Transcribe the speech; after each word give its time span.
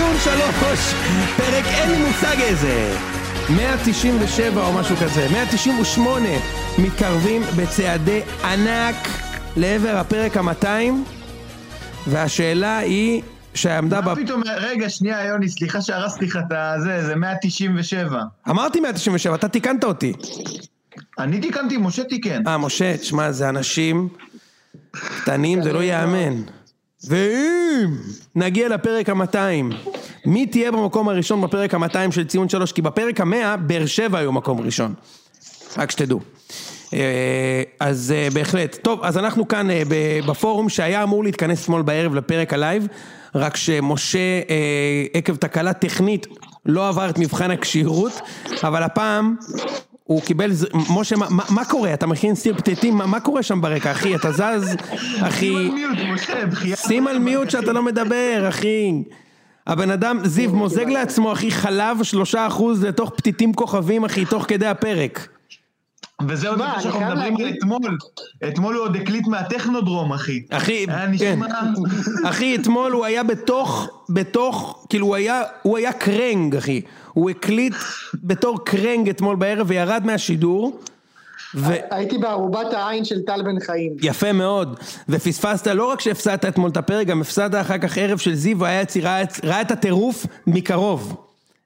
ציון 0.00 0.18
שלוש, 0.18 0.94
פרק 1.36 1.64
אין 1.64 1.90
לי 1.90 1.96
מושג 2.08 2.36
איזה. 2.40 2.96
197 3.56 4.66
או 4.66 4.72
משהו 4.72 4.96
כזה, 4.96 5.28
198 5.32 6.28
מתקרבים 6.78 7.42
בצעדי 7.56 8.20
ענק 8.44 8.96
לעבר 9.56 9.96
הפרק 9.96 10.36
המאתיים 10.36 11.04
והשאלה 12.06 12.78
היא 12.78 13.22
שעמדה 13.54 14.00
ב... 14.00 14.04
מה 14.04 14.16
פתאום, 14.16 14.42
רגע, 14.56 14.88
שנייה, 14.88 15.24
יוני, 15.24 15.48
סליחה 15.48 15.82
שהרסתי 15.82 16.24
לך 16.24 16.36
את 16.36 16.52
הזה, 16.52 17.06
זה 17.06 17.14
197. 17.14 18.22
אמרתי 18.48 18.80
197, 18.80 19.34
אתה 19.34 19.48
תיקנת 19.48 19.84
אותי. 19.84 20.12
אני 21.18 21.40
תיקנתי, 21.40 21.76
משה 21.76 22.04
תיקן. 22.04 22.46
אה, 22.46 22.58
משה, 22.58 22.96
תשמע, 22.96 23.32
זה 23.32 23.48
אנשים 23.48 24.08
קטנים, 24.92 25.62
זה 25.62 25.72
לא 25.72 25.82
ייאמן. 25.82 26.42
ואם 27.08 27.96
נגיע 28.36 28.68
לפרק 28.68 29.08
המאתיים, 29.08 29.70
מי 30.24 30.46
תהיה 30.46 30.72
במקום 30.72 31.08
הראשון 31.08 31.40
בפרק 31.40 31.74
המאתיים 31.74 32.12
של 32.12 32.24
ציון 32.24 32.48
שלוש? 32.48 32.72
כי 32.72 32.82
בפרק 32.82 33.20
המאה, 33.20 33.56
באר 33.56 33.86
שבע 33.86 34.18
היו 34.18 34.32
מקום 34.32 34.60
ראשון. 34.60 34.94
רק 35.76 35.90
שתדעו. 35.90 36.20
אה, 36.94 37.62
אז 37.80 38.14
אה, 38.16 38.28
בהחלט. 38.32 38.78
טוב, 38.82 39.00
אז 39.02 39.18
אנחנו 39.18 39.48
כאן 39.48 39.70
אה, 39.70 39.82
בפורום 40.26 40.68
שהיה 40.68 41.02
אמור 41.02 41.24
להתכנס 41.24 41.64
אתמול 41.64 41.82
בערב 41.82 42.14
לפרק 42.14 42.52
ה 42.52 42.58
live, 42.58 42.86
רק 43.34 43.56
שמשה 43.56 44.18
עקב 45.14 45.36
תקלה 45.36 45.72
טכנית 45.72 46.26
לא 46.66 46.88
עבר 46.88 47.10
את 47.10 47.18
מבחן 47.18 47.50
הכשירות, 47.50 48.20
אבל 48.64 48.82
הפעם 48.82 49.36
הוא 50.04 50.22
קיבל, 50.22 50.50
משה, 50.90 51.16
מה, 51.16 51.26
מה 51.48 51.64
קורה? 51.64 51.94
אתה 51.94 52.06
מכין 52.06 52.34
סיר 52.34 52.56
פתיתים? 52.56 52.94
מה, 52.94 53.06
מה 53.06 53.20
קורה 53.20 53.42
שם 53.42 53.60
ברקע, 53.60 53.92
אחי? 53.92 54.14
אתה 54.14 54.32
זז, 54.32 54.76
אחי? 55.20 55.46
שים 55.46 55.56
על 55.56 55.68
mute, 55.72 55.98
משה, 56.14 56.46
בחייאת. 56.46 56.78
שים 56.78 57.06
על 57.06 57.18
mute 57.18 57.50
שאתה 57.50 57.72
לא 57.72 57.82
מדבר, 57.82 58.44
אחי. 58.48 59.02
הבן 59.70 59.90
אדם, 59.90 60.18
זיו, 60.24 60.50
מוזג 60.50 60.88
לעצמו, 60.88 61.32
אחי, 61.32 61.50
חלב 61.50 62.02
שלושה 62.02 62.46
אחוז 62.46 62.84
לתוך 62.84 63.10
פתיתים 63.16 63.54
כוכבים, 63.54 64.04
אחי, 64.04 64.24
תוך 64.24 64.44
כדי 64.48 64.66
הפרק. 64.66 65.28
וזה 66.28 66.48
עוד 66.48 66.58
מה, 66.58 66.68
לפני 66.68 66.82
שאנחנו 66.82 67.00
מדברים 67.00 67.36
על 67.36 67.48
אתמול. 67.58 67.98
אתמול 68.48 68.74
הוא 68.74 68.84
עוד 68.84 68.96
הקליט 68.96 69.26
מהטכנודרום, 69.26 70.12
אחי. 70.12 70.42
אחי, 70.50 70.86
כן. 71.18 71.38
אחי, 72.24 72.56
אתמול 72.56 72.92
הוא 72.92 73.04
היה 73.04 73.22
בתוך, 73.22 73.88
בתוך, 74.08 74.86
כאילו 74.88 75.06
הוא 75.06 75.14
היה, 75.16 75.42
הוא 75.62 75.78
היה 75.78 75.92
קרנג, 75.92 76.56
אחי. 76.56 76.80
הוא 77.12 77.30
הקליט 77.30 77.74
בתור 78.14 78.64
קרנג 78.64 79.08
אתמול 79.08 79.36
בערב 79.36 79.66
וירד 79.70 80.02
מהשידור. 80.06 80.80
ו... 81.54 81.72
הייתי 81.90 82.18
בערובת 82.18 82.72
העין 82.72 83.04
של 83.04 83.20
טל 83.22 83.42
בן 83.42 83.60
חיים. 83.60 83.92
יפה 84.02 84.32
מאוד, 84.32 84.78
ופספסת, 85.08 85.66
לא 85.66 85.84
רק 85.84 86.00
שהפסדת 86.00 86.44
אתמול 86.44 86.70
את 86.70 86.76
הפרק, 86.76 87.06
גם 87.06 87.20
הפסדת 87.20 87.60
אחר 87.60 87.78
כך 87.78 87.98
ערב 87.98 88.18
של 88.18 88.34
זיו, 88.34 88.64
היה 88.64 88.80
יצירה, 88.80 89.20
ראה 89.44 89.60
את 89.60 89.70
הטירוף 89.70 90.26
מקרוב. 90.46 91.16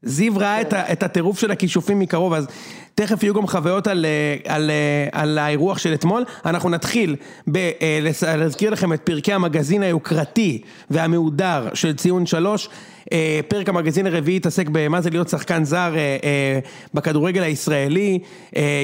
זיו 0.02 0.36
ראה 0.36 0.60
את, 0.60 0.74
את 0.74 1.02
הטירוף 1.02 1.38
של 1.38 1.50
הכישופים 1.50 1.98
מקרוב, 1.98 2.32
אז 2.32 2.46
תכף 2.94 3.22
יהיו 3.22 3.34
גם 3.34 3.46
חוויות 3.46 3.86
על, 3.86 4.06
אה, 4.06 4.54
על, 4.54 4.70
אה, 4.70 5.20
על 5.20 5.38
האירוח 5.38 5.78
של 5.78 5.94
אתמול. 5.94 6.24
אנחנו 6.46 6.70
נתחיל 6.70 7.16
בלהזכיר 7.46 8.70
לכם 8.70 8.92
את 8.92 9.00
פרקי 9.00 9.32
המגזין 9.32 9.82
היוקרתי 9.82 10.62
והמהודר 10.90 11.68
של 11.74 11.96
ציון 11.96 12.26
שלוש. 12.26 12.68
אה, 13.12 13.40
פרק 13.48 13.68
המגזין 13.68 14.06
הרביעי 14.06 14.36
התעסק 14.36 14.66
במה 14.72 15.00
זה 15.00 15.10
להיות 15.10 15.28
שחקן 15.28 15.64
זר 15.64 15.92
אה, 15.96 16.16
אה, 16.24 16.58
בכדורגל 16.94 17.42
הישראלי, 17.42 18.18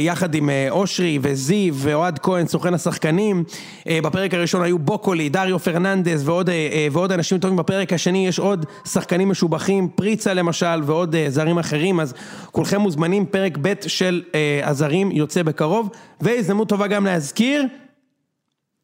יחד 0.00 0.34
עם 0.34 0.50
אושרי 0.70 1.18
וזיו 1.22 1.74
ואוהד 1.74 2.18
כהן, 2.18 2.46
סוכן 2.46 2.74
השחקנים. 2.74 3.44
בפרק 3.86 4.34
הראשון 4.34 4.62
היו 4.62 4.78
בוקולי, 4.78 5.28
דריו 5.28 5.58
פרננדס 5.58 6.20
ועוד, 6.24 6.50
ועוד 6.92 7.12
אנשים 7.12 7.38
טובים. 7.38 7.56
בפרק 7.56 7.92
השני 7.92 8.28
יש 8.28 8.38
עוד 8.38 8.66
שחקנים 8.92 9.28
משובחים, 9.28 9.88
פריצה 9.88 10.34
למשל 10.34 10.82
ועוד 10.86 11.14
זרים 11.28 11.58
אחרים, 11.58 12.00
אז 12.00 12.14
כולכם 12.52 12.81
מוזמנים, 12.81 13.26
פרק 13.26 13.58
ב' 13.62 13.72
של 13.87 14.22
הזרים 14.64 15.10
יוצא 15.12 15.42
בקרוב. 15.42 15.88
והזדמנות 16.20 16.69
טובה 16.69 16.87
גם 16.87 17.06
להזכיר 17.06 17.64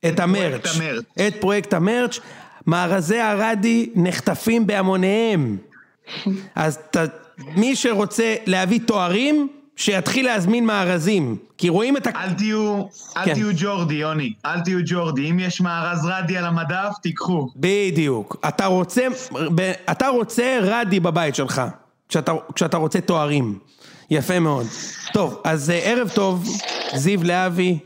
את 0.07 0.21
המרץ'. 0.21 0.79
את 1.27 1.35
פרויקט 1.41 1.75
המרץ', 1.75 2.19
מארזי 2.67 3.19
הרדי 3.19 3.91
נחטפים 3.95 4.67
בהמוניהם. 4.67 5.57
אז 6.55 6.79
ת, 6.91 6.97
מי 7.57 7.77
שרוצה 7.77 8.35
להביא 8.47 8.81
תוארים, 8.87 9.49
שיתחיל 9.77 10.27
להזמין 10.27 10.67
מארזים. 10.67 11.37
כי 11.59 11.69
רואים 11.69 11.97
את 11.97 12.07
ה... 12.07 12.11
אל 12.11 12.33
תהיו, 12.33 12.83
אל 13.17 13.25
כן. 13.25 13.35
תהיו 13.35 13.49
ג'ורדי, 13.57 13.95
יוני. 13.95 14.33
אל 14.47 14.61
תהיו 14.61 14.79
ג'ורדי. 14.87 15.31
אם 15.31 15.39
יש 15.39 15.61
מארז 15.61 16.07
רדי 16.07 16.37
על 16.37 16.45
המדף, 16.45 16.93
תיקחו. 17.03 17.49
בדיוק. 17.57 18.37
אתה 18.49 18.67
רוצה, 18.67 19.07
אתה 19.91 20.09
רוצה 20.09 20.59
רדי 20.63 21.01
בבית 21.01 21.35
שלך, 21.35 21.63
כשאתה, 22.09 22.33
כשאתה 22.55 22.77
רוצה 22.77 23.01
תוארים. 23.01 23.59
יפה 24.11 24.39
מאוד. 24.39 24.67
טוב, 25.13 25.41
אז 25.45 25.71
אה, 25.71 25.79
ערב 25.79 26.09
טוב, 26.09 26.49
זיו 26.95 27.25
להבי. 27.25 27.79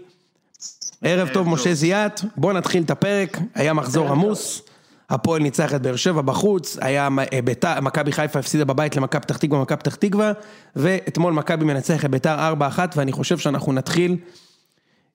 ערב 1.02 1.28
טוב, 1.28 1.34
טוב. 1.34 1.48
משה 1.48 1.74
זיאת. 1.74 2.20
בואו 2.36 2.52
נתחיל 2.52 2.82
את 2.82 2.90
הפרק. 2.90 3.38
היה 3.54 3.72
מחזור 3.72 4.08
עמוס. 4.08 4.62
הפועל 5.10 5.42
ניצח 5.42 5.74
את 5.74 5.82
באר 5.82 5.96
שבע 5.96 6.22
בחוץ, 6.22 6.78
היה 6.80 7.08
אה, 7.32 7.42
ביתר, 7.42 7.80
מכבי 7.80 8.12
חיפה 8.12 8.38
הפסידה 8.38 8.64
בבית 8.64 8.96
למכבי 8.96 9.22
פתח 9.22 9.36
תקווה, 9.36 9.62
מכבי 9.62 9.78
פתח 9.78 9.94
תקווה, 9.94 10.32
ואתמול 10.76 11.32
מכבי 11.32 11.64
מנצח 11.64 12.04
את 12.04 12.10
ביתר 12.10 12.54
4-1, 12.58 12.78
ואני 12.96 13.12
חושב 13.12 13.38
שאנחנו 13.38 13.72
נתחיל 13.72 14.16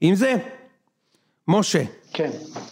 עם 0.02 0.16
זה. 0.16 0.36
משה, 1.48 1.84
כן. 2.14 2.30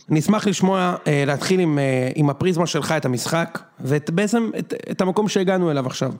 אני 0.09 0.19
אשמח 0.19 0.47
לשמוע, 0.47 0.95
אה, 1.07 1.23
להתחיל 1.28 1.59
עם, 1.59 1.79
אה, 1.79 2.09
עם 2.16 2.29
הפריזמה 2.29 2.67
שלך 2.67 2.91
את 2.91 3.06
המשחק, 3.06 3.59
ובעצם 3.79 4.51
את, 4.59 4.73
את 4.91 5.01
המקום 5.01 5.28
שהגענו 5.28 5.72
אליו 5.72 5.88
עכשיו. 5.88 6.12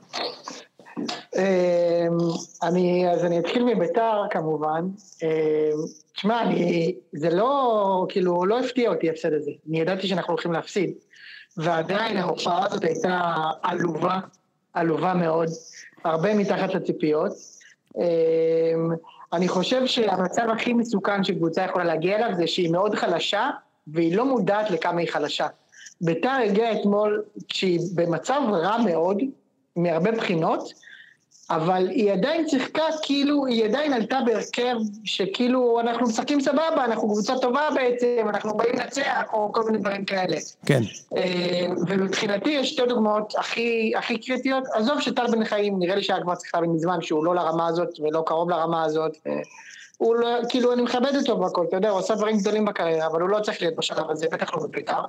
אמ, 1.36 2.18
אני, 2.64 3.10
אז 3.12 3.26
אני 3.26 3.40
אתחיל 3.40 3.64
מביתר 3.64 4.22
כמובן. 4.30 4.88
אמ, 5.24 5.28
תשמע, 6.16 6.42
אני, 6.42 6.96
זה 7.14 7.30
לא, 7.30 8.06
כאילו, 8.10 8.46
לא 8.46 8.60
הפתיע 8.60 8.90
אותי 8.90 9.10
ההפסד 9.10 9.34
הזה. 9.34 9.52
אני 9.70 9.80
ידעתי 9.80 10.08
שאנחנו 10.08 10.34
הולכים 10.34 10.54
להפסיד. 10.54 10.94
ועדיין 11.58 12.18
ההופעה 12.18 12.66
הזאת 12.66 12.84
הייתה 12.84 13.34
עלובה, 13.64 14.20
עלובה 14.74 15.14
מאוד, 15.14 15.50
הרבה 16.04 16.34
מתחת 16.34 16.74
לציפיות. 16.76 17.32
אמ, 17.98 18.90
אני 19.34 19.48
חושב 19.48 19.86
שהמצב 19.86 20.48
הכי 20.54 20.74
מסוכן 20.74 21.24
שקבוצה 21.24 21.66
יכולה 21.66 21.84
להגיע 21.84 22.16
אליו 22.16 22.36
זה 22.38 22.48
שהיא 22.48 22.72
מאוד 22.72 22.96
חלשה, 22.96 23.50
והיא 23.88 24.18
לא 24.18 24.26
מודעת 24.26 24.72
לכמה 24.72 25.00
היא 25.00 25.10
חלשה. 25.10 25.48
ביתר 26.02 26.30
הגיעה 26.46 26.82
אתמול 26.82 27.24
כשהיא 27.50 27.80
במצב 27.96 28.42
רע 28.52 28.78
מאוד, 28.78 29.18
מהרבה 29.76 30.12
בחינות, 30.12 30.74
אבל 31.50 31.90
היא 31.90 32.12
עדיין 32.12 32.50
שיחקה 32.50 32.84
כאילו, 33.02 33.46
היא 33.46 33.66
עדיין 33.66 33.94
עלתה 33.94 34.20
בהרכב 34.26 34.76
שכאילו 35.04 35.80
אנחנו 35.80 36.08
משחקים 36.08 36.42
סבבה, 36.42 36.86
אנחנו 36.86 37.08
קבוצה 37.08 37.34
טובה 37.42 37.70
בעצם, 37.76 38.26
אנחנו 38.30 38.58
באים 38.58 38.76
לנצח, 38.76 39.24
או 39.34 39.54
כל 39.54 39.64
מיני 39.64 39.78
דברים 39.78 40.06
כאלה. 40.06 40.38
כן. 40.66 40.82
אה, 41.18 41.68
ומבחינתי 41.88 42.50
יש 42.50 42.70
שתי 42.70 42.82
דוגמאות 42.88 43.34
הכי, 43.38 43.94
הכי 43.98 44.18
קריטיות, 44.18 44.64
עזוב 44.74 45.02
שטל 45.02 45.28
בן 45.32 45.46
חיים, 45.46 45.80
נראה 45.80 45.96
לי 45.96 46.04
שהיה 46.04 46.22
כבר 46.22 46.36
צריך 46.36 46.56
להבין 46.56 46.72
מזמן 46.72 47.02
שהוא 47.02 47.26
לא 47.26 47.36
לרמה 47.36 47.68
הזאת 47.68 48.00
ולא 48.00 48.24
קרוב 48.26 48.50
לרמה 48.50 48.84
הזאת. 48.84 49.18
אה, 49.28 49.32
הוא 49.98 50.16
לא, 50.16 50.28
כאילו 50.50 50.74
אני 50.74 50.82
מכבד 50.82 51.16
אותו 51.16 51.40
והכל, 51.40 51.66
אתה 51.70 51.78
יודע, 51.78 51.90
הוא 51.90 52.00
עשה 52.00 52.16
דברים 52.16 52.38
גדולים 52.38 52.66
בקריירה, 52.66 53.08
אבל 53.08 53.22
הוא 53.22 53.30
לא 53.30 53.40
צריך 53.40 53.62
להיות 53.62 53.76
בשלב 53.76 54.10
הזה, 54.10 54.28
בטח 54.32 54.54
לא 54.54 54.64
בבית"ר. 54.64 55.02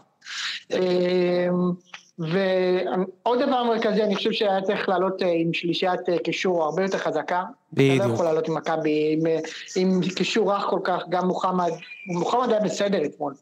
ועוד 2.18 3.42
דבר 3.42 3.64
מרכזי, 3.64 4.02
אני 4.02 4.16
חושב 4.16 4.32
שהיה 4.32 4.62
צריך 4.62 4.88
לעלות 4.88 5.22
אה, 5.22 5.32
עם 5.32 5.52
שלישיית 5.52 6.08
אה, 6.08 6.18
קישור 6.18 6.64
הרבה 6.64 6.82
יותר 6.82 6.98
חזקה. 6.98 7.42
אתה 7.42 7.48
בדיוק. 7.72 8.06
לא 8.06 8.12
יכול 8.12 8.24
לעלות 8.24 8.48
עם 8.48 8.54
מכבי 8.54 9.16
עם, 9.18 9.26
אה, 9.26 9.38
עם 9.76 10.00
קישור 10.16 10.54
רך 10.54 10.62
כל 10.62 10.80
כך, 10.84 11.02
גם 11.08 11.26
מוחמד, 11.26 11.70
מוחמד 12.06 12.50
היה 12.50 12.60
בסדר 12.60 13.04
אתמול. 13.04 13.34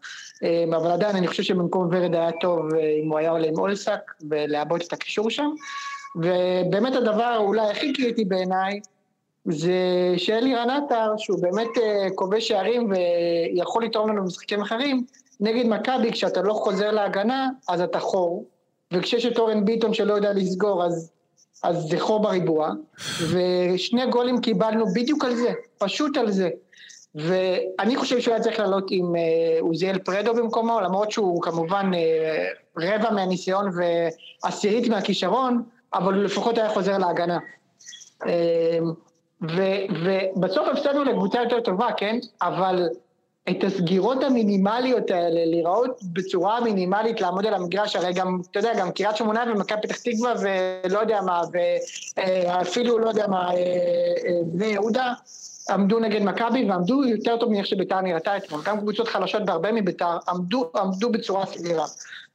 אבל 0.76 0.90
עדיין 0.90 1.16
אני 1.16 1.28
חושב 1.28 1.42
שבמקום 1.42 1.88
ורד 1.92 2.14
היה 2.14 2.30
טוב 2.40 2.74
אם 3.02 3.08
הוא 3.08 3.18
היה 3.18 3.30
עולה 3.30 3.48
עם 3.48 3.58
אולסק 3.58 4.00
ולעבוד 4.30 4.82
את 4.86 4.92
הקישור 4.92 5.30
שם. 5.30 5.50
ובאמת 6.16 6.96
הדבר 6.96 7.36
אולי 7.38 7.70
הכי 7.70 7.92
קריטי 7.92 8.24
בעיניי 8.24 8.80
זה 9.44 9.72
שאלירן 10.16 10.70
עטר, 10.70 11.12
שהוא 11.18 11.42
באמת 11.42 11.68
כובש 12.14 12.48
שערים 12.48 12.90
ויכול 12.90 13.84
לתרום 13.84 14.08
לנו 14.10 14.22
במשחקים 14.22 14.62
אחרים, 14.62 15.04
נגד 15.40 15.66
מכבי 15.66 16.12
כשאתה 16.12 16.42
לא 16.42 16.52
חוזר 16.52 16.90
להגנה 16.90 17.48
אז 17.68 17.80
אתה 17.80 18.00
חור, 18.00 18.44
וכשיש 18.92 19.26
את 19.26 19.38
אורן 19.38 19.64
ביטון 19.64 19.94
שלא 19.94 20.14
יודע 20.14 20.32
לסגור 20.32 20.84
אז, 20.84 21.10
אז 21.62 21.76
זה 21.90 22.00
חור 22.00 22.22
בריבוע, 22.22 22.70
ושני 23.30 24.06
גולים 24.06 24.40
קיבלנו 24.40 24.84
בדיוק 24.94 25.24
על 25.24 25.34
זה, 25.34 25.52
פשוט 25.78 26.16
על 26.16 26.30
זה. 26.30 26.48
ואני 27.14 27.96
חושב 27.96 28.20
שהוא 28.20 28.34
היה 28.34 28.42
צריך 28.42 28.58
לעלות 28.58 28.86
עם 28.90 29.16
אה, 29.16 29.20
עוזיאל 29.60 29.98
פרדו 29.98 30.34
במקומו, 30.34 30.80
למרות 30.80 31.10
שהוא 31.10 31.42
כמובן 31.42 31.90
אה, 31.94 32.44
רבע 32.78 33.10
מהניסיון 33.10 33.70
ועשירית 34.44 34.88
מהכישרון, 34.88 35.62
אבל 35.94 36.14
הוא 36.14 36.22
לפחות 36.22 36.58
היה 36.58 36.68
חוזר 36.68 36.98
להגנה. 36.98 37.38
אה, 38.26 38.78
ובסוף 40.36 40.68
הפסדנו 40.68 41.04
לקבוצה 41.04 41.42
יותר 41.42 41.60
טובה, 41.60 41.88
כן? 41.96 42.18
אבל 42.42 42.88
את 43.50 43.64
הסגירות 43.64 44.22
המינימליות 44.22 45.10
האלה, 45.10 45.44
להיראות 45.44 46.00
בצורה 46.12 46.60
מינימלית, 46.60 47.20
לעמוד 47.20 47.46
על 47.46 47.54
המגרש, 47.54 47.96
הרי 47.96 48.12
גם, 48.12 48.40
אתה 48.50 48.58
יודע, 48.58 48.74
גם 48.78 48.92
קריית 48.92 49.16
שמונה 49.16 49.44
ומכבי 49.54 49.82
פתח 49.82 49.96
תקווה 49.96 50.34
ולא 50.40 50.98
יודע 50.98 51.20
מה, 51.20 51.42
ואפילו 52.16 52.98
לא 52.98 53.08
יודע 53.08 53.26
מה, 53.26 53.50
בני 54.46 54.66
יהודה, 54.66 55.12
עמדו 55.70 55.98
נגד 55.98 56.22
מכבי 56.22 56.70
ועמדו 56.70 57.04
יותר 57.04 57.36
טוב 57.36 57.50
מאיך 57.50 57.66
שביתר 57.66 58.00
נראתה 58.00 58.36
אתמול. 58.36 58.60
גם 58.64 58.80
קבוצות 58.80 59.08
חלשות 59.08 59.44
בהרבה 59.44 59.72
מביתר 59.72 60.18
עמדו, 60.28 60.70
עמדו 60.76 61.12
בצורה 61.12 61.46
סבירה. 61.46 61.86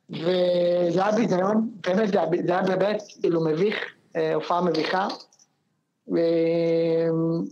וזה 0.10 1.04
היה 1.04 1.12
ביזיון, 1.12 1.70
באמת 1.88 2.10
זה 2.48 2.54
היה 2.54 2.62
באמת 2.62 3.04
כאילו 3.22 3.46
מביך, 3.46 3.76
הופעה 4.34 4.62
מביכה. 4.62 5.08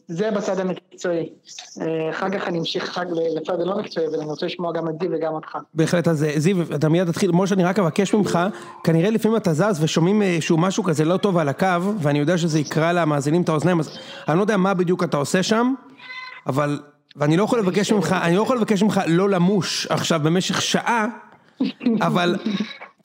זה 0.08 0.32
בצד 0.32 0.60
המקצועי. 0.60 1.30
אחר 2.12 2.30
כך 2.30 2.48
אני 2.48 2.60
אמשיך 2.60 3.00
לצד 3.38 3.62
הלא 3.62 3.78
מקצועי, 3.78 4.08
אבל 4.08 4.16
אני 4.16 4.26
רוצה 4.26 4.46
לשמוע 4.46 4.74
גם 4.74 4.90
את 4.90 4.94
זיו 5.02 5.10
וגם 5.14 5.34
אותך. 5.34 5.58
בהחלט, 5.74 6.08
אז 6.08 6.26
זיו, 6.36 6.76
אתה 6.76 6.90
מיד 6.90 7.12
תתחיל, 7.12 7.32
משה, 7.32 7.56
אני 7.56 7.64
רק 7.64 7.80
אבקש 7.80 8.14
ממך, 8.14 8.40
כנראה 8.84 9.10
לפעמים 9.10 9.38
אתה 9.38 9.54
זז 9.54 9.84
ושומעים 9.84 10.22
שהוא 10.40 10.60
משהו 10.60 10.84
כזה 10.84 11.06
לא 11.06 11.18
טוב 11.18 11.38
על 11.38 11.50
הקו, 11.50 11.68
ואני 12.00 12.20
יודע 12.20 12.38
שזה 12.38 12.60
יקרא 12.60 12.92
למאזינים 12.92 13.42
את 13.42 13.50
האוזניים, 13.50 13.80
אז 13.80 13.98
אני 14.28 14.38
לא 14.38 14.42
יודע 14.42 14.58
מה 14.58 14.74
בדיוק 14.74 15.04
אתה 15.04 15.18
עושה 15.18 15.44
שם, 15.44 15.74
אבל, 16.48 16.80
ואני 17.16 17.38
לא 17.38 17.44
יכול 17.44 17.60
לבקש 17.60 17.92
ממך, 17.92 18.16
אני 18.22 18.36
לא 18.36 18.42
יכול 18.42 18.58
לבקש 18.58 18.84
ממך 18.84 19.02
לא 19.08 19.30
למוש 19.30 19.88
עכשיו 19.90 20.20
במשך 20.24 20.62
שעה, 20.62 21.08
אבל 22.02 22.36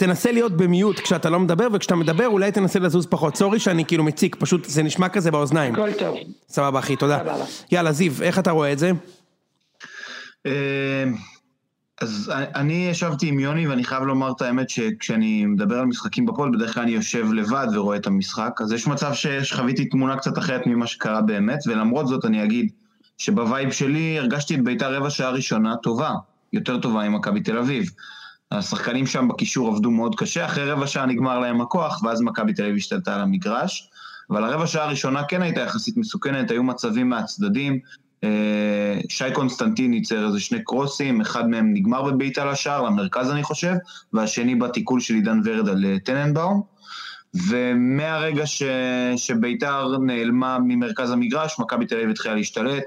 תנסה 0.01 0.33
להיות 0.33 0.57
במיוט 0.57 1.01
כשאתה 1.01 1.31
לא 1.31 1.41
מדבר, 1.41 1.69
וכשאתה 1.73 1.97
מדבר 1.97 2.27
אולי 2.27 2.53
תנסה 2.53 2.79
לזוז 2.79 3.07
פחות. 3.07 3.37
סורי 3.37 3.59
שאני 3.59 3.85
כאילו 3.85 4.05
מציק, 4.05 4.37
פשוט 4.39 4.65
זה 4.65 4.83
נשמע 4.83 5.09
כזה 5.09 5.31
באוזניים. 5.31 5.75
הכל 5.75 5.93
טוב. 5.99 6.17
סבבה 6.49 6.79
אחי, 6.79 6.97
תודה. 6.97 7.19
יאללה 7.73 7.93
זיו, 7.93 8.13
איך 8.23 8.39
אתה 8.39 8.51
רואה 8.51 8.73
את 8.73 8.79
זה? 8.79 8.93
אז 12.01 12.33
אני 12.35 12.89
ישבתי 12.91 13.29
עם 13.29 13.41
יוני 13.41 13.67
ואני 13.67 13.85
חייב 13.85 14.03
לומר 14.03 14.33
את 14.37 14.43
האמת 14.43 14.71
שכשאני 14.71 15.47
מדבר 15.47 15.79
על 15.79 15.87
משחקים 15.87 16.27
בפועל, 16.27 16.51
בדרך 16.51 16.75
כלל 16.75 16.83
אני 16.83 16.93
יושב 16.93 17.33
לבד 17.33 17.67
ורואה 17.75 17.97
את 17.97 18.07
המשחק, 18.07 18.61
אז 18.63 18.73
יש 18.73 18.87
מצב 18.87 19.13
שחוויתי 19.15 19.85
תמונה 19.85 20.17
קצת 20.17 20.39
אחרת 20.39 20.67
ממה 20.67 20.87
שקרה 20.87 21.21
באמת, 21.21 21.59
ולמרות 21.67 22.09
זאת 22.09 22.25
אני 22.25 22.45
אגיד 22.45 22.69
שבווייב 23.19 23.71
שלי 23.71 24.19
הרגשתי 24.19 24.55
את 24.55 24.65
בית"ר 24.65 24.95
רבע 24.95 25.11
שעה 25.11 25.31
ראשונה 25.31 25.77
טובה, 25.77 26.11
יותר 26.53 26.79
טובה 26.79 27.03
עם 27.03 27.15
מכבי 27.15 27.41
תל 27.41 27.59
אביב. 27.59 27.91
השחקנים 28.53 29.07
שם 29.07 29.29
בקישור 29.29 29.69
עבדו 29.69 29.91
מאוד 29.91 30.15
קשה, 30.15 30.45
אחרי 30.45 30.71
רבע 30.71 30.87
שעה 30.87 31.07
נגמר 31.07 31.39
להם 31.39 31.61
הכוח, 31.61 32.03
ואז 32.03 32.21
מכבי 32.21 32.53
תל 32.53 32.63
אביב 32.63 32.77
השתלטה 32.77 33.15
על 33.15 33.21
המגרש. 33.21 33.91
אבל 34.31 34.45
הרבע 34.45 34.67
שעה 34.67 34.85
הראשונה 34.85 35.25
כן 35.25 35.43
הייתה 35.43 35.61
יחסית 35.61 35.97
מסוכנת, 35.97 36.51
היו 36.51 36.63
מצבים 36.63 37.09
מהצדדים. 37.09 37.79
שי 39.09 39.25
קונסטנטין 39.33 39.95
ייצר 39.95 40.27
איזה 40.27 40.41
שני 40.41 40.65
קרוסים, 40.65 41.21
אחד 41.21 41.51
מהם 41.51 41.75
נגמר 41.75 42.03
בבעיטה 42.03 42.45
לשער, 42.45 42.83
למרכז 42.83 43.31
אני 43.31 43.43
חושב, 43.43 43.75
והשני 44.13 44.55
בתיקול 44.55 45.01
של 45.01 45.15
עידן 45.15 45.41
ורד 45.45 45.69
על 45.69 45.85
טננבאום. 46.05 46.63
ומהרגע 47.49 48.47
ש... 48.47 48.63
שביתר 49.17 49.99
נעלמה 49.99 50.59
ממרכז 50.65 51.11
המגרש, 51.11 51.59
מכבי 51.59 51.87
תל 51.87 51.95
אביב 51.95 52.11
התחילה 52.11 52.35
להשתלט, 52.35 52.85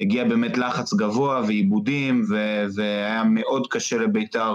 הגיע 0.00 0.24
באמת 0.24 0.58
לחץ 0.58 0.94
גבוה 0.94 1.42
ועיבודים, 1.46 2.24
ו... 2.30 2.64
והיה 2.74 3.24
מאוד 3.24 3.66
קשה 3.70 3.98
לביתר 3.98 4.54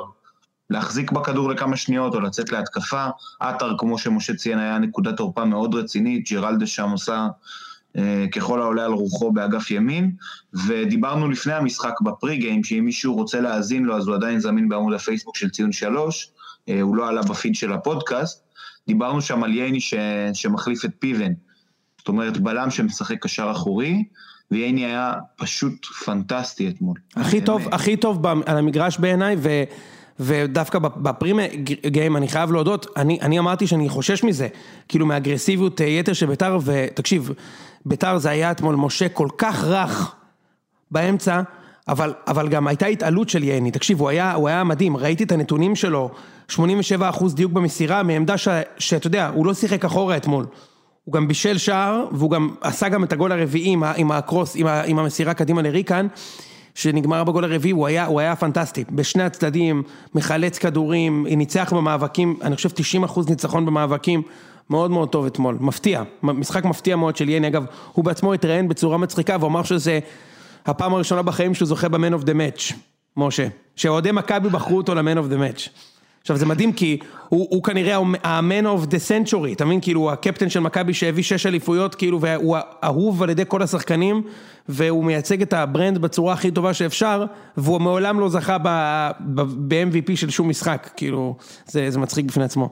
להחזיק 0.71 1.11
בכדור 1.11 1.49
לכמה 1.49 1.77
שניות 1.77 2.15
או 2.15 2.19
לצאת 2.19 2.51
להתקפה. 2.51 3.05
עטר, 3.39 3.75
כמו 3.77 3.97
שמשה 3.97 4.33
ציין, 4.33 4.59
היה 4.59 4.79
נקודת 4.79 5.17
תורפה 5.17 5.45
מאוד 5.45 5.75
רצינית, 5.75 6.31
ג'רלדה 6.31 6.65
שם 6.67 6.89
עושה 6.89 7.27
אה, 7.97 8.25
ככל 8.31 8.61
העולה 8.61 8.85
על 8.85 8.91
רוחו 8.91 9.31
באגף 9.31 9.71
ימין, 9.71 10.11
ודיברנו 10.67 11.29
לפני 11.29 11.53
המשחק 11.53 12.01
בפרי 12.01 12.37
גיים, 12.37 12.63
שאם 12.63 12.85
מישהו 12.85 13.13
רוצה 13.13 13.41
להאזין 13.41 13.83
לו 13.83 13.97
אז 13.97 14.07
הוא 14.07 14.15
עדיין 14.15 14.39
זמין 14.39 14.69
בעמוד 14.69 14.93
הפייסבוק 14.93 15.37
של 15.37 15.49
ציון 15.49 15.71
שלוש, 15.71 16.31
אה, 16.69 16.81
הוא 16.81 16.95
לא 16.95 17.07
עלה 17.07 17.21
בפיד 17.21 17.55
של 17.55 17.73
הפודקאסט, 17.73 18.43
דיברנו 18.87 19.21
שם 19.21 19.43
על 19.43 19.55
ייני 19.55 19.81
ש... 19.81 19.93
שמחליף 20.33 20.85
את 20.85 20.91
פיבן, 20.99 21.31
זאת 21.97 22.07
אומרת 22.07 22.37
בלם 22.37 22.69
שמשחק 22.69 23.23
קשר 23.23 23.51
אחורי, 23.51 24.03
וייני 24.51 24.85
היה 24.85 25.13
פשוט 25.35 25.85
פנטסטי 25.85 26.69
אתמול. 26.69 26.97
הכי 27.15 27.41
טוב, 27.41 27.67
הכי 27.71 27.97
טוב 27.97 28.27
על 28.27 28.57
המגרש 28.57 28.97
בעיניי, 28.97 29.35
ו... 29.39 29.49
ודווקא 30.23 30.79
בפרימי 30.79 31.47
גיים 31.87 32.17
אני 32.17 32.27
חייב 32.27 32.51
להודות, 32.51 32.87
אני, 32.97 33.19
אני 33.21 33.39
אמרתי 33.39 33.67
שאני 33.67 33.89
חושש 33.89 34.23
מזה, 34.23 34.47
כאילו 34.87 35.05
מאגרסיביות 35.05 35.79
יתר 35.79 36.13
של 36.13 36.25
ביתר, 36.25 36.57
ותקשיב, 36.63 37.31
ביתר 37.85 38.17
זה 38.17 38.29
היה 38.29 38.51
אתמול 38.51 38.75
משה 38.75 39.09
כל 39.09 39.27
כך 39.37 39.63
רך 39.63 40.15
באמצע, 40.91 41.41
אבל, 41.87 42.13
אבל 42.27 42.47
גם 42.49 42.67
הייתה 42.67 42.85
התעלות 42.85 43.29
של 43.29 43.43
ייני, 43.43 43.71
תקשיב, 43.71 43.99
הוא 43.99 44.09
היה, 44.09 44.33
הוא 44.33 44.47
היה 44.47 44.63
מדהים, 44.63 44.97
ראיתי 44.97 45.23
את 45.23 45.31
הנתונים 45.31 45.75
שלו, 45.75 46.09
87% 46.51 46.55
דיוק 47.33 47.51
במסירה, 47.51 48.03
מעמדה 48.03 48.37
ש, 48.37 48.47
שאתה 48.77 49.07
יודע, 49.07 49.27
הוא 49.33 49.45
לא 49.45 49.53
שיחק 49.53 49.85
אחורה 49.85 50.17
אתמול, 50.17 50.45
הוא 51.03 51.13
גם 51.13 51.27
בישל 51.27 51.57
שער, 51.57 52.05
והוא 52.11 52.31
גם 52.31 52.49
עשה 52.61 52.89
גם 52.89 53.03
את 53.03 53.13
הגול 53.13 53.31
הרביעי 53.31 53.69
עם, 53.69 53.83
עם 53.83 54.11
הקרוס, 54.11 54.55
עם, 54.55 54.67
עם 54.67 54.99
המסירה 54.99 55.33
קדימה 55.33 55.61
לריקן, 55.61 56.07
שנגמר 56.75 57.23
בגול 57.23 57.43
הרביעי, 57.43 57.71
הוא 57.71 57.87
היה, 57.87 58.05
הוא 58.05 58.19
היה 58.19 58.35
פנטסטי, 58.35 58.83
בשני 58.91 59.23
הצדדים, 59.23 59.83
מחלץ 60.15 60.57
כדורים, 60.57 61.27
ניצח 61.29 61.73
במאבקים, 61.73 62.39
אני 62.41 62.55
חושב 62.55 62.69
90 62.69 63.03
אחוז 63.03 63.29
ניצחון 63.29 63.65
במאבקים, 63.65 64.21
מאוד 64.69 64.91
מאוד 64.91 65.09
טוב 65.09 65.25
אתמול, 65.25 65.57
מפתיע, 65.59 66.03
משחק 66.23 66.65
מפתיע 66.65 66.95
מאוד 66.95 67.17
של 67.17 67.29
יני, 67.29 67.47
אגב, 67.47 67.65
הוא 67.93 68.05
בעצמו 68.05 68.33
התראיין 68.33 68.67
בצורה 68.67 68.97
מצחיקה, 68.97 69.37
והוא 69.39 69.49
אמר 69.49 69.63
שזה 69.63 69.99
הפעם 70.65 70.93
הראשונה 70.93 71.21
בחיים 71.21 71.53
שהוא 71.53 71.67
זוכה 71.67 71.89
ב-Man 71.89 72.21
of 72.21 72.25
the 72.25 72.33
Match, 72.33 72.73
משה, 73.17 73.47
שאוהדי 73.75 74.11
מכבי 74.11 74.49
בחרו 74.49 74.77
אותו 74.77 74.95
ל-Man 74.95 75.17
of 75.17 75.33
the 75.33 75.37
Match. 75.37 75.69
עכשיו 76.21 76.37
זה 76.37 76.45
מדהים 76.45 76.73
כי 76.73 76.99
הוא, 77.29 77.47
הוא 77.49 77.63
כנראה 77.63 77.97
ה-man 78.23 78.65
of 78.65 78.85
the 78.85 78.97
century, 79.09 79.53
אתה 79.55 79.65
מבין? 79.65 79.81
כאילו 79.81 80.11
הקפטן 80.11 80.49
של 80.49 80.59
מכבי 80.59 80.93
שהביא 80.93 81.23
שש 81.23 81.45
אליפויות, 81.45 81.95
כאילו, 81.95 82.21
והוא 82.21 82.57
אהוב 82.83 83.23
על 83.23 83.29
ידי 83.29 83.43
כל 83.47 83.61
השחקנים, 83.61 84.23
והוא 84.69 85.05
מייצג 85.05 85.41
את 85.41 85.53
ה 85.53 85.61
brand 85.61 85.97
בצורה 85.97 86.33
הכי 86.33 86.51
טובה 86.51 86.73
שאפשר, 86.73 87.25
והוא 87.57 87.81
מעולם 87.81 88.19
לא 88.19 88.29
זכה 88.29 88.57
ב-MVP 88.57 90.15
של 90.15 90.29
שום 90.29 90.49
משחק, 90.49 90.89
כאילו, 90.95 91.35
זה, 91.65 91.91
זה 91.91 91.99
מצחיק 91.99 92.25
בפני 92.25 92.43
עצמו. 92.43 92.69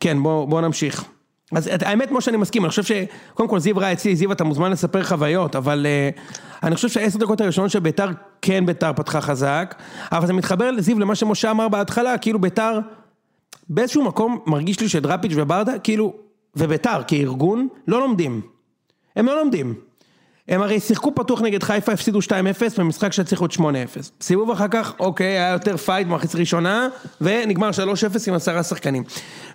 כן, 0.00 0.22
בוא, 0.22 0.44
בוא 0.44 0.60
נמשיך. 0.60 1.04
אז 1.52 1.68
האמת 1.82 2.08
כמו 2.08 2.20
שאני 2.20 2.36
מסכים, 2.36 2.64
אני 2.64 2.70
חושב 2.70 2.82
שקודם 2.82 3.48
כל 3.48 3.58
זיו 3.58 3.76
ראה 3.76 3.92
אצלי, 3.92 4.16
זיו 4.16 4.32
אתה 4.32 4.44
מוזמן 4.44 4.70
לספר 4.70 5.04
חוויות, 5.04 5.56
אבל 5.56 5.86
uh, 5.86 6.20
אני 6.62 6.74
חושב 6.74 6.88
שהעשר 6.88 7.18
דקות 7.18 7.40
הראשונות 7.40 7.70
של 7.70 7.78
ביתר, 7.78 8.08
כן 8.42 8.66
ביתר 8.66 8.92
פתחה 8.92 9.20
חזק, 9.20 9.74
אבל 10.12 10.26
זה 10.26 10.32
מתחבר 10.32 10.70
לזיו 10.70 10.98
למה 10.98 11.14
שמשה 11.14 11.50
אמר 11.50 11.68
בהתחלה, 11.68 12.18
כאילו 12.18 12.38
ביתר, 12.38 12.78
באיזשהו 13.68 14.04
מקום 14.04 14.38
מרגיש 14.46 14.80
לי 14.80 14.88
שדראפיץ' 14.88 15.32
וברדה, 15.36 15.78
כאילו, 15.78 16.14
וביתר 16.56 17.02
כארגון, 17.06 17.68
לא 17.88 18.00
לומדים. 18.00 18.40
הם 19.16 19.26
לא 19.26 19.36
לומדים. 19.36 19.74
הם 20.48 20.62
הרי 20.62 20.80
שיחקו 20.80 21.14
פתוח 21.14 21.42
נגד 21.42 21.62
חיפה, 21.62 21.92
הפסידו 21.92 22.18
2-0 22.18 22.30
במשחק 22.78 23.12
שצריך 23.12 23.42
להיות 23.42 23.52
8-0. 23.52 23.60
סיבוב 24.20 24.50
אחר 24.50 24.68
כך, 24.68 24.92
אוקיי, 25.00 25.26
היה 25.26 25.52
יותר 25.52 25.76
fight 25.76 26.06
במחצית 26.06 26.34
ראשונה, 26.34 26.88
ונגמר 27.20 27.70
3-0 27.70 27.74
עם 28.28 28.34
עשרה 28.34 28.62
שחקנים. 28.62 29.04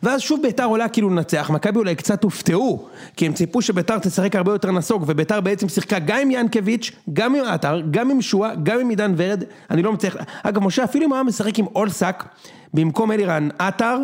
ואז 0.03 0.21
שוב 0.21 0.41
ביתר 0.41 0.65
עולה 0.65 0.89
כאילו 0.89 1.09
לנצח, 1.09 1.49
מכבי 1.53 1.79
אולי 1.79 1.95
קצת 1.95 2.23
הופתעו, 2.23 2.87
כי 3.17 3.25
הם 3.25 3.33
ציפו 3.33 3.61
שביתר 3.61 3.99
תשחק 3.99 4.35
הרבה 4.35 4.51
יותר 4.51 4.71
נסוג, 4.71 5.03
וביתר 5.07 5.41
בעצם 5.41 5.69
שיחקה 5.69 5.99
גם 5.99 6.17
עם 6.21 6.31
ינקביץ', 6.31 6.91
גם 7.13 7.35
עם 7.35 7.45
עטר, 7.45 7.81
גם 7.91 8.11
עם 8.11 8.21
שואה, 8.21 8.55
גם 8.63 8.79
עם 8.79 8.89
עידן 8.89 9.13
ורד, 9.17 9.43
אני 9.71 9.83
לא 9.83 9.93
מצליח... 9.93 10.15
אגב, 10.43 10.63
משה, 10.63 10.83
אפילו 10.83 11.05
אם 11.05 11.13
היה 11.13 11.23
משחק 11.23 11.59
עם 11.59 11.65
אולסק, 11.75 12.23
במקום 12.73 13.11
אלירן 13.11 13.49
עטר, 13.59 13.97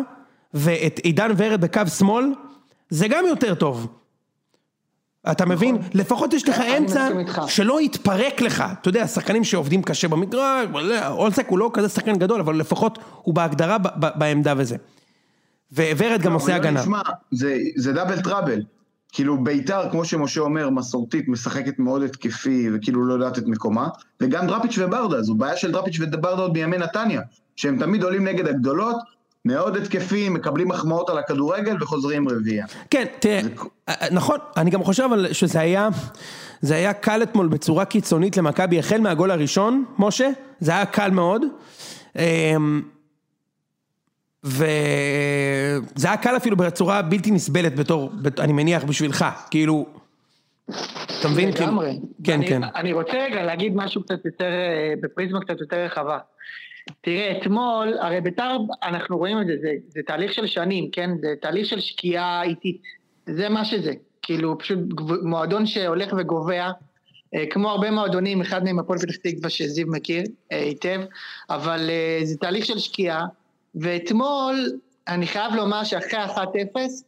ואת 0.54 1.00
עידן 1.02 1.30
ורד 1.36 1.60
בקו 1.60 1.80
שמאל, 1.98 2.24
זה 2.90 3.08
גם 3.08 3.24
יותר 3.28 3.54
טוב. 3.54 4.01
אתה 5.30 5.46
מבין? 5.46 5.78
לפחות 5.94 6.32
יש 6.32 6.48
לך 6.48 6.60
אמצע 6.78 7.08
שלא 7.46 7.80
יתפרק 7.80 8.40
לך, 8.40 8.64
אתה 8.80 8.88
יודע, 8.88 9.06
שחקנים 9.06 9.44
שעובדים 9.44 9.82
קשה 9.82 10.08
במגרש, 10.08 10.68
אולסק 11.08 11.48
הוא 11.48 11.58
לא 11.58 11.70
כזה 11.74 11.88
שחקן 11.88 12.16
גדול, 12.16 12.40
אבל 12.40 12.56
לפחות 12.56 12.98
הוא 13.22 13.34
בהגדרה 13.34 13.76
בעמדה 13.96 14.54
וזה. 14.56 14.76
וורד 15.72 16.22
גם 16.22 16.32
עושה 16.32 16.54
הגנה. 16.54 16.80
תשמע, 16.80 17.00
זה 17.76 17.92
דאבל 17.92 18.20
טראבל. 18.20 18.62
כאילו 19.12 19.44
ביתר, 19.44 19.90
כמו 19.90 20.04
שמשה 20.04 20.40
אומר, 20.40 20.70
מסורתית, 20.70 21.28
משחקת 21.28 21.78
מאוד 21.78 22.02
התקפי, 22.02 22.68
וכאילו 22.74 23.06
לא 23.06 23.14
יודעת 23.14 23.38
את 23.38 23.46
מקומה, 23.46 23.88
וגם 24.20 24.46
דראפיץ' 24.46 24.78
וברדה, 24.78 25.22
זו 25.22 25.34
בעיה 25.34 25.56
של 25.56 25.72
דראפיץ' 25.72 25.96
וברדה 26.00 26.42
עוד 26.42 26.52
בימי 26.52 26.78
נתניה, 26.78 27.20
שהם 27.56 27.78
תמיד 27.78 28.02
עולים 28.02 28.28
נגד 28.28 28.46
הגדולות, 28.46 28.96
מאוד 29.44 29.76
התקפים, 29.76 30.34
מקבלים 30.34 30.68
מחמאות 30.68 31.10
על 31.10 31.18
הכדורגל 31.18 31.76
וחוזרים 31.80 32.28
רביעייה. 32.28 32.66
כן, 32.90 33.04
תראה, 33.18 33.42
זה... 33.42 33.50
נכון, 34.10 34.38
אני 34.56 34.70
גם 34.70 34.84
חושב 34.84 35.08
שזה 35.32 35.60
היה, 35.60 35.88
זה 36.60 36.74
היה 36.74 36.92
קל 36.92 37.22
אתמול 37.22 37.48
בצורה 37.48 37.84
קיצונית 37.84 38.36
למכבי, 38.36 38.78
החל 38.78 39.00
מהגול 39.00 39.30
הראשון, 39.30 39.84
משה, 39.98 40.28
זה 40.60 40.70
היה 40.70 40.86
קל 40.86 41.10
מאוד. 41.10 41.42
אמ, 42.16 42.82
וזה 44.44 46.08
היה 46.08 46.16
קל 46.16 46.36
אפילו 46.36 46.56
בצורה 46.56 47.02
בלתי 47.02 47.30
נסבלת 47.30 47.76
בתור, 47.76 48.10
אני 48.38 48.52
מניח 48.52 48.84
בשבילך, 48.84 49.24
כאילו, 49.50 49.86
אתה 51.20 51.28
מבין? 51.28 51.48
לגמרי. 51.48 52.00
כן, 52.24 52.40
כן. 52.48 52.60
אני 52.64 52.92
רוצה 52.92 53.12
רגע 53.12 53.42
להגיד 53.42 53.72
משהו 53.76 54.02
קצת 54.02 54.24
יותר, 54.24 54.44
אה, 54.44 54.94
בפריזמה 55.02 55.40
קצת 55.40 55.60
יותר 55.60 55.76
רחבה. 55.76 56.18
תראה, 57.00 57.38
אתמול, 57.38 57.98
הרי 58.00 58.20
בית"ר, 58.20 58.56
אנחנו 58.82 59.18
רואים 59.18 59.40
את 59.40 59.46
זה, 59.46 59.52
זה, 59.60 59.72
זה 59.88 60.00
תהליך 60.06 60.32
של 60.32 60.46
שנים, 60.46 60.90
כן? 60.90 61.10
זה 61.20 61.34
תהליך 61.40 61.66
של 61.66 61.80
שקיעה 61.80 62.42
איטית. 62.42 62.82
זה 63.26 63.48
מה 63.48 63.64
שזה. 63.64 63.92
כאילו, 64.22 64.58
פשוט 64.58 64.78
מועדון 65.22 65.66
שהולך 65.66 66.14
וגובע, 66.18 66.70
אה, 67.34 67.44
כמו 67.50 67.70
הרבה 67.70 67.90
מועדונים, 67.90 68.40
אחד 68.40 68.64
מהם 68.64 68.78
הפועל 68.78 68.98
פתח 68.98 69.16
תקווה 69.16 69.50
שזיו 69.50 69.86
מכיר 69.86 70.22
אה, 70.52 70.58
היטב, 70.58 71.00
אבל 71.50 71.90
אה, 71.90 72.20
זה 72.24 72.36
תהליך 72.38 72.66
של 72.66 72.78
שקיעה, 72.78 73.26
ואתמול, 73.74 74.72
אני 75.08 75.26
חייב 75.26 75.54
לומר 75.54 75.84
שאחרי 75.84 76.24
1-0, 76.24 76.38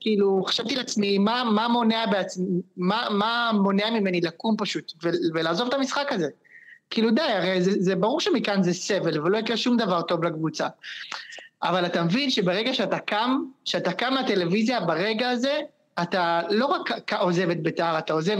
כאילו, 0.00 0.44
חשבתי 0.46 0.76
לעצמי, 0.76 1.18
מה, 1.18 1.44
מה 1.54 1.68
מונע 1.68 2.06
בעצמי, 2.06 2.60
מה, 2.76 3.06
מה 3.10 3.50
מונע 3.54 3.90
ממני 3.90 4.20
לקום 4.20 4.54
פשוט, 4.58 4.92
ולעזוב 5.34 5.68
את 5.68 5.74
המשחק 5.74 6.12
הזה? 6.12 6.28
כאילו 6.94 7.10
די, 7.10 7.20
הרי 7.20 7.62
זה, 7.62 7.70
זה 7.78 7.96
ברור 7.96 8.20
שמכאן 8.20 8.62
זה 8.62 8.74
סבל, 8.74 9.20
ולא 9.20 9.38
יקרה 9.38 9.56
שום 9.56 9.76
דבר 9.76 10.02
טוב 10.02 10.24
לקבוצה. 10.24 10.68
אבל 11.62 11.86
אתה 11.86 12.02
מבין 12.02 12.30
שברגע 12.30 12.74
שאתה 12.74 12.98
קם, 12.98 13.42
שאתה 13.64 13.92
קם 13.92 14.14
מהטלוויזיה 14.14 14.80
ברגע 14.80 15.30
הזה, 15.30 15.60
אתה 16.02 16.40
לא 16.50 16.66
רק 16.66 17.12
עוזב 17.12 17.50
את 17.50 17.62
בית"ר, 17.62 17.98
אתה 17.98 18.12
עוזב 18.12 18.38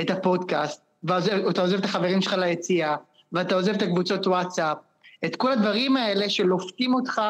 את 0.00 0.10
הפודקאסט, 0.10 0.82
ואתה 1.04 1.62
עוזב 1.62 1.78
את 1.78 1.84
החברים 1.84 2.22
שלך 2.22 2.32
ליציאה, 2.32 2.96
ואתה 3.32 3.54
עוזב 3.54 3.74
את 3.74 3.82
הקבוצות 3.82 4.26
וואטסאפ, 4.26 4.76
את 5.24 5.36
כל 5.36 5.52
הדברים 5.52 5.96
האלה 5.96 6.30
שלופתים 6.30 6.94
אותך, 6.94 7.22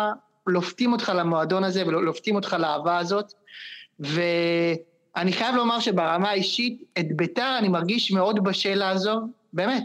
לופתים 0.47 0.93
אותך 0.93 1.13
למועדון 1.15 1.65
הזה, 1.65 1.87
ולופתים 1.87 2.37
אותך 2.37 2.57
לאהבה 2.59 2.99
הזאת. 2.99 3.33
ואני 4.01 5.33
חייב 5.33 5.55
לומר 5.55 5.81
שברמה 5.81 6.31
האישית, 6.31 6.83
את 6.99 7.17
בית"ר 7.17 7.57
אני 7.59 7.69
מרגיש 7.69 8.13
מאוד 8.13 8.45
בשל 8.45 8.75
לעזוב, 8.75 9.23
באמת. 9.53 9.85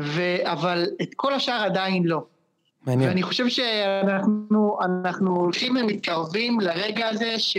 ו... 0.00 0.20
אבל 0.42 0.86
את 1.02 1.14
כל 1.16 1.34
השאר 1.34 1.62
עדיין 1.64 2.04
לא. 2.06 2.24
מעניין. 2.86 3.08
ואני 3.08 3.22
חושב 3.22 3.48
שאנחנו 3.48 4.78
אנחנו 4.82 5.36
הולכים 5.36 5.76
ומתקרבים 5.76 6.60
לרגע 6.60 7.08
הזה 7.08 7.38
ש... 7.38 7.56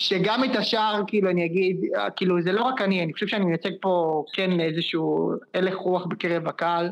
שגם 0.00 0.44
את 0.44 0.56
השאר, 0.56 1.02
כאילו, 1.06 1.30
אני 1.30 1.46
אגיד, 1.46 1.76
כאילו, 2.16 2.42
זה 2.42 2.52
לא 2.52 2.62
רק 2.62 2.80
אני, 2.80 3.04
אני 3.04 3.12
חושב 3.12 3.26
שאני 3.26 3.44
מייצג 3.44 3.70
פה, 3.80 4.24
כן, 4.32 4.60
איזשהו 4.60 5.32
הלך 5.54 5.76
רוח 5.76 6.06
בקרב 6.06 6.48
הקהל, 6.48 6.90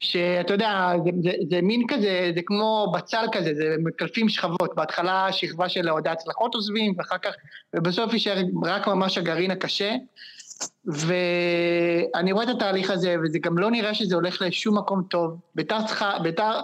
שאתה 0.00 0.54
יודע, 0.54 0.92
זה, 1.04 1.10
זה, 1.22 1.30
זה 1.50 1.62
מין 1.62 1.82
כזה, 1.88 2.32
זה 2.34 2.42
כמו 2.46 2.92
בצל 2.94 3.24
כזה, 3.32 3.54
זה 3.54 3.76
מקלפים 3.78 4.28
שכבות, 4.28 4.74
בהתחלה 4.74 5.32
שכבה 5.32 5.68
של 5.68 5.90
אוהדי 5.90 6.10
הצלחות 6.10 6.54
עוזבים, 6.54 6.94
ואחר 6.98 7.18
כך, 7.18 7.34
ובסוף 7.74 8.12
יישאר 8.12 8.36
רק 8.64 8.86
ממש 8.86 9.18
הגרעין 9.18 9.50
הקשה, 9.50 9.94
ואני 10.84 12.32
רואה 12.32 12.44
את 12.44 12.48
התהליך 12.48 12.90
הזה, 12.90 13.16
וזה 13.24 13.38
גם 13.38 13.58
לא 13.58 13.70
נראה 13.70 13.94
שזה 13.94 14.14
הולך 14.14 14.42
לשום 14.42 14.78
מקום 14.78 15.02
טוב. 15.02 15.38
ביתר 15.54 15.86
צריכה, 15.86 16.18
ביתר, 16.22 16.60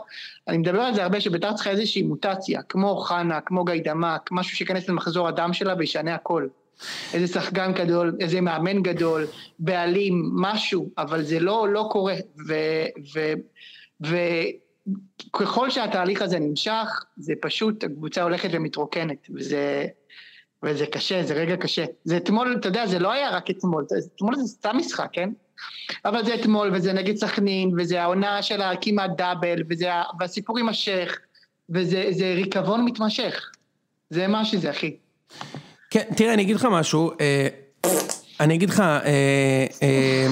אני 0.48 0.58
מדבר 0.58 0.80
על 0.80 0.94
זה 0.94 1.02
הרבה, 1.02 1.20
שביתר 1.20 1.52
צריכה 1.52 1.70
איזושהי 1.70 2.02
מוטציה, 2.02 2.62
כמו 2.62 2.96
חנה, 2.96 3.40
כמו 3.40 3.64
גיידמק, 3.64 4.28
משהו 4.30 4.56
שייכנס 4.56 4.88
למחזור 4.88 5.28
הדם 5.28 5.52
שלה 5.52 5.74
וישנה 5.78 6.14
הכל. 6.14 6.48
איזה 7.14 7.26
שחקן 7.26 7.72
גדול, 7.72 8.16
איזה 8.20 8.40
מאמן 8.40 8.82
גדול, 8.82 9.26
בעלים, 9.58 10.30
משהו, 10.34 10.90
אבל 10.98 11.22
זה 11.22 11.40
לא, 11.40 11.68
לא 11.68 11.88
קורה. 11.90 12.14
ו, 12.48 12.54
ו, 13.14 13.20
וככל 15.30 15.70
שהתהליך 15.70 16.22
הזה 16.22 16.38
נמשך, 16.38 17.04
זה 17.16 17.34
פשוט, 17.40 17.84
הקבוצה 17.84 18.22
הולכת 18.22 18.48
ומתרוקנת, 18.52 19.26
וזה... 19.34 19.86
וזה 20.64 20.86
קשה, 20.86 21.22
זה 21.22 21.34
רגע 21.34 21.56
קשה. 21.56 21.84
זה 22.04 22.16
אתמול, 22.16 22.56
אתה 22.60 22.68
יודע, 22.68 22.86
זה 22.86 22.98
לא 22.98 23.12
היה 23.12 23.30
רק 23.30 23.50
אתמול, 23.50 23.84
זה- 23.88 23.96
אתמול 24.16 24.34
זה 24.36 24.46
סתם 24.46 24.76
משחק, 24.76 25.08
כן? 25.12 25.30
אבל 26.04 26.24
זה 26.24 26.34
אתמול, 26.34 26.70
וזה 26.74 26.92
נגד 26.92 27.16
סכנין, 27.16 27.70
וזה 27.78 28.02
העונה 28.02 28.42
של 28.42 28.62
הכמעט 28.62 29.10
דאבל, 29.16 29.62
וזה 29.70 29.88
והסיפור 30.20 30.56
השייח, 30.70 31.16
וזה 31.70 32.04
זה 32.10 32.32
ריקבון 32.36 32.84
מתמשך. 32.84 33.50
זה 34.10 34.26
מה 34.26 34.44
שזה, 34.44 34.70
אחי. 34.70 34.96
כן, 35.90 36.02
תראה, 36.16 36.34
אני 36.34 36.42
אגיד 36.42 36.56
לך 36.56 36.64
משהו, 36.70 37.10
אה, 37.20 37.48
אני 38.40 38.54
אגיד 38.54 38.70
לך, 38.70 38.80
אה, 38.80 39.66
אה, 39.82 40.26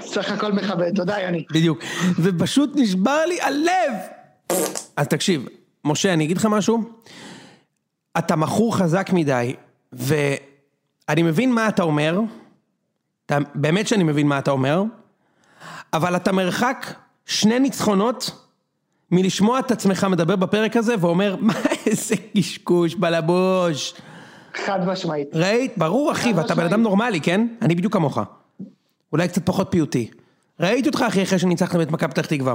סך 0.00 0.32
הכל 0.32 0.52
מכבד, 0.52 0.94
תודה 0.96 1.20
יוני. 1.20 1.44
בדיוק, 1.50 1.78
ופשוט 2.22 2.70
נשבר 2.74 3.26
לי 3.28 3.40
הלב. 3.40 3.92
אז 4.96 5.08
תקשיב, 5.08 5.46
משה, 5.84 6.12
אני 6.12 6.24
אגיד 6.24 6.36
לך 6.36 6.46
משהו, 6.50 6.82
אתה 8.18 8.36
מכור 8.36 8.76
חזק 8.76 9.10
מדי, 9.12 9.54
ואני 9.92 11.22
מבין 11.22 11.52
מה 11.52 11.68
אתה 11.68 11.82
אומר, 11.82 12.20
אתה, 13.26 13.38
באמת 13.54 13.88
שאני 13.88 14.04
מבין 14.04 14.26
מה 14.26 14.38
אתה 14.38 14.50
אומר, 14.50 14.82
אבל 15.92 16.16
אתה 16.16 16.32
מרחק 16.32 16.94
שני 17.26 17.58
ניצחונות 17.58 18.46
מלשמוע 19.10 19.58
את 19.58 19.70
עצמך 19.70 20.06
מדבר 20.10 20.36
בפרק 20.36 20.76
הזה 20.76 20.94
ואומר, 21.00 21.36
מה 21.40 21.54
איזה 21.86 22.14
קשקוש 22.36 22.94
בלבוש. 22.94 23.94
חד 24.54 24.86
משמעית. 24.86 25.28
ראית? 25.34 25.78
ברור 25.78 26.12
אחי, 26.12 26.32
ואתה 26.32 26.54
בן 26.54 26.64
אדם 26.64 26.82
נורמלי, 26.82 27.20
כן? 27.20 27.46
אני 27.62 27.74
בדיוק 27.74 27.92
כמוך. 27.92 28.18
אולי 29.12 29.28
קצת 29.28 29.46
פחות 29.46 29.68
פיוטי. 29.70 30.10
ראיתי 30.60 30.88
אותך 30.88 31.04
אחי 31.08 31.22
אחרי 31.22 31.38
שניצחתם 31.38 31.80
את 31.80 31.90
מכבי 31.90 32.10
פתח 32.10 32.26
תקווה. 32.26 32.54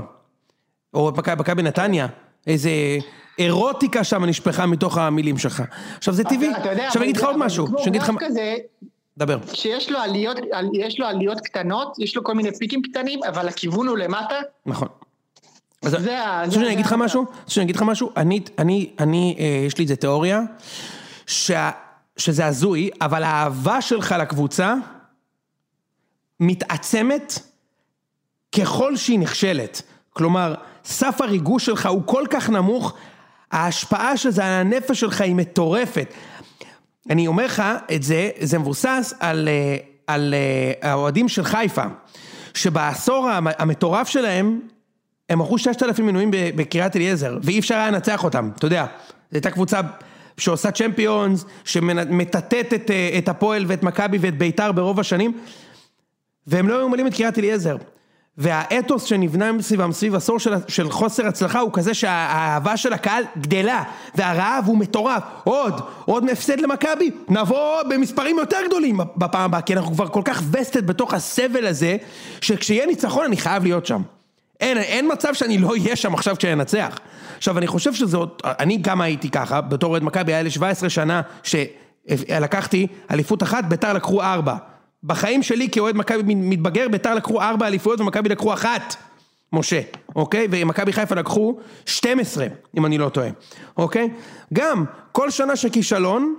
או 0.93 1.09
את 1.09 1.29
מכבי 1.29 1.63
נתניה. 1.63 2.07
איזה 2.47 2.69
אירוטיקה 3.39 4.03
שם 4.03 4.25
נשפכה 4.25 4.65
מתוך 4.65 4.97
המילים 4.97 5.37
שלך. 5.37 5.63
עכשיו 5.97 6.13
זה 6.13 6.23
טבעי. 6.23 6.51
אתה- 6.51 6.69
יודע, 6.71 6.87
עכשיו 6.87 7.01
אני 7.01 7.11
אגיד 7.11 7.17
לך 7.21 7.27
עוד 7.27 7.35
זה- 7.37 7.43
משהו. 7.45 7.67
שאני 7.77 7.87
אגיד 7.89 8.01
לך... 8.01 8.07
כמו 8.07 8.17
גרף 8.19 8.29
כזה, 8.29 8.55
דבר. 9.17 9.37
שיש 9.53 9.91
לו 9.91 9.99
עליות, 9.99 10.37
על- 10.51 10.69
יש 10.73 10.99
לו 10.99 11.05
עליות 11.05 11.39
קטנות, 11.41 11.95
יש 11.99 12.15
לו 12.15 12.23
כל 12.23 12.33
מיני 12.33 12.51
פיקים 12.57 12.81
קטנים, 12.81 13.19
אבל 13.23 13.47
הכיוון 13.47 13.87
הוא 13.87 13.97
למטה. 13.97 14.35
נכון. 14.65 14.87
אז 15.83 15.91
זה 15.99 16.19
ה- 16.21 16.39
רוצה 16.39 16.45
זה- 16.49 16.55
שאני 16.55 16.65
זה 16.65 16.71
אגיד 16.71 16.85
לך 16.85 16.93
משהו? 16.97 17.21
רוצה 17.21 17.51
שאני 17.53 17.63
אגיד 17.63 17.75
לך 17.75 17.81
משהו? 17.81 18.11
אני, 18.17 18.39
אני, 18.59 18.89
אני, 18.99 19.35
אה, 19.39 19.63
יש 19.67 19.77
לי 19.77 19.83
איזה 19.83 19.95
תיאוריה, 19.95 20.41
שה, 21.27 21.71
שזה 22.17 22.45
הזוי, 22.45 22.89
אבל 23.01 23.23
האהבה 23.23 23.81
שלך 23.81 24.15
לקבוצה 24.19 24.73
מתעצמת 26.39 27.39
ככל 28.59 28.95
שהיא 28.95 29.19
נכשלת. 29.19 29.81
כלומר, 30.13 30.53
סף 30.85 31.21
הריגוש 31.21 31.65
שלך 31.65 31.85
הוא 31.85 32.01
כל 32.05 32.23
כך 32.29 32.49
נמוך, 32.49 32.93
ההשפעה 33.55 34.17
של 34.17 34.29
זה 34.29 34.45
על 34.45 34.51
הנפש 34.51 34.99
שלך 34.99 35.21
היא 35.21 35.35
מטורפת. 35.35 36.13
אני 37.09 37.27
אומר 37.27 37.45
לך 37.45 37.63
את 37.95 38.03
זה, 38.03 38.29
זה 38.41 38.59
מבוסס 38.59 39.13
על, 39.19 39.47
אה, 39.47 39.77
על 40.07 40.33
אה, 40.33 40.89
האוהדים 40.91 41.27
של 41.29 41.43
חיפה, 41.43 41.83
שבעשור 42.53 43.29
המ- 43.29 43.47
המטורף 43.57 44.07
שלהם, 44.07 44.59
הם 45.29 45.39
מכרו 45.39 45.57
6,000 45.57 46.05
מנויים 46.05 46.31
ב- 46.31 46.49
בקריית 46.55 46.95
אליעזר, 46.95 47.37
ואי 47.43 47.59
אפשר 47.59 47.75
היה 47.75 47.91
לנצח 47.91 48.23
אותם, 48.23 48.49
אתה 48.57 48.65
יודע. 48.65 48.85
זו 49.31 49.35
הייתה 49.35 49.51
קבוצה 49.51 49.81
שעושה 50.37 50.71
צ'מפיונס, 50.71 51.45
שמטאטאת 51.63 52.73
את, 52.73 52.91
אה, 52.91 53.15
את 53.17 53.29
הפועל 53.29 53.65
ואת 53.67 53.83
מכבי 53.83 54.17
ואת 54.21 54.37
ביתר 54.37 54.71
ברוב 54.71 54.99
השנים, 54.99 55.37
והם 56.47 56.67
לא 56.67 56.77
היו 56.77 56.89
ממלאים 56.89 57.07
את 57.07 57.13
קריית 57.13 57.39
אליעזר. 57.39 57.75
והאתוס 58.37 59.03
שנבנה 59.03 59.51
סביבם, 59.61 59.91
סביב 59.91 60.15
עשור 60.15 60.39
של, 60.39 60.53
של 60.67 60.89
חוסר 60.89 61.27
הצלחה, 61.27 61.59
הוא 61.59 61.71
כזה 61.73 61.93
שהאהבה 61.93 62.77
של 62.77 62.93
הקהל 62.93 63.23
גדלה, 63.37 63.83
והרעב 64.15 64.63
הוא 64.67 64.77
מטורף. 64.77 65.23
עוד, 65.43 65.81
עוד 66.05 66.29
הפסד 66.29 66.59
למכבי, 66.59 67.11
נבוא 67.29 67.83
במספרים 67.89 68.37
יותר 68.39 68.57
גדולים 68.67 68.97
בפעם 69.17 69.41
הבאה, 69.41 69.61
כי 69.61 69.73
אנחנו 69.73 69.93
כבר 69.93 70.07
כל 70.07 70.21
כך 70.25 70.41
וסטד 70.51 70.87
בתוך 70.87 71.13
הסבל 71.13 71.67
הזה, 71.67 71.97
שכשיהיה 72.41 72.85
ניצחון 72.85 73.25
אני 73.25 73.37
חייב 73.37 73.63
להיות 73.63 73.85
שם. 73.85 74.01
אין, 74.59 74.77
אין 74.77 75.11
מצב 75.11 75.33
שאני 75.33 75.57
לא 75.57 75.71
אהיה 75.71 75.95
שם 75.95 76.13
עכשיו 76.13 76.35
כשננצח. 76.37 76.99
עכשיו, 77.37 77.57
אני 77.57 77.67
חושב 77.67 77.93
שזה 77.93 78.17
עוד, 78.17 78.29
אני 78.43 78.77
גם 78.77 79.01
הייתי 79.01 79.29
ככה, 79.29 79.61
בתור 79.61 79.91
אוהד 79.91 80.03
מכבי, 80.03 80.33
היה 80.33 80.41
לי 80.41 80.49
17 80.49 80.89
שנה 80.89 81.21
שלקחתי 81.43 82.87
אליפות 83.11 83.43
אחת, 83.43 83.65
ביתר 83.65 83.93
לקחו 83.93 84.21
ארבע. 84.21 84.55
בחיים 85.05 85.43
שלי 85.43 85.69
כאוהד 85.69 85.95
מכבי 85.95 86.35
מתבגר, 86.35 86.87
ביתר 86.91 87.15
לקחו 87.15 87.41
ארבע 87.41 87.67
אליפויות 87.67 87.99
ומכבי 87.99 88.29
לקחו 88.29 88.53
אחת. 88.53 88.95
משה, 89.53 89.81
אוקיי? 90.15 90.47
ומכבי 90.51 90.93
חיפה 90.93 91.15
לקחו 91.15 91.57
12, 91.85 92.47
אם 92.77 92.85
אני 92.85 92.97
לא 92.97 93.09
טועה, 93.09 93.29
אוקיי? 93.77 94.09
גם, 94.53 94.85
כל 95.11 95.29
שנה 95.29 95.55
של 95.55 95.69
כישלון, 95.69 96.35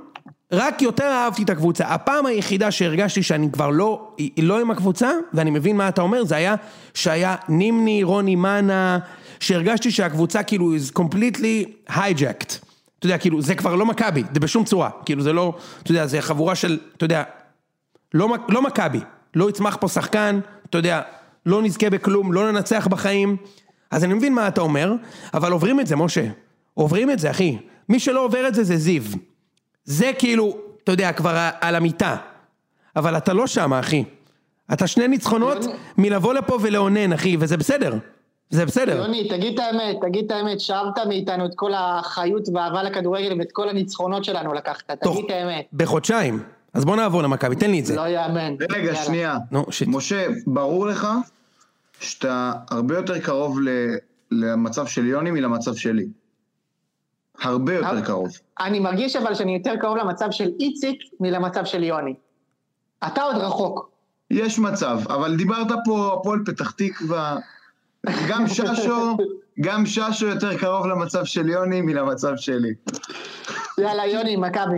רק 0.52 0.82
יותר 0.82 1.04
אהבתי 1.04 1.42
את 1.42 1.50
הקבוצה. 1.50 1.84
הפעם 1.84 2.26
היחידה 2.26 2.70
שהרגשתי 2.70 3.22
שאני 3.22 3.52
כבר 3.52 3.70
לא, 3.70 4.16
לא 4.38 4.60
עם 4.60 4.70
הקבוצה, 4.70 5.10
ואני 5.34 5.50
מבין 5.50 5.76
מה 5.76 5.88
אתה 5.88 6.02
אומר, 6.02 6.24
זה 6.24 6.36
היה 6.36 6.54
שהיה 6.94 7.36
נימני, 7.48 8.02
רוני 8.02 8.36
מנה, 8.36 8.98
שהרגשתי 9.40 9.90
שהקבוצה 9.90 10.42
כאילו 10.42 10.74
is 10.76 10.98
completely 10.98 11.90
hijacked. 11.90 12.66
אתה 12.98 13.06
יודע, 13.06 13.18
כאילו, 13.18 13.42
זה 13.42 13.54
כבר 13.54 13.74
לא 13.74 13.86
מכבי, 13.86 14.22
זה 14.34 14.40
בשום 14.40 14.64
צורה. 14.64 14.90
כאילו, 15.04 15.22
זה 15.22 15.32
לא, 15.32 15.54
אתה 15.82 15.90
יודע, 15.90 16.06
זה 16.06 16.20
חבורה 16.20 16.54
של, 16.54 16.78
אתה 16.96 17.04
יודע, 17.04 17.22
לא, 18.14 18.28
לא 18.48 18.62
מכבי, 18.62 19.00
לא 19.34 19.50
יצמח 19.50 19.76
פה 19.80 19.88
שחקן, 19.88 20.40
אתה 20.70 20.78
יודע, 20.78 21.00
לא 21.46 21.62
נזכה 21.62 21.90
בכלום, 21.90 22.32
לא 22.32 22.52
ננצח 22.52 22.86
בחיים. 22.86 23.36
אז 23.90 24.04
אני 24.04 24.14
מבין 24.14 24.34
מה 24.34 24.48
אתה 24.48 24.60
אומר, 24.60 24.92
אבל 25.34 25.52
עוברים 25.52 25.80
את 25.80 25.86
זה, 25.86 25.96
משה. 25.96 26.26
עוברים 26.74 27.10
את 27.10 27.18
זה, 27.18 27.30
אחי. 27.30 27.58
מי 27.88 28.00
שלא 28.00 28.24
עובר 28.24 28.48
את 28.48 28.54
זה, 28.54 28.64
זה 28.64 28.76
זיו. 28.76 29.02
זה 29.84 30.10
כאילו, 30.18 30.56
אתה 30.84 30.92
יודע, 30.92 31.12
כבר 31.12 31.48
על 31.60 31.74
המיטה. 31.74 32.16
אבל 32.96 33.16
אתה 33.16 33.32
לא 33.32 33.46
שם, 33.46 33.72
אחי. 33.72 34.04
אתה 34.72 34.86
שני 34.86 35.08
ניצחונות 35.08 35.58
מלבוא 35.98 36.34
לפה 36.34 36.58
ולאונן, 36.62 37.12
אחי, 37.12 37.36
וזה 37.40 37.56
בסדר. 37.56 37.94
זה 38.50 38.66
בסדר. 38.66 38.96
יוני, 38.96 39.28
תגיד 39.28 39.52
את 39.52 39.58
האמת, 39.58 39.96
תגיד 40.02 40.24
את 40.24 40.30
האמת, 40.30 40.60
שאבת 40.60 40.98
מאיתנו 41.08 41.46
את 41.46 41.50
כל 41.56 41.74
האחריות 41.74 42.48
והאהבה 42.54 42.82
לכדורגל 42.82 43.38
ואת 43.38 43.52
כל 43.52 43.68
הניצחונות 43.68 44.24
שלנו 44.24 44.54
לקחת, 44.54 44.90
תגיד 44.90 45.24
את 45.24 45.30
האמת. 45.30 45.66
בחודשיים. 45.72 46.42
אז 46.76 46.84
בוא 46.84 46.96
נעבור 46.96 47.22
למכבי, 47.22 47.56
תן 47.56 47.70
לי 47.70 47.80
את 47.80 47.86
זה. 47.86 47.96
לא 47.96 48.08
יאמן. 48.08 48.54
רגע. 48.70 48.94
שנייה. 48.94 49.38
נו, 49.50 49.64
שיט. 49.70 49.88
משה, 49.88 50.26
ברור 50.46 50.86
לך 50.86 51.08
שאתה 52.00 52.52
הרבה 52.70 52.96
יותר 52.96 53.18
קרוב 53.18 53.58
למצב 54.30 54.86
של 54.86 55.06
יוני 55.06 55.30
מלמצב 55.30 55.74
שלי. 55.74 56.06
הרבה 57.40 57.74
יותר 57.74 58.00
קרוב. 58.00 58.28
אני 58.60 58.80
מרגיש 58.80 59.16
אבל 59.16 59.34
שאני 59.34 59.54
יותר 59.56 59.76
קרוב 59.80 59.96
למצב 59.96 60.30
של 60.30 60.50
איציק 60.60 60.98
מלמצב 61.20 61.64
של 61.64 61.82
יוני. 61.82 62.14
אתה 63.06 63.22
עוד 63.22 63.36
רחוק. 63.36 63.90
יש 64.30 64.58
מצב, 64.58 64.98
אבל 65.08 65.36
דיברת 65.36 65.68
פה 65.84 66.16
הפועל 66.20 66.38
פתח 66.46 66.70
תקווה, 66.70 67.36
גם 68.28 68.48
ששו, 68.54 69.16
גם 69.60 69.86
ששו 69.86 70.26
יותר 70.26 70.58
קרוב 70.58 70.86
למצב 70.86 71.24
של 71.24 71.48
יוני 71.48 71.80
מלמצב 71.80 72.36
שלי. 72.36 72.74
יאללה, 73.78 74.06
יוני, 74.06 74.36
מכבי. 74.36 74.76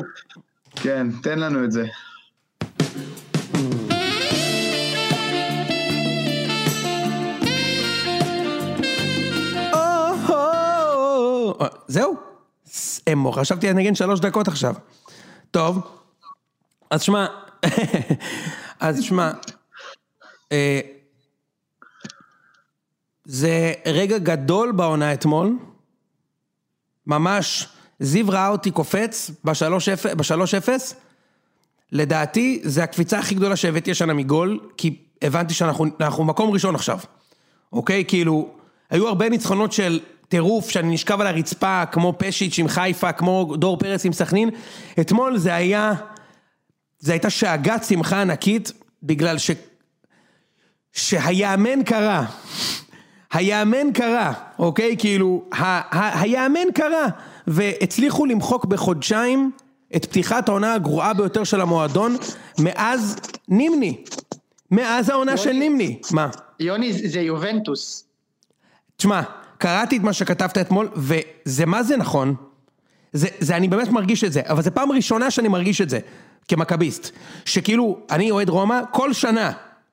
כן, 0.82 1.06
תן 1.22 1.38
לנו 1.38 1.64
את 1.64 1.72
זה. 1.72 1.86
זהו? 11.88 12.16
אמו, 13.12 13.32
חשבתי 13.32 13.68
לנגן 13.68 13.94
שלוש 13.94 14.20
דקות 14.20 14.48
עכשיו. 14.48 14.74
טוב, 15.50 16.00
אז 16.90 17.02
שמע, 17.02 17.26
אז 18.80 19.02
שמע, 19.02 19.30
אה, 20.52 20.80
זה 23.24 23.72
רגע 23.86 24.18
גדול 24.18 24.72
בעונה 24.72 25.12
אתמול, 25.12 25.58
ממש, 27.06 27.68
זיו 28.00 28.28
ראה 28.28 28.48
אותי 28.48 28.70
קופץ 28.70 29.30
ב-3-0, 29.44 30.68
לדעתי 31.92 32.60
זה 32.62 32.84
הקפיצה 32.84 33.18
הכי 33.18 33.34
גדולה 33.34 33.56
שהבאתי 33.56 33.90
השנה 33.90 34.14
מגול, 34.14 34.60
כי 34.76 34.96
הבנתי 35.22 35.54
שאנחנו 35.54 35.86
אנחנו 36.00 36.24
מקום 36.24 36.50
ראשון 36.50 36.74
עכשיו, 36.74 36.98
אוקיי? 37.72 38.04
כאילו, 38.08 38.48
היו 38.90 39.08
הרבה 39.08 39.28
ניצחונות 39.28 39.72
של 39.72 40.00
טירוף, 40.28 40.70
שאני 40.70 40.94
נשכב 40.94 41.20
על 41.20 41.26
הרצפה, 41.26 41.86
כמו 41.86 42.14
פשיץ' 42.18 42.58
עם 42.58 42.68
חיפה, 42.68 43.12
כמו 43.12 43.56
דור 43.58 43.78
פרץ 43.78 44.04
עם 44.04 44.12
סכנין, 44.12 44.50
אתמול 45.00 45.38
זה 45.38 45.54
היה, 45.54 45.92
זה 46.98 47.12
הייתה 47.12 47.30
שאגת 47.30 47.84
שמחה 47.84 48.20
ענקית, 48.20 48.72
בגלל 49.02 49.38
ש... 49.38 49.50
שהיאמן 50.92 51.82
קרה. 51.84 52.24
היאמן 53.32 53.92
קרה, 53.94 54.32
אוקיי? 54.58 54.96
כאילו, 54.98 55.44
ה- 55.52 55.98
ה- 55.98 56.20
היאמן 56.20 56.72
קרה. 56.74 57.06
והצליחו 57.50 58.26
למחוק 58.26 58.64
בחודשיים 58.64 59.50
את 59.96 60.04
פתיחת 60.04 60.48
העונה 60.48 60.74
הגרועה 60.74 61.14
ביותר 61.14 61.44
של 61.44 61.60
המועדון 61.60 62.16
מאז 62.58 63.16
נימני. 63.48 63.96
מאז 64.70 65.08
העונה 65.10 65.36
של 65.36 65.52
נימני. 65.52 65.98
מה? 66.10 66.28
יוני, 66.60 66.92
זה- 66.92 67.08
זה 67.08 67.20
יובנטוס. 67.20 68.04
תשמע, 68.96 69.20
קראתי 69.58 69.96
את 69.96 70.02
מה 70.02 70.12
שכתבת 70.12 70.58
אתמול, 70.58 70.88
וזה 70.96 71.66
מה 71.66 71.82
זה 71.82 71.96
נכון. 71.96 72.34
זה, 73.12 73.28
זה, 73.40 73.56
אני 73.56 73.68
באמת 73.68 73.88
מרגיש 73.88 74.24
את 74.24 74.32
זה, 74.32 74.40
אבל 74.44 74.62
זו 74.62 74.70
פעם 74.74 74.92
ראשונה 74.92 75.30
שאני 75.30 75.48
מרגיש 75.48 75.80
את 75.80 75.90
זה, 75.90 75.98
כמכביסט. 76.48 77.10
שכאילו, 77.44 77.98
אני 78.10 78.30
אוהד 78.30 78.48
רומא, 78.48 78.80
כל 78.92 79.12
שנה, 79.12 79.52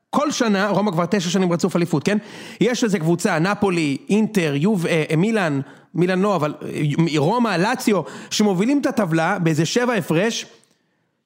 כל 0.09 0.31
שנה, 0.31 0.69
רומא 0.69 0.91
כבר 0.91 1.05
תשע 1.05 1.29
שנים 1.29 1.53
רצוף 1.53 1.75
אליפות, 1.75 2.03
כן? 2.03 2.17
יש 2.61 2.83
איזה 2.83 2.99
קבוצה, 2.99 3.39
נפולי, 3.39 3.97
אינטר, 4.09 4.53
יוב, 4.55 4.85
אה, 4.85 5.03
אה, 5.11 5.15
מילאן, 5.15 5.59
מילאן 5.95 6.19
לא, 6.19 6.35
אבל 6.35 6.53
אה, 6.61 6.81
רומא, 7.17 7.57
לאציו, 7.57 8.01
שמובילים 8.29 8.81
את 8.81 8.85
הטבלה 8.85 9.39
באיזה 9.39 9.65
שבע 9.65 9.93
הפרש, 9.93 10.45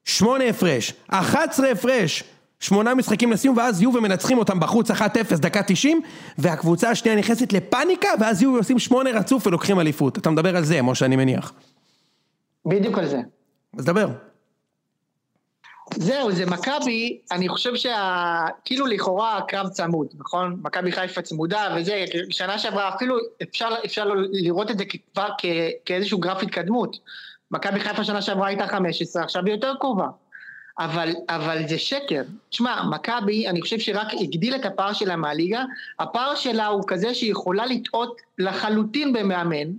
שמונה 0.04 0.44
הפרש, 0.44 0.92
11 1.08 1.70
הפרש, 1.70 2.24
שמונה 2.60 2.94
משחקים 2.94 3.32
לסיום, 3.32 3.56
ואז 3.56 3.82
יובה 3.82 4.00
מנצחים 4.00 4.38
אותם 4.38 4.60
בחוץ 4.60 4.90
1-0 4.90 4.94
דקה 5.36 5.62
90, 5.62 6.00
והקבוצה 6.38 6.90
השנייה 6.90 7.18
נכנסת 7.18 7.52
לפאניקה, 7.52 8.08
ואז 8.20 8.42
יובה 8.42 8.58
עושים 8.58 8.78
שמונה 8.78 9.10
רצוף 9.10 9.46
ולוקחים 9.46 9.80
אליפות. 9.80 10.18
אתה 10.18 10.30
מדבר 10.30 10.56
על 10.56 10.64
זה, 10.64 10.82
משה, 10.82 11.06
אני 11.06 11.16
מניח. 11.16 11.52
בדיוק 12.66 12.98
על 12.98 13.08
זה. 13.08 13.20
אז 13.78 13.84
דבר. 13.84 14.08
זהו, 15.94 16.32
זה 16.32 16.46
מכבי, 16.46 17.18
אני 17.32 17.48
חושב 17.48 17.76
שה... 17.76 18.46
כאילו 18.64 18.86
לכאורה 18.86 19.36
הקרב 19.36 19.68
צמוד, 19.68 20.06
נכון? 20.18 20.56
מכבי 20.62 20.92
חיפה 20.92 21.22
צמודה 21.22 21.74
וזה, 21.76 22.04
שנה 22.30 22.58
שעברה 22.58 22.94
אפילו 22.94 23.16
אפשר, 23.42 23.68
אפשר 23.84 24.08
לראות 24.32 24.70
את 24.70 24.78
זה 24.78 24.84
כבר 25.14 25.28
כאיזשהו 25.84 26.18
גרף 26.18 26.42
התקדמות. 26.42 26.96
מכבי 27.50 27.80
חיפה 27.80 28.04
שנה 28.04 28.22
שעברה 28.22 28.48
הייתה 28.48 28.66
15, 28.66 29.22
עכשיו 29.22 29.44
היא 29.44 29.54
יותר 29.54 29.74
קרובה. 29.80 30.06
אבל, 30.78 31.12
אבל 31.28 31.68
זה 31.68 31.78
שקר. 31.78 32.22
תשמע, 32.50 32.82
מכבי, 32.90 33.48
אני 33.48 33.60
חושב 33.60 33.78
שרק 33.78 34.08
הגדיל 34.20 34.54
את 34.54 34.64
הפער 34.64 34.92
שלה 34.92 35.16
מהליגה, 35.16 35.64
הפער 35.98 36.34
שלה 36.34 36.66
הוא 36.66 36.82
כזה 36.86 37.14
שהיא 37.14 37.30
יכולה 37.30 37.66
לטעות 37.66 38.20
לחלוטין 38.38 39.12
במאמן, 39.12 39.70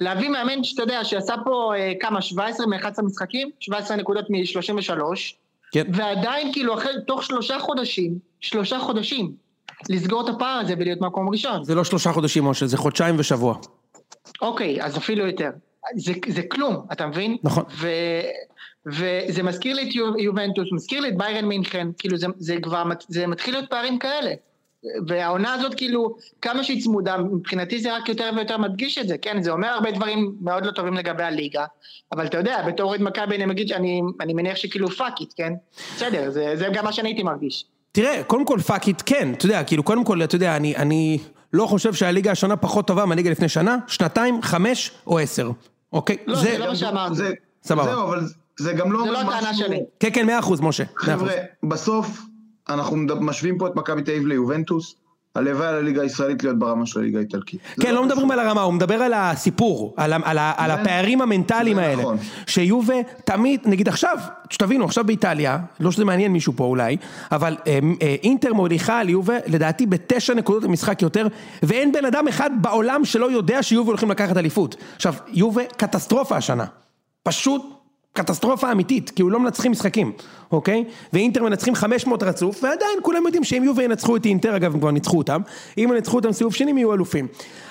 להביא 0.00 0.28
מאמן 0.28 0.64
שאתה 0.64 0.82
יודע, 0.82 1.04
שעשה 1.04 1.34
פה 1.44 1.72
אה, 1.76 1.92
כמה, 2.00 2.22
17 2.22 2.66
מ-11 2.66 3.02
משחקים, 3.02 3.50
17 3.60 3.96
נקודות 3.96 4.30
מ-33, 4.30 4.92
כן. 5.72 5.86
ועדיין 5.94 6.52
כאילו 6.52 6.74
אחרי, 6.74 6.92
תוך 7.06 7.22
שלושה 7.22 7.58
חודשים, 7.58 8.18
שלושה 8.40 8.78
חודשים, 8.78 9.32
לסגור 9.88 10.20
את 10.24 10.34
הפער 10.34 10.58
הזה 10.60 10.74
ולהיות 10.78 11.00
מקום 11.00 11.28
ראשון. 11.28 11.64
זה 11.64 11.74
לא 11.74 11.84
שלושה 11.84 12.12
חודשים, 12.12 12.44
משה, 12.44 12.66
זה 12.66 12.76
חודשיים 12.76 13.14
ושבוע. 13.18 13.56
אוקיי, 14.42 14.82
אז 14.82 14.96
אפילו 14.96 15.26
יותר. 15.26 15.50
זה, 15.96 16.12
זה 16.28 16.42
כלום, 16.42 16.86
אתה 16.92 17.06
מבין? 17.06 17.36
נכון. 17.42 17.64
ו, 17.70 17.88
וזה 18.86 19.42
מזכיר 19.42 19.76
לי 19.76 19.88
את 19.88 19.94
יו- 19.94 20.18
יובנטוס, 20.18 20.68
מזכיר 20.72 21.00
לי 21.00 21.08
את 21.08 21.16
ביירן 21.16 21.44
מינכן, 21.44 21.88
כאילו 21.98 22.16
זה, 22.16 22.26
זה 22.38 22.56
כבר, 22.62 22.82
זה 23.08 23.26
מתחיל 23.26 23.54
להיות 23.54 23.70
פערים 23.70 23.98
כאלה. 23.98 24.30
והעונה 25.06 25.52
הזאת 25.54 25.74
כאילו, 25.74 26.16
כמה 26.42 26.64
שהיא 26.64 26.82
צמודה, 26.82 27.16
מבחינתי 27.18 27.78
זה 27.80 27.96
רק 27.96 28.08
יותר 28.08 28.30
ויותר 28.36 28.58
מדגיש 28.58 28.98
את 28.98 29.08
זה, 29.08 29.18
כן? 29.18 29.42
זה 29.42 29.50
אומר 29.50 29.68
הרבה 29.68 29.90
דברים 29.90 30.34
מאוד 30.40 30.66
לא 30.66 30.70
טובים 30.70 30.94
לגבי 30.94 31.22
הליגה, 31.22 31.64
אבל 32.12 32.26
אתה 32.26 32.38
יודע, 32.38 32.62
בתור 32.66 32.88
אוהד 32.90 33.02
מכבי 33.02 33.36
אני 33.36 33.46
מגיד 33.46 33.68
שאני 33.68 34.02
אני 34.20 34.34
מניח 34.34 34.56
שכאילו 34.56 34.90
fuck 34.90 35.20
it, 35.20 35.32
כן? 35.36 35.52
בסדר, 35.96 36.30
זה, 36.30 36.52
זה 36.56 36.66
גם 36.72 36.84
מה 36.84 36.92
שאני 36.92 37.08
הייתי 37.08 37.22
מרגיש. 37.22 37.64
תראה, 37.92 38.22
קודם 38.26 38.44
כל 38.44 38.58
fuck 38.66 38.88
it 38.88 39.02
כן, 39.06 39.32
אתה 39.32 39.46
יודע, 39.46 39.64
כאילו 39.64 39.82
קודם 39.82 40.04
כל, 40.04 40.22
אתה 40.24 40.34
יודע, 40.36 40.56
אני, 40.56 40.76
אני 40.76 41.18
לא 41.52 41.66
חושב 41.66 41.94
שהליגה 41.94 42.30
השנה 42.30 42.56
פחות 42.56 42.86
טובה 42.86 43.04
מהליגה 43.04 43.30
לפני 43.30 43.48
שנה, 43.48 43.76
שנתיים, 43.86 44.42
חמש 44.42 44.90
או 45.06 45.18
עשר, 45.18 45.50
אוקיי? 45.92 46.16
לא, 46.26 46.36
זה 46.36 46.58
לא 46.58 46.66
מה 46.66 46.76
שאמרתי. 46.76 47.14
זה, 47.14 47.32
סבבה. 47.62 47.84
זהו, 47.84 48.02
אבל 48.02 48.20
זה 48.58 48.72
גם 48.72 48.92
לא... 48.92 49.04
זה 49.04 49.10
לא 49.10 49.20
הטענה 49.20 49.50
משהו- 49.50 49.66
שלי. 49.66 49.80
כן, 50.00 50.08
כן, 50.12 50.26
מאה 50.26 50.38
אחוז, 50.38 50.60
משה. 50.60 50.84
חבר'ה, 50.96 51.32
בסוף 51.62 52.22
אנחנו 52.68 52.96
משווים 53.20 53.58
פה 53.58 53.66
את 53.66 53.76
מכבי 53.76 54.02
תל 54.02 54.10
אביב 54.10 54.26
ליובנטוס, 54.26 54.94
הלוואי 55.34 55.66
על 55.66 55.74
הליגה 55.74 56.02
הישראלית 56.02 56.42
להיות 56.42 56.58
ברמה 56.58 56.86
של 56.86 57.00
הליגה 57.00 57.18
האיטלקית. 57.18 57.60
כן, 57.80 57.88
לא 57.88 57.94
קשור. 57.94 58.04
מדברים 58.04 58.30
על 58.30 58.38
הרמה, 58.38 58.62
הוא 58.62 58.74
מדבר 58.74 58.94
על 58.94 59.12
הסיפור, 59.14 59.94
על, 59.96 60.70
הפערים 60.70 61.20
המנטליים 61.20 61.78
האלה. 61.78 62.02
נכון. 62.02 62.16
שיובה 62.46 62.94
תמיד, 63.24 63.60
נגיד 63.64 63.88
עכשיו, 63.88 64.18
שתבינו, 64.50 64.84
עכשיו 64.84 65.04
באיטליה, 65.04 65.58
לא 65.80 65.90
שזה 65.90 66.04
מעניין 66.04 66.32
מישהו 66.32 66.52
פה 66.56 66.64
אולי, 66.64 66.96
אבל 67.32 67.56
אה, 67.66 67.78
אה, 68.02 68.16
אינטר 68.22 68.54
מוליכה 68.54 69.00
על 69.00 69.08
יובה, 69.08 69.34
לדעתי 69.46 69.86
בתשע 69.86 70.34
נקודות 70.34 70.64
למשחק 70.64 71.02
יותר, 71.02 71.26
ואין 71.62 71.92
בן 71.92 72.04
אדם 72.04 72.28
אחד 72.28 72.50
בעולם 72.60 73.04
שלא 73.04 73.30
יודע 73.30 73.62
שיובה 73.62 73.90
הולכים 73.90 74.10
לקחת 74.10 74.36
אליפות. 74.36 74.76
עכשיו, 74.96 75.14
יובה 75.28 75.62
קטסטרופה 75.76 76.36
השנה. 76.36 76.64
פשוט 77.22 77.73
קטסטרופה 78.16 78.72
אמיתית, 78.72 79.10
כי 79.10 79.22
הוא 79.22 79.30
לא 79.30 79.40
מנצחים 79.40 79.72
משחקים, 79.72 80.12
אוקיי? 80.52 80.84
ואינטר 81.12 81.42
מנצחים 81.42 81.74
500 81.74 82.22
רצוף, 82.22 82.64
ועדיין 82.64 82.98
כולם 83.02 83.22
יודעים 83.24 83.44
שאם 83.44 83.64
יובה 83.64 83.84
ינצחו 83.84 84.16
את 84.16 84.24
אינטר, 84.24 84.56
אגב 84.56 84.74
הם 84.74 84.80
כבר 84.80 84.90
ניצחו 84.90 85.18
אותם, 85.18 85.40
אם 85.78 85.90
ינצחו 85.94 86.16
אותם 86.16 86.32
סיבוב 86.32 86.54
שני 86.54 86.70
הם 86.70 86.78
יהיו 86.78 86.94
אלופים. 86.94 87.26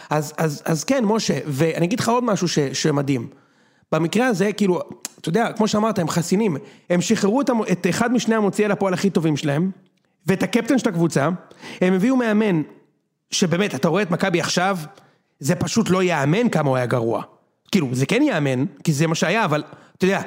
אז, 0.09 0.33
אז, 0.37 0.61
אז 0.65 0.83
כן, 0.83 1.05
משה, 1.05 1.39
ואני 1.45 1.85
אגיד 1.85 1.99
לך 1.99 2.09
עוד 2.09 2.23
משהו 2.23 2.47
ש, 2.47 2.59
שמדהים. 2.59 3.27
במקרה 3.91 4.27
הזה, 4.27 4.53
כאילו, 4.53 4.79
אתה 5.21 5.29
יודע, 5.29 5.51
כמו 5.51 5.67
שאמרת, 5.67 5.99
הם 5.99 6.07
חסינים, 6.07 6.57
הם 6.89 7.01
שחררו 7.01 7.41
את, 7.41 7.49
את 7.71 7.87
אחד 7.89 8.13
משני 8.13 8.35
המוציאי 8.35 8.67
לפועל 8.67 8.93
הכי 8.93 9.09
טובים 9.09 9.37
שלהם, 9.37 9.71
ואת 10.27 10.43
הקפטן 10.43 10.77
של 10.77 10.89
הקבוצה, 10.89 11.29
הם 11.81 11.93
הביאו 11.93 12.15
מאמן, 12.15 12.61
שבאמת, 13.31 13.75
אתה 13.75 13.87
רואה 13.87 14.01
את 14.01 14.11
מכבי 14.11 14.39
עכשיו, 14.39 14.77
זה 15.39 15.55
פשוט 15.55 15.89
לא 15.89 16.03
ייאמן 16.03 16.49
כמה 16.49 16.69
הוא 16.69 16.77
היה 16.77 16.85
גרוע. 16.85 17.32
כאילו, 17.73 17.87
זה 17.91 18.05
כן 18.05 18.21
ייאמן, 18.21 18.65
כי 18.83 18.93
זה 18.93 19.07
מה 19.07 19.15
שהיה, 19.15 19.45
אבל, 19.45 19.63
אתה 19.97 20.05
יודע, 20.05 20.21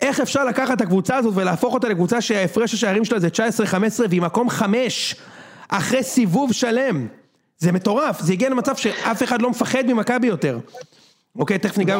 איך 0.00 0.20
אפשר 0.20 0.44
לקחת 0.44 0.76
את 0.76 0.80
הקבוצה 0.80 1.16
הזאת 1.16 1.32
ולהפוך 1.36 1.74
אותה 1.74 1.88
לקבוצה 1.88 2.20
שההפרש 2.20 2.74
השערים 2.74 3.04
שלה 3.04 3.18
זה 3.18 3.28
19-15 3.28 3.72
והיא 4.08 4.22
מקום 4.22 4.50
5, 4.50 5.16
אחרי 5.68 6.02
סיבוב 6.02 6.52
שלם. 6.52 7.06
זה 7.58 7.72
מטורף, 7.72 8.20
זה 8.20 8.32
הגיע 8.32 8.48
למצב 8.48 8.76
שאף 8.76 9.22
אחד 9.22 9.42
לא 9.42 9.50
מפחד 9.50 9.84
ממכבי 9.86 10.26
יותר. 10.26 10.58
אוקיי, 11.38 11.58
תכף 11.58 11.78
ניגע 11.78 11.98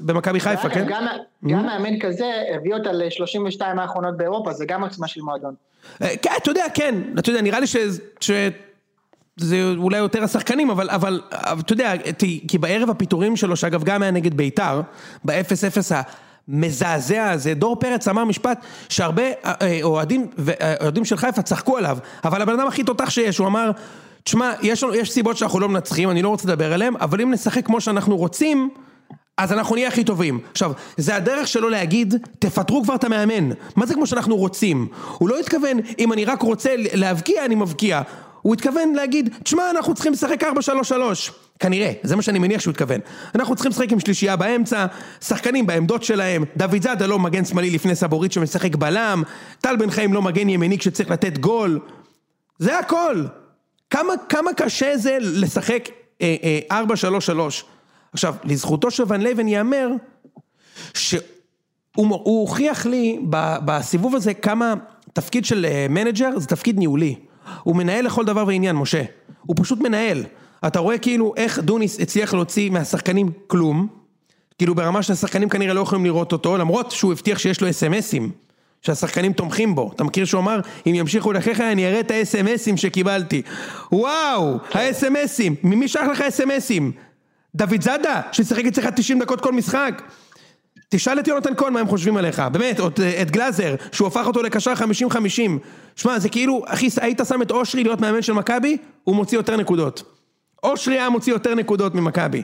במכבי- 0.00 0.40
חיפה, 0.40 0.68
כן? 0.68 0.86
גם- 0.88 1.06
גם 1.48 1.66
מאמן 1.66 2.00
כזה 2.00 2.24
הביא 2.54 2.74
אותה 2.74 2.92
ל-32 2.92 3.60
האחרונות 3.80 4.16
באירופה, 4.16 4.52
זה 4.52 4.64
גם 4.66 4.82
עוצמה 4.82 5.08
של 5.08 5.20
מועדון. 5.20 5.54
אה, 6.02 6.16
כן, 6.22 6.30
אתה 6.42 6.50
יודע, 6.50 6.64
כן, 6.74 6.94
אתה 7.18 7.30
יודע, 7.30 7.42
נראה 7.42 7.60
לי. 7.60 7.66
ש... 7.66 7.76
זה 9.38 9.72
אולי 9.76 9.98
יותר 9.98 10.24
השחקנים, 10.24 10.70
אבל, 10.70 10.90
אבל, 10.90 11.20
אבל 11.32 11.60
אתה 11.60 11.72
יודע, 11.72 11.92
כי 12.48 12.58
בערב 12.58 12.90
הפיטורים 12.90 13.36
שלו, 13.36 13.56
שאגב 13.56 13.84
גם 13.84 14.02
היה 14.02 14.10
נגד 14.10 14.34
ביתר, 14.34 14.80
ב-0-0 15.24 15.94
המזעזע 16.48 17.30
הזה, 17.30 17.54
דור 17.54 17.76
פרץ 17.80 18.08
אמר 18.08 18.24
משפט 18.24 18.64
שהרבה 18.88 19.22
אה, 19.22 19.32
אה, 19.62 19.78
אוהדים, 19.82 20.26
אה, 20.60 20.74
אוהדים 20.80 21.04
של 21.04 21.16
חיפה 21.16 21.42
צחקו 21.42 21.76
עליו, 21.76 21.98
אבל 22.24 22.42
הבן 22.42 22.60
אדם 22.60 22.66
הכי 22.68 22.84
תותח 22.84 23.10
שיש, 23.10 23.38
הוא 23.38 23.46
אמר, 23.46 23.70
תשמע, 24.24 24.52
יש, 24.62 24.84
יש 24.94 25.10
סיבות 25.10 25.36
שאנחנו 25.36 25.60
לא 25.60 25.68
מנצחים, 25.68 26.10
אני 26.10 26.22
לא 26.22 26.28
רוצה 26.28 26.48
לדבר 26.48 26.72
עליהן, 26.72 26.94
אבל 27.00 27.20
אם 27.20 27.32
נשחק 27.32 27.66
כמו 27.66 27.80
שאנחנו 27.80 28.16
רוצים, 28.16 28.70
אז 29.36 29.52
אנחנו 29.52 29.74
נהיה 29.74 29.88
הכי 29.88 30.04
טובים. 30.04 30.40
עכשיו, 30.52 30.72
זה 30.96 31.16
הדרך 31.16 31.48
שלו 31.48 31.68
להגיד, 31.68 32.14
תפטרו 32.38 32.82
כבר 32.82 32.94
את 32.94 33.04
המאמן. 33.04 33.50
מה 33.76 33.86
זה 33.86 33.94
כמו 33.94 34.06
שאנחנו 34.06 34.36
רוצים? 34.36 34.86
הוא 35.18 35.28
לא 35.28 35.38
התכוון, 35.38 35.78
אם 35.98 36.12
אני 36.12 36.24
רק 36.24 36.42
רוצה 36.42 36.70
להבקיע, 36.76 37.44
אני 37.44 37.54
מבקיע. 37.54 38.02
הוא 38.42 38.54
התכוון 38.54 38.92
להגיד, 38.92 39.34
תשמע, 39.42 39.70
אנחנו 39.70 39.94
צריכים 39.94 40.12
לשחק 40.12 40.42
4-3-3. 40.42 40.46
כנראה, 41.58 41.92
זה 42.02 42.16
מה 42.16 42.22
שאני 42.22 42.38
מניח 42.38 42.60
שהוא 42.60 42.72
התכוון. 42.72 43.00
אנחנו 43.34 43.54
צריכים 43.54 43.72
לשחק 43.72 43.92
עם 43.92 44.00
שלישייה 44.00 44.36
באמצע, 44.36 44.86
שחקנים 45.20 45.66
בעמדות 45.66 46.02
שלהם, 46.02 46.44
דוד 46.56 46.82
זאדה 46.82 47.06
לא 47.06 47.18
מגן 47.18 47.44
שמאלי 47.44 47.70
לפני 47.70 47.94
סבורית 47.94 48.32
שמשחק 48.32 48.76
בלם, 48.76 49.22
טל 49.60 49.76
בן 49.76 49.90
חיים 49.90 50.12
לא 50.12 50.22
מגן 50.22 50.48
ימיני 50.48 50.78
כשצריך 50.78 51.10
לתת 51.10 51.38
גול. 51.38 51.80
זה 52.58 52.78
הכל. 52.78 53.24
כמה, 53.90 54.12
כמה 54.28 54.52
קשה 54.52 54.96
זה 54.96 55.18
לשחק 55.20 55.88
אה, 56.22 56.36
אה, 56.70 56.82
4-3-3. 56.82 57.64
עכשיו, 58.12 58.34
לזכותו 58.44 58.90
של 58.90 59.02
ון 59.08 59.20
ליוון 59.20 59.48
ייאמר, 59.48 59.88
שהוא 60.94 61.20
הוא 61.94 62.40
הוכיח 62.40 62.86
לי 62.86 63.18
בסיבוב 63.64 64.14
הזה 64.14 64.34
כמה 64.34 64.74
תפקיד 65.12 65.44
של 65.44 65.64
אה, 65.64 65.86
manager 65.90 66.38
זה 66.38 66.46
תפקיד 66.46 66.78
ניהולי. 66.78 67.14
הוא 67.62 67.76
מנהל 67.76 68.06
לכל 68.06 68.24
דבר 68.24 68.44
ועניין, 68.46 68.76
משה. 68.76 69.02
הוא 69.46 69.56
פשוט 69.58 69.80
מנהל. 69.80 70.24
אתה 70.66 70.78
רואה 70.78 70.98
כאילו 70.98 71.34
איך 71.36 71.58
דוניס 71.58 72.00
הצליח 72.00 72.34
להוציא 72.34 72.70
מהשחקנים 72.70 73.30
כלום, 73.46 73.86
כאילו 74.58 74.74
ברמה 74.74 75.02
שהשחקנים 75.02 75.48
כנראה 75.48 75.74
לא 75.74 75.80
יכולים 75.80 76.04
לראות 76.04 76.32
אותו, 76.32 76.56
למרות 76.56 76.90
שהוא 76.90 77.12
הבטיח 77.12 77.38
שיש 77.38 77.60
לו 77.60 77.70
אס.אם.אסים, 77.70 78.30
שהשחקנים 78.82 79.32
תומכים 79.32 79.74
בו. 79.74 79.90
אתה 79.94 80.04
מכיר 80.04 80.24
שהוא 80.24 80.40
אמר, 80.40 80.60
אם 80.86 80.94
ימשיכו 80.94 81.32
לחייך 81.32 81.60
אני 81.60 81.88
אראה 81.88 82.00
את 82.00 82.10
האס.אם.אסים 82.10 82.76
שקיבלתי. 82.76 83.42
וואו, 83.92 84.58
האס.אם.אסים, 84.72 85.54
ממי 85.62 85.88
שלח 85.88 86.08
לך 86.12 86.20
אס.אם.אסים? 86.20 86.92
דוד 87.54 87.82
זאדה, 87.82 88.20
ששיחק 88.32 88.64
אצלך 88.64 88.86
90 88.96 89.18
דקות 89.18 89.40
כל 89.40 89.52
משחק. 89.52 90.02
תשאל 90.88 91.18
את 91.20 91.28
יונתן 91.28 91.54
כהן 91.56 91.72
מה 91.72 91.80
הם 91.80 91.88
חושבים 91.88 92.16
עליך, 92.16 92.42
באמת, 92.52 92.80
את- 92.80 93.00
את 93.22 93.30
גלאזר, 93.30 93.74
שהוא 93.92 94.08
הפך 94.08 94.26
אותו 94.26 94.42
לקשר 94.42 94.72
50-50. 94.74 95.58
שמע, 95.96 96.18
זה 96.18 96.28
כאילו, 96.28 96.62
אחי, 96.66 96.88
היית 97.00 97.20
שם 97.28 97.42
את 97.42 97.50
אושרי 97.50 97.82
להיות 97.84 98.00
מאמן 98.00 98.22
של 98.22 98.32
מכבי, 98.32 98.76
הוא 99.04 99.16
מוציא 99.16 99.38
יותר 99.38 99.56
נקודות. 99.56 100.02
אושרי 100.64 100.94
היה 100.98 101.10
מוציא 101.10 101.32
יותר 101.32 101.54
נקודות 101.54 101.94
ממכבי, 101.94 102.42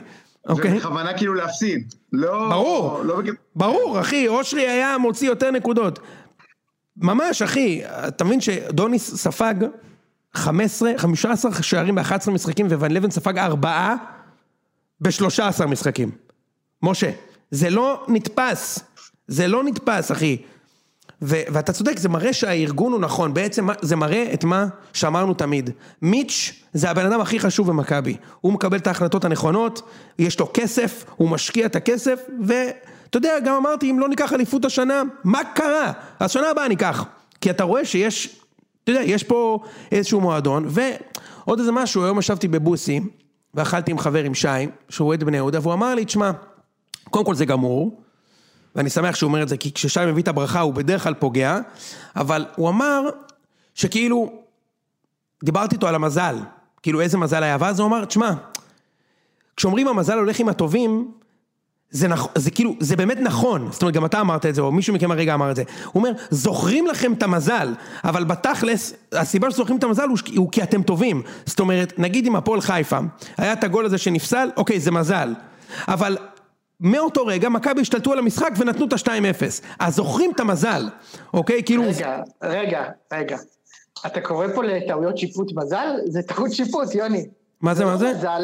אוקיי? 0.49 0.73
ובכוונה 0.73 1.17
כאילו 1.17 1.33
להפסיד. 1.33 1.93
לא... 2.13 2.47
ברור, 2.49 3.01
לא. 3.03 3.21
ברור, 3.55 3.99
אחי, 4.01 4.27
אושרי 4.27 4.67
היה 4.67 4.97
מוציא 4.97 5.27
יותר 5.27 5.51
נקודות. 5.51 5.99
ממש, 6.97 7.41
אחי, 7.41 7.81
אתה 7.85 8.23
מבין 8.23 8.41
שדוניס 8.41 9.15
ספג 9.15 9.53
15, 10.33 10.91
15 10.97 11.51
שערים 11.63 11.95
ב-11 11.95 12.31
משחקים, 12.31 12.65
וון 12.67 12.91
לבן 12.91 13.09
ספג 13.11 13.37
4 13.37 13.95
ב-13 15.01 15.65
משחקים. 15.65 16.11
משה, 16.83 17.11
זה 17.55 17.69
לא 17.69 18.03
נתפס, 18.07 18.79
זה 19.27 19.47
לא 19.47 19.63
נתפס, 19.63 20.11
אחי. 20.11 20.37
ו- 21.21 21.41
ואתה 21.49 21.73
צודק, 21.73 21.97
זה 21.99 22.09
מראה 22.09 22.33
שהארגון 22.33 22.91
הוא 22.91 23.01
נכון, 23.01 23.33
בעצם 23.33 23.67
זה 23.81 23.95
מראה 23.95 24.33
את 24.33 24.43
מה 24.43 24.65
שאמרנו 24.93 25.33
תמיד. 25.33 25.69
מיץ' 26.01 26.63
זה 26.73 26.89
הבן 26.89 27.05
אדם 27.05 27.21
הכי 27.21 27.39
חשוב 27.39 27.67
במכבי. 27.67 28.17
הוא 28.41 28.53
מקבל 28.53 28.77
את 28.77 28.87
ההחלטות 28.87 29.25
הנכונות, 29.25 29.81
יש 30.19 30.39
לו 30.39 30.49
כסף, 30.53 31.05
הוא 31.15 31.29
משקיע 31.29 31.65
את 31.65 31.75
הכסף, 31.75 32.19
ואתה 32.45 33.17
יודע, 33.17 33.39
גם 33.45 33.55
אמרתי, 33.55 33.91
אם 33.91 33.99
לא 33.99 34.07
ניקח 34.09 34.33
אליפות 34.33 34.65
השנה, 34.65 35.01
מה 35.23 35.39
קרה? 35.55 35.91
אז 36.19 36.31
שנה 36.31 36.49
הבאה 36.49 36.67
ניקח. 36.67 37.05
כי 37.41 37.49
אתה 37.49 37.63
רואה 37.63 37.85
שיש, 37.85 38.39
אתה 38.83 38.91
יודע, 38.91 39.01
יש 39.03 39.23
פה 39.23 39.59
איזשהו 39.91 40.21
מועדון, 40.21 40.67
ועוד 40.67 41.59
איזה 41.59 41.71
משהו, 41.71 42.03
היום 42.03 42.19
ישבתי 42.19 42.47
בבוסי, 42.47 42.99
ואכלתי 43.53 43.91
עם 43.91 43.99
חבר 43.99 44.23
עם 44.23 44.33
שי, 44.33 44.47
שהוא 44.89 45.07
אוהד 45.07 45.23
בני 45.23 45.37
יהודה, 45.37 45.59
והוא 45.61 45.73
אמר 45.73 45.95
לי, 45.95 46.05
תשמע, 46.05 46.31
קודם 47.09 47.25
כל 47.25 47.35
זה 47.35 47.45
גמור, 47.45 48.01
ואני 48.75 48.89
שמח 48.89 49.15
שהוא 49.15 49.27
אומר 49.27 49.43
את 49.43 49.49
זה, 49.49 49.57
כי 49.57 49.73
כששי 49.73 49.99
מביא 50.07 50.23
את 50.23 50.27
הברכה 50.27 50.59
הוא 50.59 50.73
בדרך 50.73 51.03
כלל 51.03 51.13
פוגע, 51.13 51.59
אבל 52.15 52.45
הוא 52.55 52.69
אמר 52.69 53.01
שכאילו, 53.75 54.33
דיברתי 55.43 55.75
איתו 55.75 55.87
על 55.87 55.95
המזל, 55.95 56.35
כאילו 56.83 57.01
איזה 57.01 57.17
מזל 57.17 57.43
היה, 57.43 57.57
ואז 57.59 57.79
הוא 57.79 57.87
אמר, 57.87 58.05
תשמע, 58.05 58.31
כשאומרים 59.57 59.87
המזל 59.87 60.17
הולך 60.17 60.39
עם 60.39 60.49
הטובים, 60.49 61.11
זה, 61.89 62.07
נכ... 62.07 62.27
זה 62.35 62.51
כאילו, 62.51 62.75
זה 62.79 62.95
באמת 62.95 63.17
נכון, 63.21 63.67
זאת 63.71 63.81
אומרת 63.81 63.95
גם 63.95 64.05
אתה 64.05 64.21
אמרת 64.21 64.45
את 64.45 64.55
זה, 64.55 64.61
או 64.61 64.71
מישהו 64.71 64.93
מכם 64.93 65.11
הרגע 65.11 65.33
אמר 65.33 65.51
את 65.51 65.55
זה, 65.55 65.63
הוא 65.85 66.03
אומר, 66.03 66.11
זוכרים 66.29 66.87
לכם 66.87 67.13
את 67.13 67.23
המזל, 67.23 67.73
אבל 68.03 68.23
בתכלס, 68.23 68.93
הסיבה 69.11 69.51
שזוכרים 69.51 69.77
את 69.77 69.83
המזל 69.83 70.07
הוא, 70.07 70.17
הוא 70.37 70.51
כי 70.51 70.63
אתם 70.63 70.83
טובים, 70.83 71.21
זאת 71.45 71.59
אומרת, 71.59 71.93
נגיד 71.99 72.25
עם 72.25 72.35
הפועל 72.35 72.61
חיפה, 72.61 72.99
היה 73.37 73.53
את 73.53 73.63
הגול 73.63 73.85
הזה 73.85 73.97
שנפסל, 73.97 74.49
אוקיי, 74.57 74.79
זה 74.79 74.91
מזל, 74.91 75.33
אבל 75.87 76.17
מאותו 76.79 77.25
רגע 77.25 77.49
מכבי 77.49 77.81
השתלטו 77.81 78.11
על 78.11 78.19
המשחק 78.19 78.51
ונתנו 78.57 78.85
את 78.85 78.93
ה-2-0, 78.93 79.43
אז 79.79 79.95
זוכרים 79.95 80.31
את 80.31 80.39
המזל, 80.39 80.89
אוקיי, 81.33 81.63
כאילו, 81.63 81.83
רגע, 81.83 82.21
רגע, 82.43 82.83
רגע. 83.13 83.37
אתה 84.05 84.21
קורא 84.21 84.47
פה 84.55 84.63
לטעויות 84.63 85.17
שיפוט 85.17 85.51
מזל? 85.55 85.95
זה 86.05 86.21
טעות 86.21 86.53
שיפוט, 86.53 86.95
יוני. 86.95 87.25
מה 87.61 87.73
זה, 87.73 87.85
מה 87.85 87.97
זה? 87.97 88.11
מזל. 88.17 88.41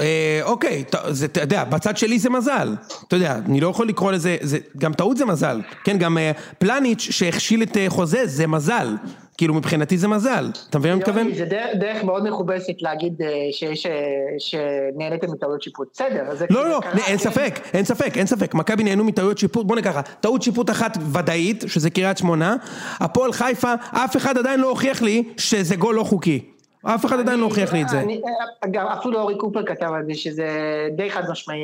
אה, 0.00 0.40
אוקיי, 0.42 0.84
זה, 1.08 1.26
אתה 1.26 1.40
יודע, 1.40 1.64
בצד 1.64 1.96
שלי 1.96 2.18
זה 2.18 2.30
מזל, 2.30 2.74
אתה 3.08 3.16
יודע, 3.16 3.38
אני 3.46 3.60
לא 3.60 3.68
יכול 3.68 3.88
לקרוא 3.88 4.12
לזה, 4.12 4.36
זה, 4.40 4.58
גם 4.78 4.92
טעות 4.92 5.16
זה 5.16 5.24
מזל, 5.24 5.60
כן, 5.84 5.98
גם 5.98 6.18
אה, 6.18 6.32
פלניץ' 6.58 7.00
שהכשיל 7.00 7.62
את 7.62 7.76
אה, 7.76 7.86
חוזה 7.88 8.26
זה 8.26 8.46
מזל, 8.46 8.96
כאילו 9.38 9.54
מבחינתי 9.54 9.98
זה 9.98 10.08
מזל, 10.08 10.50
אתה 10.70 10.78
מבין 10.78 10.90
מה 10.90 10.94
אני 10.94 11.00
מתכוון? 11.02 11.34
זה 11.34 11.44
דרך, 11.44 11.66
דרך 11.80 12.04
מאוד 12.04 12.28
מכובסת 12.28 12.74
להגיד 12.80 13.22
אה, 13.22 13.28
שיש, 13.52 13.86
אה, 13.86 13.92
שנהניתם 14.38 15.30
מטעויות 15.32 15.62
שיפוט. 15.62 15.88
בסדר, 15.94 16.24
לא, 16.50 16.68
לא, 16.68 16.80
קרה, 16.82 16.92
אין 16.92 17.18
כן. 17.18 17.24
ספק, 17.24 17.60
אין 17.74 17.84
ספק, 17.84 18.16
אין 18.18 18.26
ספק, 18.26 18.54
מכבי 18.54 18.84
נהנו 18.84 19.04
מטעויות 19.04 19.38
שיפוט, 19.38 19.66
בוא 19.66 19.76
נקרא 19.76 20.02
טעות 20.20 20.42
שיפוט 20.42 20.70
אחת 20.70 20.98
ודאית, 21.12 21.64
שזה 21.66 21.90
קריית 21.90 22.18
שמונה, 22.18 22.56
הפועל 23.00 23.32
חיפה, 23.32 23.74
אף 23.90 24.16
אחד 24.16 24.38
עדיין 24.38 24.60
לא 24.60 24.68
הוכיח 24.68 25.02
לי 25.02 25.22
שזה 25.36 25.76
גול 25.76 25.94
לא 25.94 26.04
חוקי, 26.04 26.40
אף 26.82 27.06
אחד 27.06 27.18
עדיין 27.18 27.38
לא 27.40 27.44
הוכיח 27.44 27.72
לי 27.72 27.82
את 27.82 27.88
זה. 27.88 28.00
אני- 28.00 28.20
אה, 28.64 28.68
גם 28.70 28.86
אפילו 28.86 29.20
אורי 29.20 29.38
קופר 29.38 29.62
כתב 29.66 29.86
על 29.94 30.02
זה 30.06 30.14
שזה 30.14 30.48
די 30.96 31.10
חד 31.10 31.22
משמעי. 31.30 31.58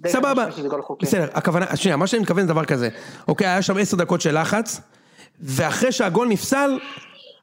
די 0.00 0.08
חד 0.08 0.18
סבבה, 0.18 0.32
משמעי 0.34 0.52
שזה 0.52 0.68
גול 0.68 0.82
חוקי. 0.82 1.06
בסדר, 1.06 1.26
הכוונה, 1.34 1.76
שנייה, 1.76 1.96
מה 1.96 2.06
שאני 2.06 2.22
מתכוון 2.22 2.42
זה 2.42 2.48
דבר 2.48 2.64
כזה, 2.64 2.88
אוקיי, 3.28 3.46
היה 3.46 3.62
שם 3.62 3.78
עשר 3.78 3.96
דקות 3.96 4.20
של 4.20 4.40
לחץ, 4.40 4.80
ואחרי 5.40 5.92
שהגול 5.92 6.28
נפסל, 6.28 6.78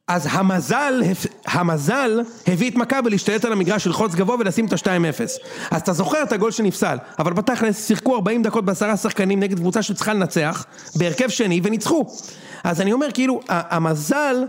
אז 0.07 0.27
המזל, 0.31 1.01
המזל 1.45 2.21
הביא 2.47 2.71
את 2.71 2.75
מכבי 2.75 3.09
להשתלט 3.09 3.45
על 3.45 3.51
המגרש, 3.51 3.87
ללחוץ 3.87 4.15
גבוה 4.15 4.35
ולשים 4.39 4.65
את 4.65 4.73
ה-2-0. 4.73 5.23
אז 5.71 5.81
אתה 5.81 5.93
זוכר 5.93 6.23
את 6.23 6.31
הגול 6.31 6.51
שנפסל, 6.51 6.97
אבל 7.19 7.33
בתכלס 7.33 7.87
שיחקו 7.87 8.15
40 8.15 8.43
דקות 8.43 8.65
בעשרה 8.65 8.97
שחקנים 8.97 9.39
נגד 9.39 9.59
קבוצה 9.59 9.81
שצריכה 9.81 10.13
לנצח, 10.13 10.65
בהרכב 10.95 11.29
שני, 11.29 11.61
וניצחו. 11.63 12.05
אז 12.63 12.81
אני 12.81 12.93
אומר, 12.93 13.07
כאילו, 13.11 13.39
המזל 13.49 14.43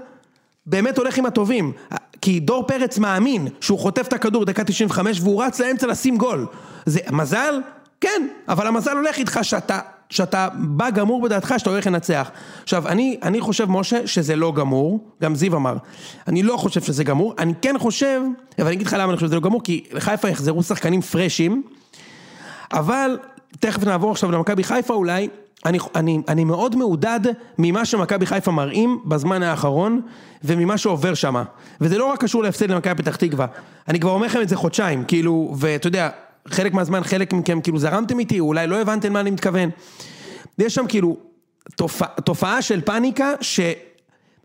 באמת 0.67 0.99
הולך 0.99 1.19
עם 1.19 1.27
הטובים. 1.27 1.73
כי 2.21 2.41
דור 2.41 2.67
פרץ 2.67 2.99
מאמין 2.99 3.49
שהוא 3.61 3.79
חוטף 3.79 4.09
את 4.09 4.13
הכדור 4.13 4.45
דקה 4.45 4.65
95 4.65 5.21
והוא 5.21 5.43
רץ 5.43 5.61
לאמצע 5.61 5.87
לשים 5.87 6.17
גול. 6.17 6.47
זה 6.87 7.01
מזל? 7.11 7.61
כן, 8.01 8.29
אבל 8.49 8.67
המזל 8.67 8.97
הולך 8.97 9.19
איתך 9.19 9.39
שאתה, 9.43 9.81
שאתה 10.11 10.49
בא 10.55 10.91
גמור 10.91 11.23
בדעתך 11.23 11.55
שאתה 11.59 11.71
הולך 11.71 11.87
לנצח. 11.87 12.31
עכשיו, 12.63 12.89
אני, 12.89 13.19
אני 13.23 13.41
חושב, 13.41 13.71
משה, 13.71 14.07
שזה 14.07 14.37
לא 14.37 14.53
גמור, 14.53 15.11
גם 15.23 15.35
זיו 15.35 15.57
אמר, 15.57 15.77
אני 16.29 16.43
לא 16.43 16.57
חושב 16.57 16.81
שזה 16.81 17.05
גמור, 17.05 17.35
אני 17.39 17.53
כן 17.63 17.75
חושב, 17.79 18.21
אבל 18.59 18.67
אני 18.67 18.77
אגיד 18.77 18.87
לך 18.87 18.97
למה 18.99 19.05
אני 19.05 19.17
חושב 19.17 19.27
שזה 19.27 19.35
לא 19.35 19.41
גמור, 19.41 19.63
כי 19.63 19.85
לחיפה 19.93 20.29
יחזרו 20.29 20.63
שחקנים 20.63 21.01
פרשים, 21.01 21.63
אבל 22.73 23.19
תכף 23.61 23.85
נעבור 23.85 24.11
עכשיו 24.11 24.31
למכבי 24.31 24.65
חיפה 24.65 24.95
אולי, 24.95 25.29
אני, 25.67 25.79
אני, 25.95 26.21
אני 26.29 26.45
מאוד 26.45 26.77
מעודד 26.77 27.21
ממה 27.59 27.85
שמכבי 27.85 28.27
חיפה 28.27 28.51
מראים 28.51 29.01
בזמן 29.05 29.43
האחרון 29.43 30.01
וממה 30.45 30.79
שעובר 30.79 31.15
שם. 31.15 31.43
וזה 31.81 31.99
לא 31.99 32.13
רק 32.13 32.21
קשור 32.21 32.43
להפסד 32.43 32.71
למכבי 32.71 33.03
פתח 33.03 33.17
תקווה, 33.17 33.47
אני 33.89 34.01
כבר 34.01 34.11
אומר 34.11 34.27
לכם 34.27 34.41
את 34.41 34.49
זה 34.49 34.57
חודשיים, 34.57 35.05
כאילו, 35.05 35.55
ואתה 35.59 35.87
יודע, 35.87 36.09
חלק 36.47 36.75
מהזמן 36.75 37.05
חלק 37.05 37.33
מכם 37.33 37.61
כאילו 37.61 37.79
זרמתם 37.79 38.19
איתי, 38.19 38.41
אולי 38.41 38.67
לא 38.67 38.81
הבנתם 38.81 39.13
מה 39.13 39.21
אני 39.21 39.31
מתכוון. 39.31 39.71
יש 40.59 40.75
שם 40.75 40.87
כאילו 40.89 41.17
תופע, 41.77 42.07
תופעה 42.07 42.63
של 42.63 42.81
פאניקה 42.81 43.33
ש... 43.41 43.61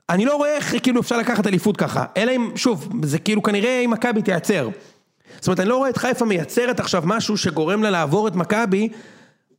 אני 0.09 0.25
לא 0.25 0.35
רואה 0.35 0.55
איך 0.55 0.75
כאילו 0.83 1.01
אפשר 1.01 1.17
לקחת 1.17 1.47
אליפות 1.47 1.77
ככה, 1.77 2.05
אלא 2.17 2.31
אם, 2.31 2.51
שוב, 2.55 2.89
זה 3.03 3.19
כאילו 3.19 3.43
כנראה 3.43 3.79
אם 3.79 3.91
מכבי 3.91 4.21
תייצר. 4.21 4.69
זאת 5.35 5.47
אומרת, 5.47 5.59
אני 5.59 5.69
לא 5.69 5.77
רואה 5.77 5.89
את 5.89 5.97
חיפה 5.97 6.25
מייצרת 6.25 6.79
עכשיו 6.79 7.03
משהו 7.05 7.37
שגורם 7.37 7.83
לה 7.83 7.89
לעבור 7.89 8.27
את 8.27 8.35
מכבי 8.35 8.89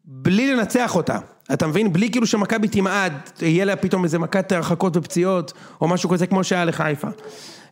בלי 0.04 0.54
לנצח 0.54 0.96
אותה. 0.96 1.18
אתה 1.52 1.66
מבין? 1.66 1.92
בלי 1.92 2.10
כאילו 2.10 2.26
שמכבי 2.26 2.68
תמעד, 2.68 3.12
יהיה 3.42 3.64
לה 3.64 3.76
פתאום 3.76 4.04
איזה 4.04 4.18
מכת 4.18 4.52
הרחקות 4.52 4.96
ופציעות, 4.96 5.52
או 5.80 5.88
משהו 5.88 6.10
כזה 6.10 6.26
כמו 6.26 6.44
שהיה 6.44 6.64
לחיפה. 6.64 7.08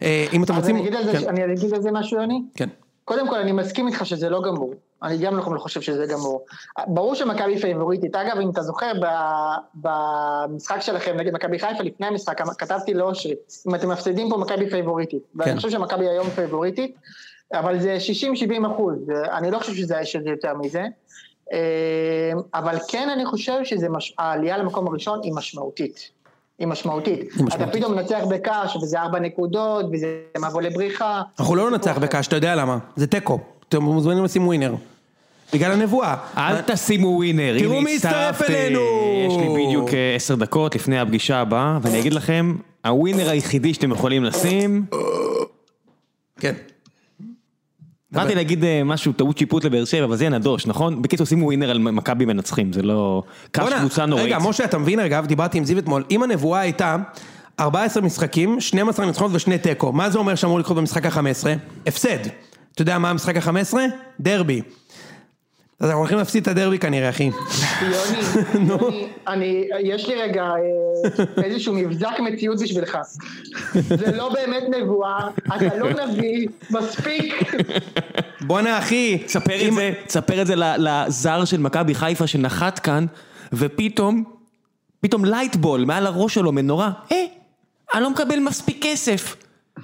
אה, 0.03 0.27
אם 0.33 0.45
אתם 0.45 0.55
רוצים... 0.55 0.77
כן, 0.85 1.29
אני 1.29 1.53
אגיד 1.55 1.75
על 1.75 1.83
זה 1.83 1.91
משהו, 1.93 2.21
יוני? 2.21 2.43
כן. 2.55 2.69
קודם 3.11 3.29
כל, 3.29 3.39
אני 3.39 3.53
מסכים 3.53 3.87
איתך 3.87 4.07
שזה 4.07 4.29
לא 4.29 4.43
גמור. 4.43 4.75
אני 5.03 5.19
גם 5.19 5.37
לא 5.37 5.59
חושב 5.59 5.81
שזה 5.81 6.07
גמור. 6.07 6.45
ברור 6.87 7.15
שמכבי 7.15 7.59
פייבוריטית. 7.59 8.17
אגב, 8.17 8.39
אם 8.39 8.51
אתה 8.51 8.63
זוכר, 8.63 8.93
במשחק 9.75 10.81
שלכם 10.81 11.17
נגד 11.17 11.35
מכבי 11.35 11.59
חיפה, 11.59 11.83
לפני 11.83 12.07
המשחק, 12.07 12.41
כתבתי 12.59 12.95
לאושרי, 12.95 13.35
אם 13.69 13.75
אתם 13.75 13.89
מפסידים 13.89 14.31
פה, 14.31 14.37
מכבי 14.37 14.71
פייבוריטית. 14.71 15.23
כן. 15.23 15.41
ואני 15.41 15.57
חושב 15.57 15.71
שמכבי 15.71 16.09
היום 16.09 16.31
פייבוריטית, 16.31 16.97
אבל 17.53 17.81
זה 17.81 17.97
60-70 18.63 18.67
אחוז. 18.67 19.11
אני 19.33 19.51
לא 19.51 19.59
חושב 19.59 19.75
שזה 19.75 20.31
יותר 20.31 20.55
מזה. 20.55 20.85
אה, 21.53 22.33
אבל 22.55 22.77
כן 22.89 23.09
אני 23.09 23.27
חושב 23.27 23.61
שהעלייה 23.65 24.59
למקום 24.59 24.87
הראשון 24.87 25.21
היא 25.23 25.33
משמעותית. 25.35 26.11
היא 26.61 26.69
משמעותית. 26.69 27.21
אתה 27.35 27.43
משמעותית. 27.43 27.77
פתאום 27.77 27.95
מנצח 27.95 28.21
בקש, 28.31 28.77
וזה 28.83 29.01
ארבע 29.01 29.19
נקודות, 29.19 29.87
וזה 29.93 30.07
מבוא 30.39 30.63
לבריחה. 30.63 31.23
אנחנו 31.41 31.57
לא 31.57 31.71
ננצח 31.71 31.99
בקש, 31.99 32.27
אתה 32.27 32.37
יודע 32.37 32.55
למה. 32.55 32.79
זה 32.97 33.07
תיקו. 33.07 33.39
אתם 33.69 33.83
מוזמנים 33.83 34.25
לשים 34.25 34.47
ווינר. 34.47 34.75
בגלל 35.53 35.73
הנבואה. 35.73 36.17
אל 36.37 36.61
תשימו 36.61 37.09
ווינר, 37.09 37.59
תראו 37.59 37.81
מי 37.81 37.97
הצטרף. 37.97 38.43
אלינו. 38.43 38.81
יש 39.29 39.37
לי 39.37 39.67
בדיוק 39.67 39.95
אה, 39.95 40.15
עשר 40.17 40.35
דקות 40.35 40.75
לפני 40.75 41.01
הפגישה 41.01 41.41
הבאה, 41.41 41.79
ואני 41.83 42.01
אגיד 42.01 42.15
לכם, 42.15 42.57
הווינר 42.87 43.31
היחידי 43.31 43.75
שאתם 43.75 43.91
יכולים 43.91 44.25
לשים, 44.25 44.85
כן. 46.41 46.55
באתי 48.13 48.35
להגיד 48.35 48.65
אה, 48.65 48.85
משהו, 48.85 49.13
טעות 49.13 49.39
שיפוט 49.39 49.65
לבאר 49.65 49.85
שבע, 49.85 50.05
אבל 50.05 50.17
זה 50.17 50.25
יהיה 50.25 50.31
נדוש, 50.31 50.67
נכון? 50.67 51.03
בקיצור, 51.03 51.27
שימו 51.27 51.47
ווינר 51.47 51.71
על 51.71 51.79
מכבי 51.79 52.25
מנצחים, 52.25 52.73
זה 52.73 52.83
לא... 52.83 53.23
קש 53.53 53.73
קבוצה 53.73 54.07
נוראית. 54.07 54.27
רגע, 54.27 54.39
משה, 54.39 54.65
אתה 54.65 54.79
מבין, 54.79 55.01
רגע, 55.01 55.21
דיברתי 55.21 55.59
עם 55.59 55.65
זיו 55.65 55.79
אתמול, 55.79 56.05
אם 56.11 56.23
הנבואה 56.23 56.61
הייתה 56.61 56.97
14 57.61 58.03
משחקים, 58.03 58.61
12 58.61 59.07
ניצחונות 59.07 59.33
ושני 59.35 59.59
תיקו, 59.59 59.93
מה 59.93 60.11
זה 60.11 60.19
אומר 60.19 60.35
שאמור 60.35 60.59
לקרות 60.59 60.79
במשחק 60.79 61.07
ה-15? 61.07 61.47
הפסד. 61.87 62.27
אתה 62.75 62.83
יודע 62.83 62.99
מה 62.99 63.11
המשחק 63.11 63.37
ה-15? 63.37 63.75
דרבי. 64.21 64.63
אז 65.81 65.87
אנחנו 65.87 65.99
הולכים 66.01 66.19
להפסיד 66.19 66.43
את 66.43 66.49
הדרבי 66.49 66.79
כנראה, 66.79 67.09
אחי. 67.09 67.31
יוני, 67.83 68.69
יוני, 68.69 69.09
אני, 69.29 69.69
יש 69.81 70.09
לי 70.09 70.15
רגע 70.23 70.43
אה, 70.43 71.45
איזשהו 71.45 71.75
מבזק 71.75 72.13
מציאות 72.33 72.61
בשבילך. 72.63 72.99
זה 73.73 74.17
לא 74.17 74.33
באמת 74.33 74.63
נבואה, 74.81 75.19
אתה 75.57 75.77
לא 75.77 76.07
נביא, 76.07 76.49
מספיק. 76.71 77.35
בואנה, 78.41 78.79
אחי. 78.79 79.19
תספר 79.27 79.69
את 79.69 79.73
זה, 79.75 79.93
תספר 80.07 80.43
את 80.43 80.47
זה 80.47 80.57
ל- 80.57 80.89
לזר 80.89 81.45
של 81.45 81.61
מכבי 81.61 81.95
חיפה 81.95 82.27
שנחת 82.27 82.79
כאן, 82.79 83.07
ופתאום, 83.53 84.25
פתאום 85.01 85.25
lightbulb 85.25 85.85
מעל 85.85 86.07
הראש 86.07 86.35
שלו, 86.35 86.53
מנורה, 86.53 86.91
אה, 87.13 87.25
אני 87.95 88.03
לא 88.03 88.11
מקבל 88.11 88.39
מספיק 88.39 88.79
כסף. 88.83 89.37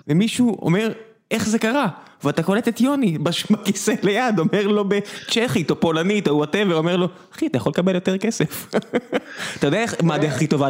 ומישהו 0.09 0.59
אומר, 0.63 0.93
איך 1.31 1.49
זה 1.49 1.59
קרה? 1.59 1.89
ואתה 2.25 2.43
קולט 2.43 2.69
את 2.69 2.81
יוני 2.81 3.19
בכיסא 3.51 3.95
ליד, 4.03 4.39
אומר 4.39 4.67
לו 4.67 4.85
בצ'כית 4.89 5.71
או 5.71 5.81
פולנית 5.81 6.29
או 6.29 6.37
whatever, 6.37 6.77
אומר 6.77 6.97
לו, 6.97 7.09
אחי, 7.35 7.47
אתה 7.47 7.57
יכול 7.57 7.71
לקבל 7.71 7.95
יותר 7.95 8.19
כסף. 8.19 8.75
אתה 9.59 9.67
יודע 9.67 9.79
איך, 9.79 9.95
מה 10.03 10.15
הדרך 10.15 10.35
הכי 10.35 10.47
טובה 10.47 10.69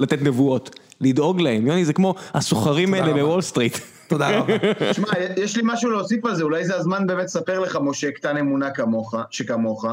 לתת 0.00 0.22
נבואות? 0.22 0.76
לדאוג 1.00 1.40
להם. 1.40 1.66
יוני 1.66 1.84
זה 1.84 1.92
כמו 1.92 2.14
הסוחרים 2.34 2.94
האלה. 2.94 3.12
בוול 3.12 3.40
סטריט. 3.40 3.78
תודה 4.08 4.38
רבה. 4.38 4.54
שמע, 4.92 5.08
יש 5.36 5.56
לי 5.56 5.62
משהו 5.64 5.90
להוסיף 5.90 6.24
על 6.24 6.34
זה, 6.34 6.42
אולי 6.42 6.64
זה 6.64 6.76
הזמן 6.76 7.06
באמת 7.06 7.24
לספר 7.24 7.58
לך, 7.58 7.78
משה, 7.82 8.10
קטן 8.10 8.36
אמונה 8.36 8.70
כמוך, 8.70 9.14
שכמוך, 9.30 9.84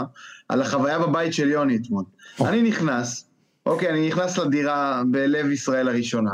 על 0.49 0.61
החוויה 0.61 0.99
בבית 0.99 1.33
של 1.33 1.49
יוני 1.49 1.75
אתמול. 1.75 2.03
אני 2.41 2.61
נכנס, 2.61 3.25
אוקיי, 3.65 3.89
אני 3.89 4.07
נכנס 4.07 4.37
לדירה 4.37 5.03
בלב 5.11 5.51
ישראל 5.51 5.87
הראשונה, 5.87 6.31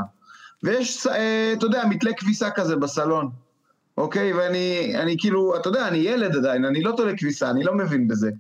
ויש, 0.63 1.08
אה, 1.08 1.54
אתה 1.54 1.65
יודע, 1.65 1.84
מתלה 1.89 2.13
כביסה 2.13 2.49
כזה 2.52 2.76
בסלון, 2.76 3.30
אוקיי? 3.97 4.34
ואני 4.34 4.93
אני 4.95 5.15
כאילו, 5.19 5.56
אתה 5.58 5.69
יודע, 5.69 5.88
אני 5.88 5.97
ילד 5.97 6.36
עדיין, 6.36 6.65
אני 6.65 6.84
לא 6.84 6.93
תולה 6.97 7.12
כביסה, 7.17 7.49
אני 7.49 7.63
לא 7.63 7.73
מבין 7.73 8.08
בזה. 8.08 8.32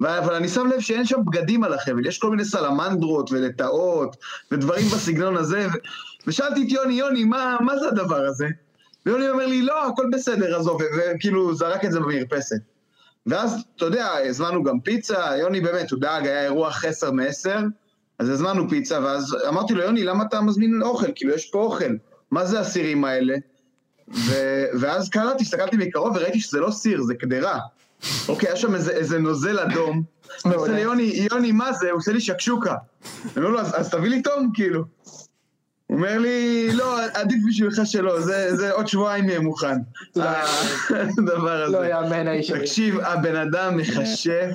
אבל 0.00 0.34
אני 0.34 0.48
שם 0.48 0.66
לב 0.66 0.80
שאין 0.80 1.04
שם 1.04 1.20
בגדים 1.24 1.64
על 1.64 1.74
החבל, 1.74 2.06
יש 2.06 2.18
כל 2.18 2.30
מיני 2.30 2.44
סלמנדרות 2.44 3.32
ולטאות 3.32 4.16
ודברים 4.50 4.86
בסגנון 4.86 5.36
הזה, 5.36 5.66
ו- 5.68 5.78
ושאלתי 6.26 6.62
את 6.62 6.72
יוני, 6.72 6.94
יוני, 6.94 7.24
מה, 7.24 7.56
מה 7.60 7.78
זה 7.78 7.88
הדבר 7.88 8.26
הזה? 8.26 8.46
ויוני 9.06 9.28
אומר 9.28 9.46
לי, 9.46 9.62
לא, 9.62 9.86
הכל 9.86 10.06
בסדר, 10.12 10.56
עזוב, 10.58 10.80
וכאילו 10.98 11.54
זרק 11.54 11.84
את 11.84 11.92
זה 11.92 12.00
במרפסת. 12.00 12.60
ואז, 13.26 13.64
אתה 13.76 13.84
יודע, 13.84 14.08
הזמנו 14.28 14.62
גם 14.62 14.80
פיצה, 14.80 15.36
יוני 15.36 15.60
באמת, 15.60 15.90
הוא 15.90 16.00
דאג, 16.00 16.26
היה 16.26 16.42
אירוע 16.42 16.70
חסר 16.70 17.10
מעשר, 17.10 17.58
אז 18.20 18.28
הזמנו 18.28 18.68
פיצה, 18.68 19.00
ואז 19.02 19.36
אמרתי 19.48 19.74
לו, 19.74 19.82
יוני, 19.82 20.04
למה 20.04 20.24
אתה 20.24 20.40
מזמין 20.40 20.82
אוכל? 20.82 21.06
כאילו, 21.14 21.34
יש 21.34 21.50
פה 21.50 21.58
אוכל, 21.58 21.94
מה 22.30 22.44
זה 22.44 22.60
הסירים 22.60 23.04
האלה? 23.04 23.34
ו- 24.14 24.64
ואז 24.80 25.08
קלטתי, 25.08 25.42
הסתכלתי 25.42 25.76
מקרוב 25.76 26.16
וראיתי 26.16 26.40
שזה 26.40 26.60
לא 26.60 26.70
סיר, 26.70 27.02
זה 27.02 27.14
קדרה. 27.14 27.58
אוקיי, 28.28 28.48
היה 28.48 28.56
שם 28.56 28.74
איזה, 28.74 28.92
איזה 28.92 29.18
נוזל 29.18 29.58
אדום. 29.58 30.02
אני 30.46 30.54
עושה 30.54 30.72
לי, 30.72 30.80
יוני, 30.80 31.26
יוני, 31.32 31.52
מה 31.52 31.72
זה? 31.72 31.90
הוא 31.90 31.98
עושה 31.98 32.12
לי 32.12 32.20
שקשוקה. 32.20 32.74
אני 33.24 33.30
אומר 33.36 33.48
לו, 33.48 33.60
אז, 33.60 33.80
אז 33.80 33.90
תביא 33.90 34.10
לי 34.10 34.22
תום, 34.22 34.50
כאילו. 34.54 34.84
הוא 35.86 35.96
אומר 35.96 36.18
לי, 36.18 36.68
לא, 36.72 36.98
עדיף 37.14 37.38
בשבילך 37.48 37.80
שלא, 37.84 38.20
זה, 38.20 38.56
זה 38.56 38.72
עוד 38.72 38.86
שבועיים 38.86 39.28
יהיה 39.28 39.40
מוכן. 39.40 39.76
הדבר 41.18 41.62
הזה. 41.62 41.78
לא 41.78 41.86
יאמן 41.86 42.28
האיש. 42.28 42.50
תקשיב, 42.50 43.00
הבן 43.00 43.36
אדם 43.36 43.76
מכשף 43.76 44.50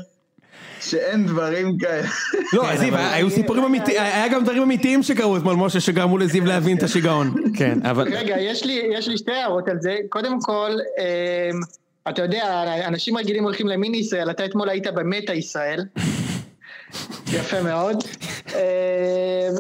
שאין 0.89 1.25
דברים 1.25 1.77
כאלה. 1.77 2.07
לא, 2.53 2.75
זיו, 2.75 2.95
היו 2.95 3.29
סיפורים 3.29 3.63
אמיתיים, 3.63 4.01
היה 4.01 4.27
גם 4.27 4.43
דברים 4.43 4.61
אמיתיים 4.61 5.03
שקרו 5.03 5.37
אתמול, 5.37 5.55
משה, 5.55 5.79
שגרמו 5.79 6.17
לזיו 6.17 6.45
להבין 6.45 6.77
את 6.77 6.83
השיגעון. 6.83 7.33
כן, 7.57 7.79
אבל... 7.83 8.15
רגע, 8.15 8.35
יש 8.39 8.65
לי, 8.65 8.81
יש 8.93 9.07
לי 9.07 9.17
שתי 9.17 9.31
הערות 9.31 9.67
על 9.67 9.77
זה. 9.81 9.95
קודם 10.09 10.39
כל, 10.41 10.71
אמ, 10.71 11.59
אתה 12.09 12.21
יודע, 12.21 12.63
אנשים 12.87 13.17
רגילים 13.17 13.43
הולכים 13.43 13.67
למיני 13.67 13.97
ישראל, 13.97 14.29
אתה 14.29 14.45
אתמול 14.45 14.69
היית 14.69 14.87
במטה 14.87 15.33
ישראל. 15.33 15.85
יפה 17.33 17.61
מאוד. 17.61 18.03
אמ, 18.49 18.59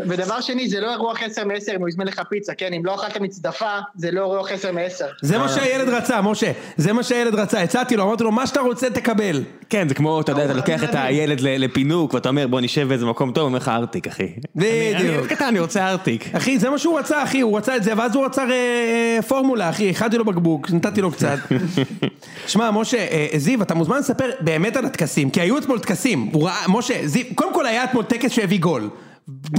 ודבר 0.09 0.41
שני, 0.41 0.69
זה 0.69 0.79
לא 0.79 0.91
אירוע 0.91 1.15
חסר 1.15 1.45
מעשר 1.45 1.71
אם 1.75 1.79
הוא 1.79 1.89
יזמן 1.89 2.07
לך 2.07 2.21
פיצה, 2.29 2.53
כן? 2.53 2.73
אם 2.73 2.85
לא 2.85 2.95
אכלת 2.95 3.17
מצדפה, 3.21 3.65
זה 3.95 4.11
לא 4.11 4.21
אירוע 4.21 4.47
חסר 4.47 4.71
מעשר. 4.71 5.05
זה 5.21 5.37
מה 5.37 5.49
שהילד 5.49 5.89
רצה, 5.89 6.21
משה, 6.21 6.51
זה 6.77 6.93
מה 6.93 7.03
שהילד 7.03 7.35
רצה, 7.35 7.61
הצעתי 7.61 7.95
לו, 7.95 8.03
אמרתי 8.03 8.23
לו, 8.23 8.31
מה 8.31 8.47
שאתה 8.47 8.59
רוצה 8.61 8.89
תקבל. 8.89 9.43
כן, 9.69 9.87
זה 9.89 9.95
כמו, 9.95 10.21
אתה 10.21 10.31
יודע, 10.31 10.45
אתה 10.45 10.53
לוקח 10.53 10.83
את 10.83 10.89
הילד 10.93 11.39
ל- 11.41 11.63
לפינוק, 11.63 12.13
ואתה 12.13 12.29
אומר, 12.29 12.47
בוא 12.47 12.61
נשב 12.61 12.87
באיזה 12.87 13.05
מקום 13.05 13.31
טוב, 13.31 13.41
הוא 13.41 13.47
אומר 13.47 13.57
לך 13.57 13.67
ארטיק, 13.69 14.07
אחי. 14.07 14.23
אני- 14.23 14.33
אני 14.55 14.93
בדיוק. 14.95 15.15
ילד 15.15 15.25
קטן, 15.27 15.45
אני 15.45 15.59
רוצה 15.59 15.87
ארטיק. 15.89 16.35
אחי, 16.35 16.59
זה 16.59 16.69
מה 16.69 16.77
שהוא 16.77 16.99
רצה, 16.99 17.23
אחי, 17.23 17.41
הוא 17.41 17.57
רצה 17.57 17.75
את 17.75 17.83
זה, 17.83 17.93
ואז 17.97 18.15
הוא 18.15 18.25
רצה 18.25 18.43
אה, 18.51 19.19
פורמולה, 19.27 19.69
אחי, 19.69 19.89
הכנתי 19.89 20.17
לו 20.17 20.25
בקבוק, 20.25 20.71
נתתי 20.71 21.01
לו 21.01 21.11
קצת. 21.11 21.37
שמע, 22.47 22.71
משה, 22.71 22.97
אה, 22.97 23.27
זיו, 23.35 23.61
אתה 23.61 23.73
מוזמן 23.73 23.97
לספר 23.99 24.31
באמת 24.39 24.77
על 24.77 24.85
הטקסים, 24.85 25.29
כי 25.29 25.41
היו 25.41 25.57
אתמול 25.57 25.79
טקסים, 25.79 26.31
משה, 26.69 26.93
זיו, 27.07 27.24
קודם 27.35 27.53
כל 27.53 27.65
היה 27.65 27.83
אתמול 27.83 28.03
טקס 28.03 28.31
שהביא 28.31 28.59
גול. 28.59 28.89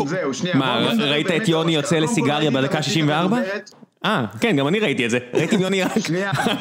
זהו, 0.06 0.34
שנייה. 0.34 0.56
מה, 0.56 0.90
ראית 0.98 1.30
את 1.30 1.48
יוני 1.48 1.74
יוצא 1.74 1.98
לסיגריה 1.98 2.50
בדקה 2.50 2.78
התשתית 2.78 2.94
64? 2.94 3.36
המדוברת. 3.36 3.70
אה, 4.04 4.24
כן, 4.40 4.56
גם 4.56 4.68
אני 4.68 4.80
ראיתי 4.80 5.06
את 5.06 5.10
זה. 5.10 5.18
ראיתי 5.34 5.56
יוני 5.56 5.82
רק. 5.84 5.92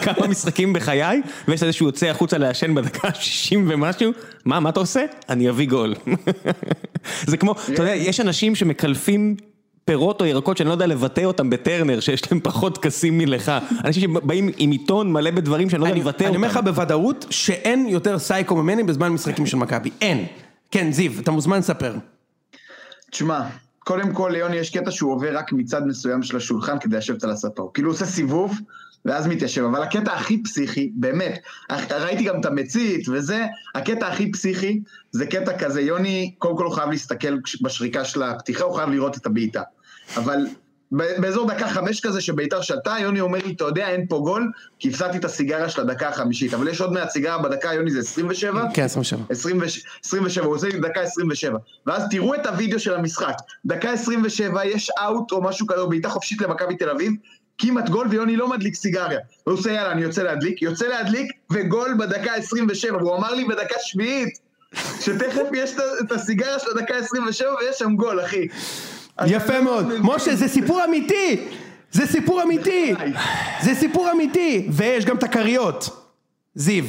כמה 0.02 0.28
משחקים 0.28 0.74
בחיי, 0.74 1.22
ויש 1.48 1.64
לזה 1.64 1.74
שהוא 1.74 1.88
יוצא 1.88 2.08
החוצה 2.08 2.38
לעשן 2.38 2.76
בדקה 2.76 3.14
60 3.20 3.66
ומשהו, 3.70 4.12
מה, 4.46 4.60
מה 4.60 4.70
אתה 4.70 4.80
עושה? 4.80 5.06
אני 5.30 5.50
אביא 5.50 5.68
גול. 5.70 5.94
זה 7.26 7.38
כמו, 7.38 7.56
אתה 7.74 7.82
יודע, 7.82 7.96
יש 7.96 8.20
אנשים 8.20 8.56
שמקלפים 8.56 9.36
פירות 9.86 10.22
או 10.22 10.26
ירקות 10.26 10.58
שאני 10.58 10.68
לא 10.68 10.74
יודע 10.74 10.88
לבטא 10.88 11.22
אותם 11.22 11.50
בטרנר, 11.50 12.00
שיש 12.00 12.32
להם 12.32 12.40
פחות 12.44 12.76
טקסים 12.76 13.18
מלך. 13.18 13.52
אנשים 13.84 14.04
שבאים 14.04 14.50
עם 14.58 14.72
עיתון 14.72 15.14
מלא 15.14 15.32
בדברים 15.32 15.70
שאני 15.70 15.82
לא 15.82 15.86
יודע 15.86 15.94
אני 15.94 16.02
לבטא 16.02 16.24
אותם. 16.24 16.28
אני 16.28 16.36
אומר 16.36 16.48
לך 16.48 16.58
בוודאות 16.58 17.26
שאין 17.30 17.86
יותר 17.90 18.20
סייקו 18.20 18.56
ממני 18.56 18.84
בזמן 18.84 19.10
משחקים 19.10 19.46
של 19.46 19.58
מכבי, 19.58 19.90
אין. 20.02 20.26
כן, 20.72 20.92
זיו, 20.92 21.12
אתה 21.20 21.32
מוזמן 21.32 21.58
לספר. 21.58 21.96
תשמע, 23.12 23.42
קודם 23.80 24.14
כל 24.14 24.30
ליוני 24.34 24.56
יש 24.56 24.78
קטע 24.78 24.92
שהוא 24.92 25.14
עובר 25.14 25.38
רק 25.38 25.52
מצד 25.52 25.88
מסוים 25.88 26.24
של 26.24 26.38
השולחן 26.38 26.80
כדי 26.80 26.98
לשבת 26.98 27.24
על 27.24 27.30
הספה. 27.30 27.62
הוא 27.62 27.74
כאילו 27.74 27.92
עושה 27.92 28.06
סיבוב, 28.06 28.60
ואז 29.06 29.28
מתיישב. 29.28 29.64
אבל 29.64 29.84
הקטע 29.84 30.14
הכי 30.14 30.44
פסיכי, 30.44 30.92
באמת, 30.96 31.44
ראיתי 31.92 32.24
גם 32.24 32.40
את 32.40 32.46
המצית 32.46 33.10
וזה, 33.10 33.46
הקטע 33.76 34.08
הכי 34.08 34.32
פסיכי 34.32 34.80
זה 35.12 35.26
קטע 35.26 35.58
כזה, 35.58 35.82
יוני, 35.82 36.36
קודם 36.38 36.58
כל 36.58 36.66
הוא 36.66 36.74
חייב 36.74 36.90
להסתכל 36.90 37.38
בשריקה 37.62 38.06
של 38.06 38.24
הפתיחה, 38.24 38.64
הוא 38.64 38.76
חייב 38.76 38.90
לראות 38.90 39.18
את 39.18 39.26
הבעיטה. 39.26 39.62
אבל 40.18 40.48
באזור 40.96 41.48
דקה 41.48 41.68
חמש 41.68 42.00
כזה 42.00 42.22
שביתר 42.22 42.62
שלטה, 42.62 42.96
יוני 43.00 43.20
אומר 43.22 43.40
לי, 43.46 43.54
אתה 43.54 43.64
יודע, 43.64 43.90
אין 43.90 44.06
פה 44.10 44.20
גול, 44.24 44.52
כי 44.80 44.90
הפסדתי 44.90 45.18
את 45.18 45.26
הסיגריה 45.26 45.70
של 45.70 45.82
הדקה 45.82 46.10
החמישית. 46.10 46.54
אבל 46.54 46.68
יש 46.68 46.82
עוד 46.82 46.94
מעט 46.94 47.10
סיגריה 47.10 47.38
בדקה, 47.38 47.74
יוני 47.74 47.92
זה 47.92 48.00
27? 48.00 48.66
כן, 48.74 48.84
27. 48.84 49.22
27, 50.04 50.46
הוא 50.46 50.56
עושה 50.56 50.68
לי 50.68 50.80
דקה 50.80 51.02
27. 51.02 51.58
ואז 51.88 52.04
תראו 52.12 52.36
את 52.36 52.46
הוידאו 52.46 52.80
של 52.80 52.94
המשחק. 52.94 53.34
דקה 53.66 53.92
27, 53.92 54.66
יש 54.66 54.92
אאוט 55.04 55.32
או 55.32 55.42
משהו 55.42 55.68
כזה, 55.68 55.82
או 55.82 55.90
בעיטה 55.90 56.10
חופשית 56.10 56.42
למכבי 56.42 56.76
תל 56.76 56.90
אביב. 56.90 57.12
כמעט 57.58 57.90
גול 57.90 58.08
ויוני 58.10 58.36
לא 58.36 58.50
מדליק 58.50 58.76
סיגריה. 58.76 59.20
הוא 59.44 59.54
עושה 59.54 59.72
יאללה, 59.72 59.92
אני 59.92 60.02
יוצא 60.02 60.24
להדליק, 60.24 60.62
יוצא 60.62 60.88
להדליק, 60.88 61.32
וגול 61.52 61.96
בדקה 62.00 62.34
27, 62.34 62.98
והוא 62.98 63.16
אמר 63.16 63.34
לי 63.34 63.46
בדקה 63.46 63.76
שביעית, 63.80 64.40
שתכף 65.02 65.44
יש 65.54 65.76
את 66.02 66.12
הסיגריה 66.12 66.60
של 66.60 66.68
הדקה 66.76 66.96
27 66.96 67.50
ויש 67.60 67.78
שם 67.80 67.96
גול, 67.96 68.22
אחי. 68.22 68.48
יפה 69.28 69.58
אני 69.58 69.66
לא 69.66 69.72
מאוד. 69.72 69.88
משה, 70.02 70.36
זה 70.36 70.48
סיפור 70.48 70.86
אמיתי! 70.86 71.48
זה 71.92 72.06
סיפור 72.06 72.44
אמיתי! 72.44 72.94
זה 73.62 73.76
סיפור 73.76 74.12
אמיתי! 74.12 74.68
ויש 74.72 75.06
גם 75.06 75.18
את 75.18 75.24
הכריות. 75.24 75.90
זיו. 76.56 76.84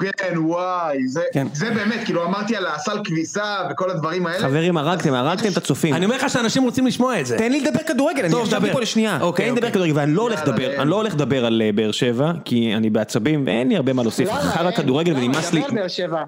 כן, 0.00 0.34
וואי, 0.36 1.08
זה, 1.08 1.20
כן. 1.32 1.46
זה 1.52 1.70
באמת, 1.70 2.04
כאילו 2.04 2.24
אמרתי 2.24 2.56
על 2.56 2.66
הסל 2.66 2.98
כביסה 3.04 3.56
וכל 3.70 3.90
הדברים 3.90 4.26
האלה. 4.26 4.38
חברים, 4.38 4.76
הרגתם, 4.76 5.14
הרגתם 5.14 5.48
את 5.52 5.56
הצופים. 5.56 5.94
אני 5.94 6.04
אומר 6.04 6.16
לך 6.16 6.30
שאנשים 6.30 6.62
רוצים 6.62 6.86
לשמוע 6.86 7.20
את 7.20 7.26
זה. 7.26 7.38
תן 7.38 7.52
לי 7.52 7.60
לדבר 7.60 7.82
כדורגל, 7.86 8.24
אני 8.24 8.34
דבר. 8.50 8.72
פה 8.72 8.80
לשנייה. 8.80 9.18
אוקיי, 9.20 9.44
תן 9.44 9.50
לי 9.50 9.56
לדבר 9.56 9.66
אוקיי. 9.66 9.72
כדורגל, 9.72 9.98
ואני 10.00 10.14
לא 10.14 10.22
הולך 10.22 10.42
לדבר. 10.42 10.82
אני 10.82 10.90
לא 10.90 10.96
הולך 10.96 11.14
לדבר 11.14 11.46
על 11.46 11.62
אה, 11.64 11.72
באר 11.72 11.92
שבע, 11.92 12.32
כי 12.44 12.74
אני 12.76 12.90
בעצבים 12.90 13.46
ואין 13.46 13.68
לי 13.68 13.76
הרבה 13.76 13.92
מה 13.92 14.02
להוסיף. 14.02 14.28
למה? 14.28 14.40
חרא 14.40 14.68
אין. 14.68 14.76
כדורגל 14.76 15.12
למה? 15.12 15.20
ונמאס 15.20 15.52
לי. 15.52 15.62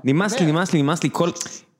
נמאס 0.05 0.41
לי. 0.41 0.47
נמאס 0.47 0.73
לי, 0.73 0.83
נמאס 0.83 1.03
לי 1.03 1.09
כל... 1.13 1.31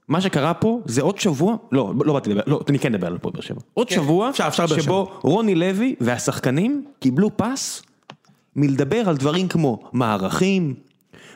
מה 0.09 0.21
שקרה 0.21 0.55
פה 0.55 0.81
זה 0.85 1.03
עוד 1.03 1.19
שבוע, 1.19 1.57
לא, 1.73 1.93
לא 2.05 2.13
באתי 2.13 2.31
לדבר, 2.31 2.43
לא, 2.47 2.61
אני 2.69 2.79
כן 2.79 2.95
אדבר 2.95 3.07
על 3.07 3.19
פה 3.19 3.31
באר 3.31 3.41
שבע. 3.41 3.61
עוד 3.75 3.89
שבוע, 3.89 4.31
אפשר, 4.31 4.49
אפשר 4.49 4.67
שבו 4.67 5.13
רוני 5.23 5.55
לוי 5.55 5.95
והשחקנים 6.01 6.85
קיבלו 6.99 7.31
פס 7.37 7.83
מלדבר 8.57 9.09
על 9.09 9.17
דברים 9.17 9.49
כמו 9.49 9.91
מערכים, 9.93 10.75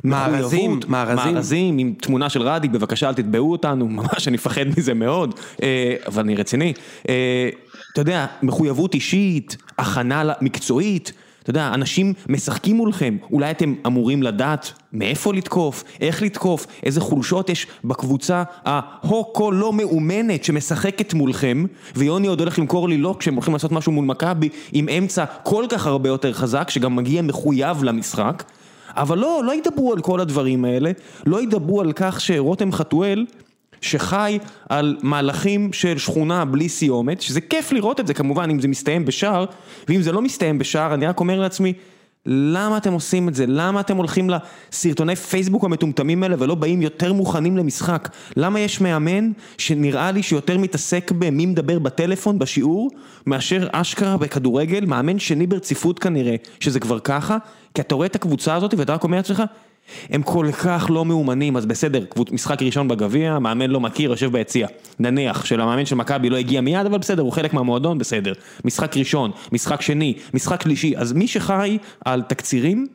מארזים, 0.04 0.80
מארזים. 0.88 1.34
מארזים 1.34 1.78
עם 1.78 1.94
תמונה 2.00 2.28
של 2.28 2.42
רדי, 2.42 2.68
בבקשה 2.68 3.08
אל 3.08 3.14
תתבעו 3.14 3.52
אותנו, 3.52 3.88
ממש 3.98 4.28
אני 4.28 4.34
מפחד 4.34 4.64
מזה 4.76 4.94
מאוד, 4.94 5.34
אה, 5.62 5.94
אבל 6.06 6.22
אני 6.22 6.34
רציני. 6.34 6.72
אה, 7.08 7.48
אתה 7.92 8.00
יודע, 8.00 8.26
מחויבות 8.42 8.94
אישית, 8.94 9.56
הכנה 9.78 10.32
מקצועית, 10.40 11.12
אתה 11.48 11.58
יודע, 11.58 11.74
אנשים 11.74 12.14
משחקים 12.28 12.76
מולכם, 12.76 13.16
אולי 13.32 13.50
אתם 13.50 13.74
אמורים 13.86 14.22
לדעת 14.22 14.72
מאיפה 14.92 15.34
לתקוף, 15.34 15.84
איך 16.00 16.22
לתקוף, 16.22 16.66
איזה 16.82 17.00
חולשות 17.00 17.50
יש 17.50 17.66
בקבוצה 17.84 18.42
ההוקו 18.64 19.52
לא 19.52 19.72
מאומנת 19.72 20.44
שמשחקת 20.44 21.14
מולכם, 21.14 21.64
ויוני 21.96 22.26
עוד 22.26 22.40
הולך 22.40 22.58
למכור 22.58 22.88
לי 22.88 22.98
לא 22.98 23.16
כשהם 23.18 23.34
הולכים 23.34 23.52
לעשות 23.52 23.72
משהו 23.72 23.92
מול 23.92 24.04
מכבי, 24.04 24.48
עם 24.72 24.88
אמצע 24.88 25.24
כל 25.42 25.64
כך 25.68 25.86
הרבה 25.86 26.08
יותר 26.08 26.32
חזק, 26.32 26.70
שגם 26.70 26.96
מגיע 26.96 27.22
מחויב 27.22 27.84
למשחק. 27.84 28.44
אבל 28.90 29.18
לא, 29.18 29.42
לא 29.44 29.54
ידברו 29.54 29.92
על 29.92 30.00
כל 30.00 30.20
הדברים 30.20 30.64
האלה, 30.64 30.90
לא 31.26 31.42
ידברו 31.42 31.80
על 31.80 31.92
כך 31.92 32.20
שרותם 32.20 32.72
חתואל, 32.72 33.26
שחי 33.80 34.38
על 34.68 34.96
מהלכים 35.02 35.72
של 35.72 35.98
שכונה 35.98 36.44
בלי 36.44 36.68
סיומת, 36.68 37.20
שזה 37.20 37.40
כיף 37.40 37.72
לראות 37.72 38.00
את 38.00 38.06
זה 38.06 38.14
כמובן, 38.14 38.50
אם 38.50 38.60
זה 38.60 38.68
מסתיים 38.68 39.04
בשער, 39.04 39.44
ואם 39.88 40.02
זה 40.02 40.12
לא 40.12 40.22
מסתיים 40.22 40.58
בשער, 40.58 40.94
אני 40.94 41.06
רק 41.06 41.20
אומר 41.20 41.40
לעצמי, 41.40 41.72
למה 42.26 42.76
אתם 42.76 42.92
עושים 42.92 43.28
את 43.28 43.34
זה? 43.34 43.44
למה 43.46 43.80
אתם 43.80 43.96
הולכים 43.96 44.30
לסרטוני 44.30 45.16
פייסבוק 45.16 45.64
המטומטמים 45.64 46.22
האלה 46.22 46.36
ולא 46.38 46.54
באים 46.54 46.82
יותר 46.82 47.12
מוכנים 47.12 47.56
למשחק? 47.56 48.08
למה 48.36 48.60
יש 48.60 48.80
מאמן 48.80 49.30
שנראה 49.58 50.10
לי 50.10 50.22
שיותר 50.22 50.58
מתעסק 50.58 51.12
במי 51.18 51.46
מדבר 51.46 51.78
בטלפון 51.78 52.38
בשיעור, 52.38 52.90
מאשר 53.26 53.68
אשכרה 53.72 54.16
בכדורגל, 54.16 54.84
מאמן 54.84 55.18
שני 55.18 55.46
ברציפות 55.46 55.98
כנראה, 55.98 56.36
שזה 56.60 56.80
כבר 56.80 56.98
ככה, 56.98 57.38
כי 57.74 57.80
אתה 57.80 57.94
רואה 57.94 58.06
את 58.06 58.14
הקבוצה 58.14 58.54
הזאת 58.54 58.74
ואתה 58.78 58.94
רק 58.94 59.04
אומר 59.04 59.16
לעצמך, 59.16 59.42
הם 60.10 60.22
כל 60.22 60.46
כך 60.52 60.86
לא 60.90 61.04
מאומנים, 61.04 61.56
אז 61.56 61.66
בסדר, 61.66 62.04
משחק 62.32 62.62
ראשון 62.62 62.88
בגביע, 62.88 63.38
מאמן 63.38 63.70
לא 63.70 63.80
מכיר, 63.80 64.10
יושב 64.10 64.32
ביציע. 64.32 64.68
נניח 64.98 65.44
שלמאמן 65.44 65.86
של 65.86 65.94
מכבי 65.94 66.30
לא 66.30 66.36
הגיע 66.36 66.60
מיד, 66.60 66.86
אבל 66.86 66.98
בסדר, 66.98 67.22
הוא 67.22 67.32
חלק 67.32 67.54
מהמועדון, 67.54 67.98
בסדר. 67.98 68.32
משחק 68.64 68.96
ראשון, 68.96 69.30
משחק 69.52 69.80
שני, 69.80 70.14
משחק 70.34 70.62
שלישי, 70.62 70.96
אז 70.96 71.12
מי 71.12 71.26
שחי 71.26 71.78
על 72.04 72.22
תקצירים, 72.22 72.86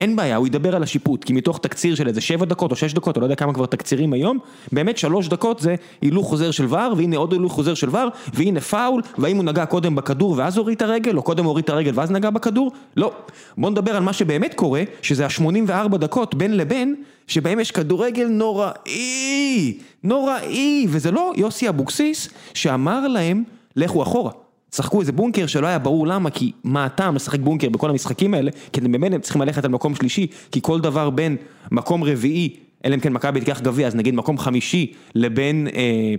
אין 0.00 0.16
בעיה, 0.16 0.36
הוא 0.36 0.46
ידבר 0.46 0.76
על 0.76 0.82
השיפוט, 0.82 1.24
כי 1.24 1.32
מתוך 1.32 1.58
תקציר 1.58 1.94
של 1.94 2.08
איזה 2.08 2.20
שבע 2.20 2.44
דקות 2.44 2.70
או 2.70 2.76
שש 2.76 2.94
דקות, 2.94 3.16
או 3.16 3.20
לא 3.20 3.26
יודע 3.26 3.34
כמה 3.34 3.54
כבר 3.54 3.66
תקצירים 3.66 4.12
היום, 4.12 4.38
באמת 4.72 4.98
שלוש 4.98 5.28
דקות 5.28 5.60
זה 5.60 5.74
הילוך 6.00 6.26
חוזר 6.26 6.50
של 6.50 6.66
ור, 6.68 6.94
והנה 6.96 7.16
עוד 7.16 7.32
הילוך 7.32 7.52
חוזר 7.52 7.74
של 7.74 7.88
ור, 7.90 8.08
והנה 8.34 8.60
פאול, 8.60 9.02
והאם 9.18 9.36
הוא 9.36 9.44
נגע 9.44 9.66
קודם 9.66 9.94
בכדור 9.94 10.34
ואז 10.36 10.56
הוריד 10.56 10.76
את 10.76 10.82
הרגל, 10.82 11.16
או 11.16 11.22
קודם 11.22 11.44
הוריד 11.44 11.64
את 11.64 11.70
הרגל 11.70 11.92
ואז 11.94 12.10
נגע 12.10 12.30
בכדור? 12.30 12.72
לא. 12.96 13.12
בוא 13.58 13.70
נדבר 13.70 13.96
על 13.96 14.02
מה 14.02 14.12
שבאמת 14.12 14.54
קורה, 14.54 14.82
שזה 15.02 15.26
ה-84 15.26 15.96
דקות 15.96 16.34
בין 16.34 16.56
לבין, 16.56 16.94
שבהם 17.26 17.60
יש 17.60 17.70
כדורגל 17.70 18.26
נוראי, 18.26 19.78
נוראי, 20.04 20.86
וזה 20.88 21.10
לא 21.10 21.32
יוסי 21.36 21.68
אבוקסיס 21.68 22.28
שאמר 22.54 23.08
להם, 23.08 23.44
לכו 23.76 24.02
אחורה. 24.02 24.47
צחקו 24.70 25.00
איזה 25.00 25.12
בונקר 25.12 25.46
שלא 25.46 25.66
היה 25.66 25.78
ברור 25.78 26.06
למה, 26.06 26.30
כי 26.30 26.52
מה 26.64 26.84
הטעם 26.84 27.14
לשחק 27.14 27.40
בונקר 27.40 27.68
בכל 27.68 27.90
המשחקים 27.90 28.34
האלה, 28.34 28.50
כי 28.72 28.80
אתם 28.80 28.92
באמת 28.92 29.22
צריכים 29.22 29.42
ללכת 29.42 29.64
על 29.64 29.70
מקום 29.70 29.94
שלישי, 29.94 30.26
כי 30.52 30.60
כל 30.62 30.80
דבר 30.80 31.10
בין 31.10 31.36
מקום 31.70 32.04
רביעי, 32.04 32.56
אלא 32.84 32.94
אם 32.94 33.00
כן 33.00 33.12
מכבי 33.12 33.40
תיקח 33.40 33.60
גביע, 33.60 33.86
אז 33.86 33.94
נגיד 33.94 34.14
מקום 34.14 34.38
חמישי, 34.38 34.92
לבין, 35.14 35.68
אה, 35.74 36.14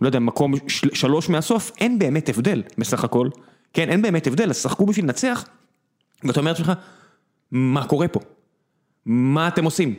לא 0.00 0.08
יודע, 0.08 0.18
מקום 0.18 0.54
של, 0.68 0.94
שלוש 0.94 1.28
מהסוף, 1.28 1.72
אין 1.80 1.98
באמת 1.98 2.28
הבדל 2.28 2.62
בסך 2.78 3.04
הכל. 3.04 3.28
כן, 3.72 3.88
אין 3.88 4.02
באמת 4.02 4.26
הבדל, 4.26 4.50
אז 4.50 4.56
שחקו 4.56 4.86
בשביל 4.86 5.04
לנצח, 5.04 5.44
ואתה 6.24 6.40
אומר 6.40 6.50
לעצמך, 6.50 6.72
מה 7.52 7.86
קורה 7.86 8.08
פה? 8.08 8.20
מה 9.06 9.48
אתם 9.48 9.64
עושים? 9.64 9.94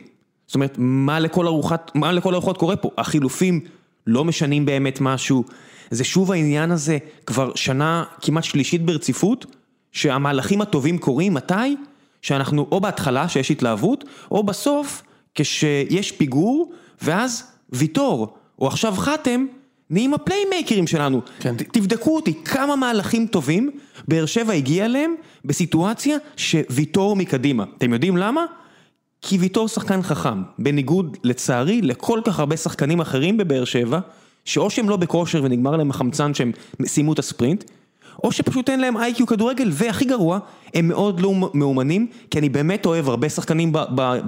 זאת 0.46 0.54
אומרת, 0.54 0.74
מה 0.78 1.20
לכל 1.20 1.60
מה 1.94 2.12
לכל 2.12 2.34
ארוחות 2.34 2.58
קורה 2.58 2.76
פה? 2.76 2.90
החילופים 2.98 3.60
לא 4.06 4.24
משנים 4.24 4.64
באמת 4.66 5.00
משהו. 5.00 5.44
זה 5.90 6.04
שוב 6.04 6.32
העניין 6.32 6.70
הזה, 6.70 6.98
כבר 7.26 7.52
שנה 7.54 8.04
כמעט 8.22 8.44
שלישית 8.44 8.82
ברציפות, 8.84 9.46
שהמהלכים 9.92 10.60
הטובים 10.60 10.98
קורים, 10.98 11.34
מתי? 11.34 11.76
שאנחנו 12.22 12.66
או 12.72 12.80
בהתחלה, 12.80 13.28
שיש 13.28 13.50
התלהבות, 13.50 14.04
או 14.30 14.42
בסוף, 14.42 15.02
כשיש 15.34 16.12
פיגור, 16.12 16.72
ואז 17.02 17.44
ויטור, 17.70 18.34
או 18.58 18.66
עכשיו 18.66 18.94
חתם, 18.96 19.46
נהיים 19.90 20.14
הפליימייקרים 20.14 20.86
שלנו. 20.86 21.20
כן. 21.40 21.56
ת- 21.56 21.62
תבדקו 21.78 22.16
אותי, 22.16 22.34
כמה 22.44 22.76
מהלכים 22.76 23.26
טובים 23.26 23.70
באר 24.08 24.26
שבע 24.26 24.52
הגיע 24.52 24.84
אליהם 24.84 25.14
בסיטואציה 25.44 26.16
שוויטור 26.36 27.16
מקדימה. 27.16 27.64
אתם 27.78 27.92
יודעים 27.92 28.16
למה? 28.16 28.44
כי 29.26 29.38
ויטור 29.38 29.68
שחקן 29.68 30.02
חכם, 30.02 30.42
בניגוד 30.58 31.16
לצערי 31.24 31.82
לכל 31.82 32.20
כך 32.24 32.38
הרבה 32.38 32.56
שחקנים 32.56 33.00
אחרים 33.00 33.36
בבאר 33.36 33.64
שבע, 33.64 33.98
שאו 34.44 34.70
שהם 34.70 34.88
לא 34.88 34.96
בכושר 34.96 35.40
ונגמר 35.44 35.76
להם 35.76 35.90
החמצן 35.90 36.34
שהם 36.34 36.52
סיימו 36.84 37.12
את 37.12 37.18
הספרינט, 37.18 37.64
או 38.24 38.32
שפשוט 38.32 38.70
אין 38.70 38.80
להם 38.80 38.96
IQ 38.96 39.26
כדורגל, 39.26 39.68
והכי 39.72 40.04
גרוע, 40.04 40.38
הם 40.74 40.88
מאוד 40.88 41.20
לא 41.20 41.32
מאומנים, 41.54 42.06
כי 42.30 42.38
אני 42.38 42.48
באמת 42.48 42.86
אוהב 42.86 43.08
הרבה 43.08 43.28
שחקנים 43.28 43.72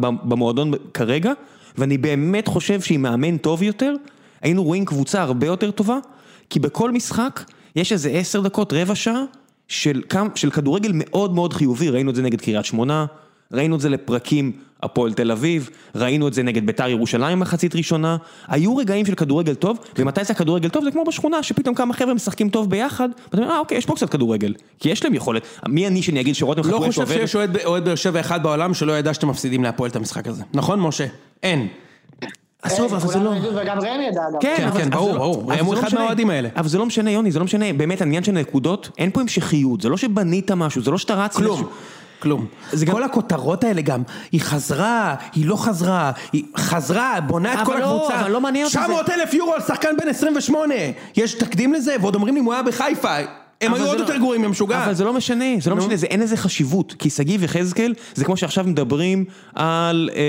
במועדון 0.01 0.73
כרגע, 0.95 1.33
ואני 1.79 1.99
באמת 1.99 2.49
חושב 2.49 2.81
שעם 2.81 3.03
מאמן 3.03 3.37
טוב 3.37 3.63
יותר, 3.63 3.95
היינו 4.43 4.65
רואים 4.65 4.85
קבוצה 4.85 5.23
הרבה 5.23 5.47
יותר 5.47 5.71
טובה, 5.71 5.99
כי 6.51 6.61
בכל 6.61 6.91
משחק 6.91 7.45
יש 7.77 7.93
איזה 7.93 8.11
עשר 8.11 8.41
דקות, 8.41 8.73
רבע 8.73 8.95
שעה, 8.95 9.23
של, 9.69 10.03
של 10.35 10.51
כדורגל 10.51 10.91
מאוד 10.95 11.35
מאוד 11.35 11.53
חיובי, 11.53 11.91
ראינו 11.91 12.11
את 12.11 12.15
זה 12.15 12.23
נגד 12.23 12.41
קריית 12.41 12.65
שמונה, 12.65 13.07
ראינו 13.53 13.77
את 13.77 13.81
זה 13.81 13.89
לפרקים 13.89 14.53
הפועל 14.83 15.13
תל 15.13 15.31
אביב, 15.33 15.71
ראינו 15.95 16.29
את 16.29 16.35
זה 16.35 16.43
נגד 16.43 16.67
ביתר 16.67 16.89
ירושלים 16.89 17.41
מחצית 17.41 17.77
ראשונה, 17.77 18.17
היו 18.49 18.77
רגעים 18.77 19.07
של 19.07 19.15
כדורגל 19.15 19.55
טוב, 19.55 19.79
ומתי 19.99 20.25
זה 20.25 20.33
הכדורגל 20.33 20.69
טוב? 20.69 20.85
זה 20.85 20.91
כמו 20.91 21.05
בשכונה, 21.05 21.43
שפתאום 21.43 21.75
כמה 21.75 21.95
חבר'ה 21.95 22.15
משחקים 22.15 22.49
טוב 22.49 22.71
ביחד, 22.71 23.09
ואתה 23.25 23.37
אומר, 23.43 23.51
אה 23.51 23.59
אוקיי, 23.59 23.79
יש 23.79 23.87
פה 23.87 23.95
קצת 23.95 24.11
כדורגל, 24.11 24.55
כי 24.81 24.89
יש 24.89 25.05
להם 25.05 25.15
יכולת, 25.15 25.43
מי 25.69 25.87
אני 25.87 26.03
שאני 26.03 26.21
אגיד 26.21 26.35
שרותם 26.35 26.71
לא 26.71 26.79
חושב 26.79 26.93
שעובד- 26.93 27.13
שיש 27.15 27.37
אוהד 27.37 27.57
אוהד 27.65 27.85
באר 27.85 27.95
שבע 27.95 28.21
אחד 28.21 28.43
בעולם 28.43 28.75
שלא 28.75 28.99
ידע 28.99 29.15
שאתם 29.15 29.29
מפסידים 29.29 29.63
להפועל 29.65 29.91
את 29.91 29.97
המשחק 29.97 30.27
הזה. 30.27 30.43
נכון, 30.55 30.81
משה? 30.81 31.07
אין. 31.43 31.69
עזוב, 32.63 32.95
אבל 32.95 33.09
זה 33.09 33.19
לא... 33.19 33.31
וגם 33.57 33.79
ראם 33.81 34.01
ידע 34.11 34.21
אגב. 34.31 34.39
כן, 34.41 34.57
כן, 34.57 34.67
אבל 34.69 34.91
ברור, 34.91 35.13
לא- 35.13 35.19
ברור. 35.19 35.43
אבל 35.45 35.55
ראם 35.57 35.65
הוא 35.65 35.75
זה 35.77 35.81
לא 35.83 35.87
אחד. 35.87 35.97
מהאוהדים 35.99 36.31
האלה. 36.31 36.49
אבל 36.57 36.69
זה 36.69 36.79
לא 36.79 36.87
משנה, 36.87 37.11
יוני, 37.11 37.31
זה 37.31 37.39
לא 37.39 37.45
משנה, 37.45 37.73
באמת, 37.73 38.01
העניין 38.01 38.25
של 38.25 38.33
נקודות, 38.33 38.89
אין 38.99 39.11
פה 39.11 39.21
המשכיות, 39.21 39.81
זה 39.81 39.89
לא 39.89 39.97
שבנית 39.97 40.51
משהו, 40.51 40.83
זה 40.83 40.91
לא 40.91 40.99
שאתה 40.99 41.15
רץ... 41.15 41.37
כלום. 41.37 41.69
כלום. 42.19 42.47
גם- 42.85 42.93
כל 42.95 43.03
הכותרות 43.03 43.65
האלה 43.65 43.83
גם, 43.83 44.03
היא 44.33 44.41
חזרה, 44.41 45.15
היא 45.35 45.47
לא 45.47 45.57
חזרה, 45.57 46.13
היא 46.33 46.45
חזרה, 46.57 47.21
בונה 47.27 47.53
את 47.53 47.59
אבל 47.59 47.67
כל 47.67 47.77
לא, 47.79 47.97
הקבוצה. 47.97 48.21
אבל 48.21 48.31
לא 48.31 48.41
מעניין 48.41 48.65
אותי 48.65 48.73
זה. 48.79 48.85
900 48.85 49.11
אלף 49.11 49.35
יורו 49.35 49.55
על 49.55 49.61
שחקן 49.61 49.97
בן 50.01 50.09
28. 50.09 50.75
יש 51.17 51.35
תקדים 51.35 51.73
לזה? 51.75 51.97
ועוד 52.01 52.15
אומרים 52.15 52.35
לי, 52.35 52.41
הוא 52.41 52.55
היה 52.55 52.63
בחיפה. 52.63 53.15
הם 53.61 53.75
היו 53.75 53.87
עוד 53.87 53.99
לא- 53.99 54.03
יותר 54.03 54.17
גרועים, 54.17 54.45
הם 54.45 54.51
משוגע. 54.51 54.85
אבל 54.85 54.95
זה 54.95 55.05
לא 55.05 55.13
משנה, 55.13 55.45
זה 55.61 55.71
לא. 55.71 55.77
משנה, 55.77 55.97
זה 55.97 56.07
אין 56.07 56.21
לזה 56.21 56.37
חשיבות, 56.37 56.95
כי 56.99 57.11
שגיב 57.11 57.43
יחזקאל, 57.43 57.95
זה 58.15 58.25
כמו 58.25 58.37
שעכשיו 58.37 58.65
מדברים 58.65 59.25
על, 59.55 60.11
אה, 60.15 60.23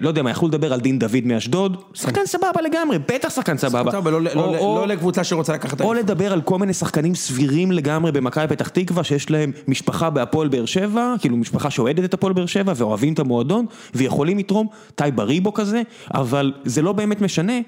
לא 0.00 0.08
יודע 0.08 0.22
מה, 0.22 0.30
יכלו 0.30 0.48
לדבר 0.48 0.72
על 0.72 0.80
דין 0.80 0.98
דוד 0.98 1.24
מאשדוד, 1.24 1.82
שחקן 1.94 2.26
סבבה 2.26 2.62
לגמרי, 2.64 2.98
בטח 2.98 3.30
שחקן 3.30 3.58
סבבה. 3.58 4.10
לא- 4.10 4.22
לא- 4.22 4.52
לא 4.52 4.86
לקבוצה 4.88 5.24
שרוצה 5.24 5.52
לקחת... 5.52 5.80
או. 5.80 5.94
לדבר 5.94 6.32
על 6.32 6.40
כל 6.40 6.58
מיני 6.58 6.74
שחקנים 6.74 7.14
סבירים 7.14 7.72
לגמרי 7.72 8.12
במכבי 8.12 8.46
פתח 8.48 8.68
תקווה, 8.68 9.04
שיש 9.04 9.30
להם 9.30 9.52
משפחה 9.68 10.10
בהפועל 10.10 10.48
באר 10.48 10.64
שבע, 10.66 11.14
כאילו 11.20 11.36
משפחה 11.36 11.70
שאוהדת 11.70 12.04
את 12.04 12.14
הפועל 12.14 12.32
באר 12.32 12.46
שבע 12.46 12.72
ואוהבים 12.76 13.12
את 13.14 13.18
המועדון, 13.18 13.66
ויכולים 13.94 14.38
לתרום, 14.38 14.66
טי 14.94 15.04
בריבו 15.14 15.54
כזה, 15.54 15.82
אבל 16.14 16.52
זה 16.64 16.82
לא 16.82 16.92
באמת 16.92 17.20
משנה, 17.20 17.58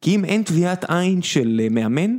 כי 0.00 0.14
אם 0.14 0.24
אין 0.24 0.42
טביעת 0.42 0.84
עין 0.90 1.22
של 1.22 1.60
אה, 1.64 1.68
מאמן, 1.70 2.16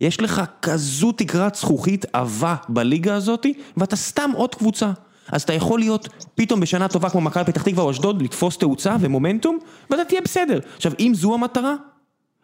יש 0.00 0.20
לך 0.20 0.42
כזו 0.62 1.12
תקרת 1.12 1.54
זכוכית 1.54 2.06
עבה 2.12 2.54
בליגה 2.68 3.14
הזאת, 3.14 3.46
ואתה 3.76 3.96
סתם 3.96 4.30
עוד 4.34 4.54
קבוצה. 4.54 4.90
אז 5.32 5.42
אתה 5.42 5.52
יכול 5.52 5.78
להיות 5.78 6.08
פתאום 6.34 6.60
בשנה 6.60 6.88
טובה 6.88 7.10
כמו 7.10 7.20
מכבי 7.20 7.44
פתח 7.44 7.62
תקווה 7.62 7.84
או 7.84 7.90
אשדוד, 7.90 8.22
לתפוס 8.22 8.58
תאוצה 8.58 8.96
ומומנטום, 9.00 9.58
ואתה 9.90 10.04
תהיה 10.04 10.20
בסדר. 10.20 10.58
עכשיו, 10.76 10.92
אם 11.00 11.12
זו 11.14 11.34
המטרה, 11.34 11.74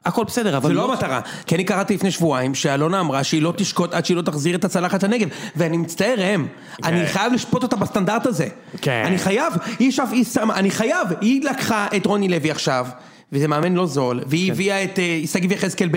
הכל 0.05 0.25
בסדר, 0.25 0.57
אבל 0.57 0.69
זה 0.69 0.75
לא 0.75 0.93
המטרה, 0.93 1.21
כי 1.47 1.55
אני 1.55 1.65
קראתי 1.65 1.95
לפני 1.95 2.11
שבועיים 2.11 2.55
שאלונה 2.55 3.01
אמרה 3.01 3.25
שהיא 3.25 3.43
לא 3.43 3.53
תשקוט 3.57 3.95
עד 3.95 4.07
שהיא 4.07 4.17
לא 4.17 4.23
תחזיר 4.23 4.57
את 4.57 4.65
הצלחת 4.65 5.03
לנגב 5.03 5.29
ואני 5.57 5.77
מצטער 5.77 6.15
ראם, 6.19 6.47
אני 6.85 7.07
חייב 7.07 7.33
לשפוט 7.33 7.63
אותה 7.63 7.77
בסטנדרט 7.77 8.27
הזה. 8.27 8.49
כן. 8.81 9.03
אני 9.07 9.19
חייב, 9.19 9.55
היא 9.79 9.91
שף, 9.91 10.09
היא 10.11 10.25
שמה, 10.25 10.55
אני 10.55 10.71
חייב, 10.71 11.09
היא 11.21 11.45
לקחה 11.45 11.87
את 11.97 12.07
רוני 12.07 12.29
לוי 12.29 12.51
עכשיו 12.51 12.87
וזה 13.33 13.49
מאמן 13.49 13.75
לא 13.75 13.87
זול, 13.87 14.21
והיא 14.27 14.53
הביאה 14.53 14.85
את 14.85 14.99
אה, 14.99 15.21
שגיב 15.33 15.53
יחזקאל, 15.53 15.89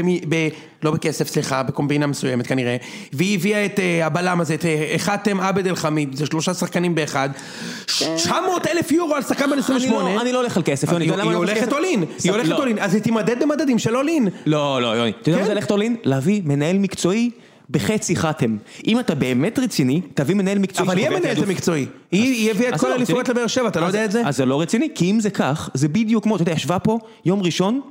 לא 0.83 0.91
בכסף 0.91 1.27
סליחה, 1.27 1.63
בקומבינה 1.63 2.07
מסוימת 2.07 2.47
כנראה, 2.47 2.77
והיא 3.13 3.35
הביאה 3.37 3.65
את 3.65 3.79
אה, 3.79 4.05
הבלם 4.05 4.41
הזה, 4.41 4.53
את 4.53 4.65
אה, 4.65 4.93
חאתם 4.97 5.39
עבד 5.39 5.67
אל 5.67 5.75
חמיד, 5.75 6.15
זה 6.15 6.25
שלושה 6.25 6.53
שחקנים 6.53 6.95
באחד, 6.95 7.29
900 7.85 8.67
אלף 8.67 8.91
יורו 8.91 9.15
על 9.15 9.21
שחקן 9.21 9.45
בן 9.45 9.51
אני 9.51 9.59
28, 9.61 10.15
לא- 10.15 10.21
אני 10.21 10.31
לא 10.31 10.37
הולך 10.39 10.57
על 10.57 10.63
כסף, 10.65 10.91
יוני. 10.91 11.05
היא 11.05 11.11
אתה 11.11 11.21
יודע 11.21 11.23
למה 11.23 11.31
היא 11.31 11.39
אני 11.39 11.47
לא 11.47 11.53
הולכת? 11.53 11.73
אולין, 11.73 12.03
היא 12.23 12.31
הולכת 12.31 12.49
לא. 12.49 12.57
אולין, 12.57 12.79
אז 12.79 12.93
היא 12.93 13.03
תימדד 13.03 13.43
במדדים 13.43 13.79
של 13.79 13.95
אולין. 13.95 14.27
לא, 14.45 14.81
לא, 14.81 14.87
יוני. 14.87 15.11
אתה 15.21 15.29
יודע 15.29 15.37
מה 15.37 15.43
כן. 15.43 15.47
זה 15.47 15.53
ללכת 15.53 15.71
אולין? 15.71 15.95
להביא 16.03 16.41
מנהל 16.45 16.77
מקצועי 16.77 17.29
בחצי 17.69 18.15
חתם. 18.15 18.57
אם 18.87 18.99
אתה 18.99 19.15
באמת 19.15 19.59
רציני, 19.59 20.01
תביא 20.13 20.35
מנהל 20.35 20.59
מקצועי 20.59 20.87
אבל 20.87 20.97
היא 20.97 21.07
המנהלת. 21.07 21.37
המקצועי, 21.47 21.85
היא 22.11 22.51
הביאה 22.51 22.69
את 22.69 22.79
כל 22.79 22.87
לא 22.87 22.93
האליפויות. 22.93 23.29
לבאר 23.29 23.47
שבע, 23.47 23.67
אתה 23.67 23.79
לא 23.79 23.85
יודע 23.85 24.05
את 24.05 24.11
זה? 24.11 24.21
אז 24.25 24.37
זה 24.37 24.45
לא 24.45 24.61
רציני, 24.61 24.87
כי 24.95 25.11
אם 25.11 25.19
זה 25.19 25.29
כך, 25.29 25.69
זה 25.73 25.87
בדיוק 25.87 26.23
כמו, 26.23 26.35
אתה 26.35 26.41
יודע, 26.41 26.51
ישבה 26.51 26.79
פה 26.79 26.99
יום 27.25 27.41
ראשון, 27.41 27.81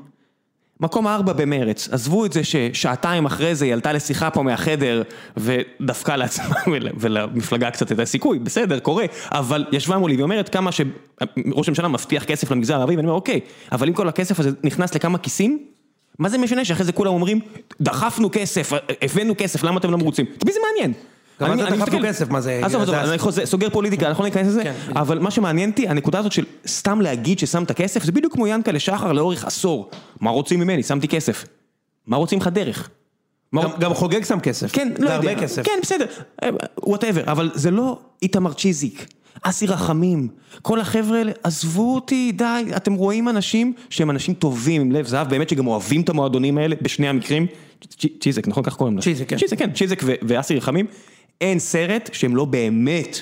מקום 0.81 1.07
ארבע 1.07 1.33
במרץ, 1.33 1.89
עזבו 1.93 2.27
את 2.27 2.33
זה 2.33 2.41
ששעתיים 2.45 3.27
אחרי 3.27 3.55
זה 3.55 3.65
היא 3.65 3.73
עלתה 3.73 3.93
לשיחה 3.93 4.31
פה 4.31 4.43
מהחדר 4.43 5.03
ודפקה 5.37 6.17
לעצמה 6.17 6.55
ול- 6.73 6.89
ולמפלגה 6.99 7.71
קצת 7.71 7.93
את 7.93 7.99
הסיכוי, 7.99 8.39
בסדר, 8.39 8.79
קורה, 8.79 9.05
אבל 9.31 9.65
ישבה 9.73 9.99
מולי 9.99 10.17
ואומרת 10.17 10.49
כמה 10.49 10.73
שראש 10.73 11.69
הממשלה 11.69 11.89
מבטיח 11.89 12.25
כסף 12.25 12.51
למגזר 12.51 12.75
הערבי, 12.75 12.97
ואני 12.97 13.07
אומר 13.07 13.17
אוקיי, 13.17 13.41
אבל 13.73 13.89
אם 13.89 13.95
כל 13.95 14.09
הכסף 14.09 14.41
הזה 14.41 14.51
נכנס 14.65 14.95
לכמה 14.95 15.19
כיסים, 15.19 15.59
מה 16.19 16.29
זה 16.29 16.39
משנה 16.39 16.65
שאחרי 16.65 16.85
זה 16.85 16.93
כולם 16.93 17.13
אומרים, 17.13 17.41
דחפנו 17.81 18.29
כסף, 18.33 18.71
הבאנו 19.03 19.35
כסף, 19.39 19.65
למה 19.65 19.79
אתם 19.81 19.91
לא 19.91 19.99
מרוצים? 19.99 20.27
את 20.39 20.45
מי 20.45 20.53
זה 20.53 20.59
מעניין? 20.71 20.93
גם 21.41 21.51
מה 21.51 21.57
זה 21.57 21.77
דחפנו 21.77 21.99
כסף? 22.05 22.29
מה 22.31 22.41
זה- 22.41 22.61
עזוב, 22.65 22.83
עזוב, 22.83 22.95
זה- 22.95 23.11
אני 23.11 23.19
חוזר- 23.19 23.47
סוגר 23.47 23.71
פוליטיקה, 23.71 24.09
אנחנו 24.09 24.25
ניכנס 24.25 24.47
לזה, 24.47 24.63
כן. 24.63 24.73
אבל 24.97 25.19
מה 25.19 25.31
שמעניין 25.31 25.71
אותי, 25.71 25.89
הנקודה 25.89 26.19
הזאת 26.19 26.33
של 26.33 26.45
סתם 26.67 27.01
להגיד 27.01 27.39
ששמת 27.39 27.73
כסף, 27.73 28.05
זה 28.05 28.13
בדיוק 28.13 28.33
כמו 28.33 28.47
ינקלה 28.47 28.81
שחר 28.81 29.13
לאורך 29.13 29.45
עשור. 29.45 29.91
מה 30.21 30.31
רוצים 30.31 30.61
ממני? 30.61 30.83
שמתי 30.83 31.09
כסף. 31.09 31.45
מה 32.07 32.17
רוצים 32.17 32.39
לך 32.39 32.47
דרך? 32.49 32.89
גם- 33.79 33.95
חוגג 33.95 34.25
שם 34.25 34.41
כסף, 34.41 34.73
כן, 34.73 34.93
זה 34.99 35.05
לא 35.05 35.11
הרבה 35.11 35.31
יודע, 35.31 35.43
כסף. 35.43 35.63
כן, 35.67 35.79
בסדר, 35.83 36.07
whatever, 36.83 37.23
אבל 37.27 37.51
זה 37.55 37.71
לא 37.71 37.99
איתמר 38.23 38.53
צ'יזיק, 38.53 39.07
אסי 39.43 39.67
רחמים, 39.67 40.29
כל 40.63 40.81
החבר'ה 40.81 41.19
האלה, 41.19 41.33
עזבו 41.43 41.95
אותי, 41.95 42.33
די, 42.33 42.45
אתם 42.77 42.95
רואים 42.95 43.29
אנשים 43.29 43.73
שהם 43.91 44.11
אנשים 44.11 44.35
טובים 44.35 44.81
עם 44.81 44.93
לב 44.93 45.07
זהב, 45.07 45.29
באמת 45.31 45.49
שגם 45.49 45.67
אוהבים 45.67 46.01
את 46.01 46.09
המועדונים 46.09 46.59
האלה, 46.59 46.77
בשני 46.83 47.09
המקרים, 47.09 47.47
צ'- 47.99 48.07
צ'יזיק, 48.21 48.49
נכון? 48.49 48.63
כך 48.63 48.77
קוראים 48.77 48.97
לו? 48.97 49.03
צ'יזיק, 49.03 49.29
כן. 49.31 49.37
צ'יזיק, 49.39 49.59
כן, 49.59 49.73
צ'יזיק 49.73 50.03
ו- 50.05 50.13
ואסי 50.23 50.57
רחמים, 50.57 50.87
אין 51.41 51.59
סרט 51.59 52.11
שהם 52.13 52.37
לא 52.37 52.45
באמת 52.45 53.21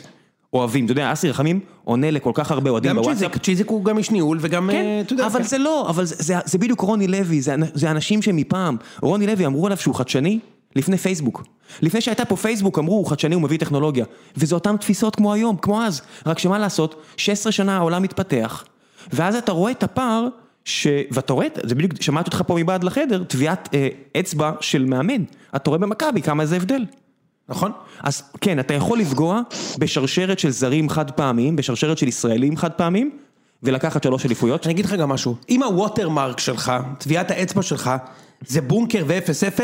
אוהבים, 0.53 0.85
אתה 0.85 0.93
יודע, 0.93 1.13
אסי 1.13 1.29
רחמים 1.31 1.61
עונה 1.85 2.11
לכל 2.11 2.31
כך 2.35 2.51
הרבה 2.51 2.71
אוהדים 2.71 2.91
גם 2.91 2.97
בוואטסאפ. 2.97 3.19
צ'יזיק, 3.31 3.43
צ'יזיק 3.43 3.69
הוא 3.71 3.85
גם 3.85 3.99
איש 3.99 4.11
ניהול 4.11 4.39
וגם, 4.41 4.69
כן, 4.73 4.77
אה, 4.85 5.01
אתה 5.01 5.13
יודע, 5.13 5.27
אבל 5.27 5.41
כן. 5.41 5.47
זה 5.49 5.59
לא, 5.59 5.87
אבל 5.91 6.05
זה, 6.05 6.15
זה, 6.19 6.35
זה 6.45 6.59
בדיוק 6.59 6.81
רוני 6.81 7.09
לוי, 7.09 7.41
זה 7.75 7.91
אנשים 7.91 8.23
שמפעם, 8.23 8.77
רוני 9.03 9.27
לוי 9.27 9.47
אמרו 9.47 9.67
עליו 9.67 9.79
שהוא 9.79 9.95
חדשני 9.95 10.39
לפני 10.77 10.97
פייסבוק. 10.97 11.45
לפני 11.83 12.01
שהייתה 12.01 12.25
פה 12.25 12.37
פייסבוק 12.37 12.79
אמרו 12.79 12.95
הוא 12.95 13.07
חדשני, 13.07 13.35
הוא 13.35 13.43
מביא 13.43 13.59
טכנולוגיה. 13.59 14.05
וזה 14.37 14.55
אותן 14.55 14.77
תפיסות 14.77 15.17
כמו 15.17 15.33
היום, 15.33 15.57
כמו 15.57 15.83
אז. 15.83 16.03
רק 16.27 16.39
שמה 16.39 16.59
לעשות, 16.59 17.03
16 17.17 17.53
שנה 17.53 17.77
העולם 17.77 18.03
מתפתח, 18.03 18.65
ואז 19.13 19.37
אתה 19.37 19.53
רואה 19.53 19.73
את 19.73 19.83
הפער, 19.83 20.29
ש... 20.65 20.87
ואתה 21.11 21.33
רואה, 21.33 21.47
זה 21.63 21.75
בדיוק, 21.75 22.03
שמעתי 22.03 22.27
אותך 22.27 22.43
פה 22.47 22.55
מבעד 22.55 22.85
לחדר, 22.85 23.25
טביעת 23.25 23.69
אה, 23.75 23.89
אצבע 24.21 24.53
של 24.61 24.85
מאמן. 24.85 25.23
אתה 25.57 25.71
רואה 25.71 25.79
במכבי 25.79 26.23
כמה 26.23 26.47
זה 26.47 26.57
הבדל. 26.57 26.85
נכון? 27.49 27.73
אז 28.03 28.23
כן, 28.41 28.61
אתה 28.61 28.75
יכול 28.75 28.99
לפגוע 28.99 29.41
בשרשרת 29.79 30.39
של 30.39 30.51
זרים 30.51 30.89
חד 30.89 31.11
פעמיים, 31.11 31.57
בשרשרת 31.57 31.99
של 31.99 32.09
ישראלים 32.09 32.57
חד 32.57 32.73
פעמיים, 32.73 33.11
ולקחת 33.63 34.03
שלוש 34.03 34.27
אליפויות. 34.27 34.67
אני 34.67 34.75
אגיד 34.75 34.85
לך 34.85 34.93
גם 34.93 35.09
משהו, 35.09 35.37
אם 35.49 35.63
הווטרמרק 35.63 36.41
שלך, 36.41 36.73
טביעת 36.99 37.31
האצבע 37.31 37.63
שלך, 37.63 37.91
זה 38.47 38.61
בונקר 38.61 39.05
ו-0-0, 39.07 39.61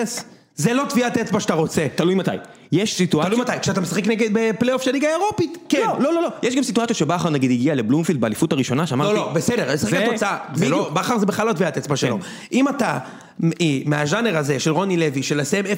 זה 0.57 0.73
לא 0.75 0.85
טביעת 0.89 1.19
אצבע 1.19 1.41
שאתה 1.41 1.55
רוצה. 1.55 1.87
תלוי 1.95 2.15
מתי. 2.15 2.31
יש 2.73 2.97
סיטואציה... 2.97 3.31
תלוי 3.31 3.41
מתי, 3.43 3.53
כשאתה 3.63 3.81
משחק 3.81 4.07
נגד 4.07 4.29
בפלייאוף 4.33 4.83
של 4.83 4.91
ליגה 4.93 5.09
אירופית, 5.09 5.59
כן. 5.69 5.83
לא, 5.87 6.03
לא, 6.03 6.15
לא, 6.15 6.23
לא. 6.23 6.29
יש 6.43 6.55
גם 6.57 6.63
סיטואציות 6.63 6.99
שבכר 6.99 7.31
נגיד 7.31 7.51
הגיע 7.51 7.75
לבלומפילד 7.75 8.21
באליפות 8.21 8.53
הראשונה, 8.53 8.87
שאמרתי... 8.87 9.15
לא, 9.15 9.21
לא, 9.21 9.33
בסדר, 9.33 9.77
זה 9.77 9.87
שחק 9.91 10.17
זה- 10.17 10.27
זה 10.55 10.69
לא. 10.69 10.91
בכר 10.95 11.19
זה 11.19 11.27
בכלל 11.27 11.47
לא 11.47 11.53
טביעת 11.53 11.77
אצבע 11.79 11.97
שלו. 11.97 12.19
כן. 12.21 12.27
אם 12.53 12.69
אתה 12.69 12.99
אה, 13.45 13.49
מהז'אנר 13.87 14.37
הזה 14.37 14.61
של 14.61 14.71
רוני 14.71 14.97
לוי, 14.97 15.23
של 15.23 15.41
לסיים 15.41 15.65
0-0 15.65 15.69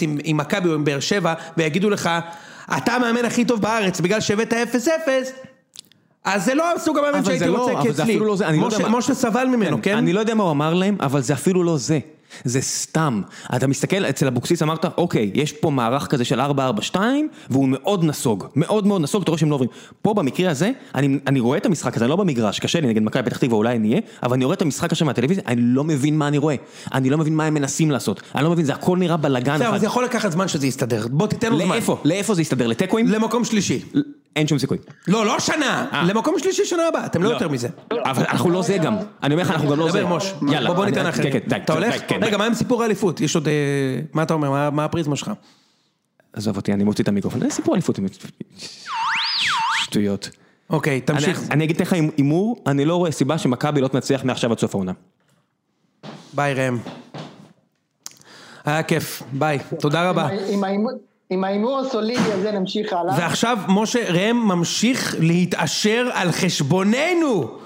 עם- 0.00 0.36
מכבי 0.36 0.68
או 0.68 0.74
עם 0.74 0.84
באר 0.84 1.00
שבע, 1.00 1.34
ויגידו 1.56 1.90
לך, 1.90 2.10
אתה 2.76 2.92
המאמן 2.92 3.24
הכי 3.24 3.44
טוב 3.44 3.60
בארץ 3.62 4.00
בגלל 4.00 4.20
שהבאת 4.20 4.52
0-0, 4.52 4.88
אז 6.24 6.44
זה 6.44 6.54
לא 6.54 6.64
סוג 6.78 6.98
המאמן 6.98 7.14
אבל 7.18 7.24
שהייתי 7.24 7.44
זה 7.44 7.50
לא, 7.50 7.58
רוצה 7.58 7.72
אבל 7.72 7.82
זה 7.82 7.88
כאצלי. 7.88 8.02
אפילו 8.12 8.26
לא 8.26 8.36
זה, 8.36 8.46
אני 8.48 8.58
לא 8.60 8.66
יודע 8.66 8.88
משה- 8.88 9.14
סבל 9.14 9.46
ממנו, 9.46 9.78
כן? 9.82 9.96
אני 9.96 10.12
לא 10.12 10.20
יודע 10.20 10.34
מה 10.34 10.42
הוא 10.44 10.50
אמר 10.50 10.74
להם, 10.74 10.96
אבל 11.00 11.20
זה 11.22 11.32
אפילו 11.32 11.64
לא 11.64 11.76
זה. 11.78 11.98
זה 12.44 12.60
סתם. 12.60 13.22
אתה 13.56 13.66
מסתכל, 13.66 14.04
אצל 14.04 14.26
אבוקסיס 14.26 14.62
אמרת, 14.62 14.84
אוקיי, 14.84 15.30
יש 15.34 15.52
פה 15.52 15.70
מערך 15.70 16.06
כזה 16.06 16.24
של 16.24 16.40
4-4-2, 16.40 16.96
והוא 17.50 17.68
מאוד 17.68 18.04
נסוג. 18.04 18.44
מאוד 18.56 18.86
מאוד 18.86 19.02
נסוג, 19.02 19.22
אתה 19.22 19.30
רואה 19.30 19.38
שהם 19.38 19.50
לא 19.50 19.54
עוברים. 19.54 19.70
פה 20.02 20.14
במקרה 20.14 20.50
הזה, 20.50 20.70
אני, 20.94 21.18
אני 21.26 21.40
רואה 21.40 21.58
את 21.58 21.66
המשחק 21.66 21.96
הזה, 21.96 22.04
אני 22.04 22.10
לא 22.10 22.16
במגרש, 22.16 22.60
קשה 22.60 22.80
לי 22.80 22.86
נגד 22.86 23.02
מכבי 23.02 23.22
פתח 23.22 23.36
תקווה, 23.36 23.56
אולי 23.56 23.76
אני 23.76 23.88
אהיה, 23.88 24.00
אבל 24.22 24.32
אני 24.34 24.44
רואה 24.44 24.54
את 24.54 24.62
המשחק 24.62 24.92
עכשיו 24.92 25.06
מהטלוויזיה, 25.06 25.42
אני 25.46 25.60
לא 25.60 25.84
מבין 25.84 26.18
מה 26.18 26.28
אני 26.28 26.38
רואה. 26.38 26.54
אני 26.94 27.10
לא 27.10 27.18
מבין 27.18 27.34
מה 27.36 27.44
הם 27.44 27.54
מנסים 27.54 27.90
לעשות. 27.90 28.20
אני 28.34 28.44
לא 28.44 28.50
מבין, 28.50 28.64
זה 28.64 28.72
הכל 28.72 28.98
נראה 28.98 29.16
בלאגן 29.16 29.62
אחד. 29.62 29.78
זה 29.78 29.86
יכול 29.86 30.04
לקחת 30.04 30.32
זמן 30.32 30.48
שזה 30.48 30.66
יסתדר, 30.66 31.06
בוא 31.10 31.26
תיתן 31.26 31.52
לו 31.52 31.58
זמן. 31.58 31.68
לאיפה? 31.68 31.96
לאיפה 32.04 32.34
זה 32.34 32.42
יסתדר? 32.42 32.66
לתיקואים? 32.66 33.06
למקום 33.06 33.44
שלישי. 33.44 33.80
אין 34.36 34.46
שום 34.48 34.58
סיכוי. 34.58 34.78
לא, 35.08 35.26
לא 35.26 35.38
שנה, 35.40 35.86
אה. 35.92 36.04
למקום 36.04 36.38
שלישי 36.38 36.64
שנה 36.64 36.88
הבאה, 36.88 37.06
אתם 37.06 37.22
לא 37.22 37.28
לא. 37.28 37.34
יותר 37.34 37.48
מזה. 37.48 37.68
אבל 37.92 38.24
אנחנו 38.28 38.50
לא 38.50 38.62
זה 38.62 38.78
גם. 38.78 38.96
אני 39.22 39.34
אומר 39.34 39.44
לך, 39.44 39.50
אנחנו 39.50 39.68
גם 39.70 39.78
לא 39.78 39.90
זה. 39.90 39.98
דבר 40.00 40.08
מוש, 40.08 40.32
יאללה. 40.52 40.72
בוא 40.74 40.84
ניתן 40.84 41.00
כן, 41.00 41.06
לאחרים. 41.06 41.32
כן, 41.32 41.38
די, 41.48 41.56
אתה 41.56 41.72
הולך? 41.72 41.94
כן, 42.08 42.18
רגע. 42.24 42.36
מה 42.36 42.44
עם 42.44 42.54
סיפור 42.54 42.82
האליפות? 42.82 43.20
יש 43.20 43.34
עוד... 43.34 43.48
אה, 43.48 43.52
מה 44.12 44.22
אתה 44.22 44.34
אומר? 44.34 44.50
מה- 44.50 44.70
מה 44.70 44.84
הפריזמה 44.84 45.16
שלך? 45.16 45.30
עזוב 46.32 46.56
אותי, 46.56 46.72
אני 46.72 46.84
מוציא 46.84 47.02
את 47.04 47.08
המיקרופון. 47.08 47.40
זה 47.40 47.50
סיפור 47.50 47.74
אליפות. 47.74 47.98
שטויות. 49.84 50.30
אוקיי, 50.70 50.92
אני- 50.92 51.00
תמשיך. 51.00 51.40
אני 51.50 51.64
אגיד 51.64 51.80
לך 51.82 51.92
הימור, 51.92 52.62
אני 52.66 52.84
לא 52.84 52.96
רואה 52.96 53.10
סיבה 53.10 53.38
שמכבי 53.38 53.80
לא 53.80 53.88
תנצח 53.88 54.20
מעכשיו 54.24 54.52
עד 54.52 54.58
סוף 54.58 54.74
העונה. 54.74 54.92
ביי 56.32 56.54
ראם. 56.54 56.78
היה 58.64 58.82
כיף, 58.82 59.22
ביי, 59.32 59.58
תודה 59.80 60.10
רבה. 60.10 60.28
עם 60.48 60.64
ההימור- 60.64 61.07
עם 61.30 61.44
ההימור 61.44 61.78
הסולידי 61.78 62.32
הזה 62.32 62.52
נמשיך 62.52 62.92
הלאה. 62.92 63.14
ועכשיו 63.18 63.58
משה 63.68 64.12
ראם 64.12 64.36
ממשיך 64.36 65.16
להתעשר 65.20 66.08
על 66.12 66.32
חשבוננו. 66.32 67.58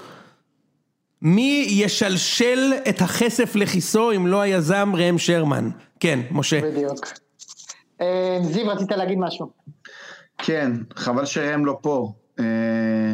מי 1.21 1.65
ישלשל 1.69 2.73
את 2.89 3.01
הכסף 3.01 3.55
לכיסו 3.55 4.11
אם 4.11 4.27
לא 4.27 4.41
היזם 4.41 4.91
ראם 4.95 5.17
שרמן? 5.17 5.69
כן, 5.99 6.19
משה. 6.31 6.61
בדיוק. 6.61 7.07
אה, 8.01 8.39
זיו, 8.41 8.67
רצית 8.67 8.91
להגיד 8.91 9.17
משהו. 9.19 9.49
כן, 10.37 10.71
חבל 10.95 11.25
שהם 11.25 11.65
לא 11.65 11.77
פה. 11.81 12.13
אה, 12.39 13.13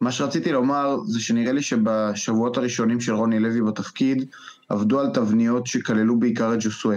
מה 0.00 0.12
שרציתי 0.12 0.52
לומר 0.52 0.96
זה 1.06 1.20
שנראה 1.20 1.52
לי 1.52 1.62
שבשבועות 1.62 2.56
הראשונים 2.56 3.00
של 3.00 3.14
רוני 3.14 3.38
לוי 3.38 3.62
בתפקיד 3.62 4.24
עבדו 4.68 5.00
על 5.00 5.10
תבניות 5.14 5.66
שכללו 5.66 6.18
בעיקר 6.18 6.54
את 6.54 6.58
ג'וסווה. 6.60 6.96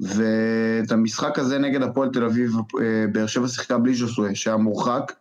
ואת 0.00 0.92
המשחק 0.92 1.38
הזה 1.38 1.58
נגד 1.58 1.82
הפועל 1.82 2.08
תל 2.12 2.24
אביב, 2.24 2.52
אה, 2.80 3.04
באר 3.12 3.26
שבע 3.26 3.48
שיחקה 3.48 3.78
בלי 3.78 3.92
ג'וסווה, 4.00 4.34
שהיה 4.34 4.56
מורחק, 4.56 5.12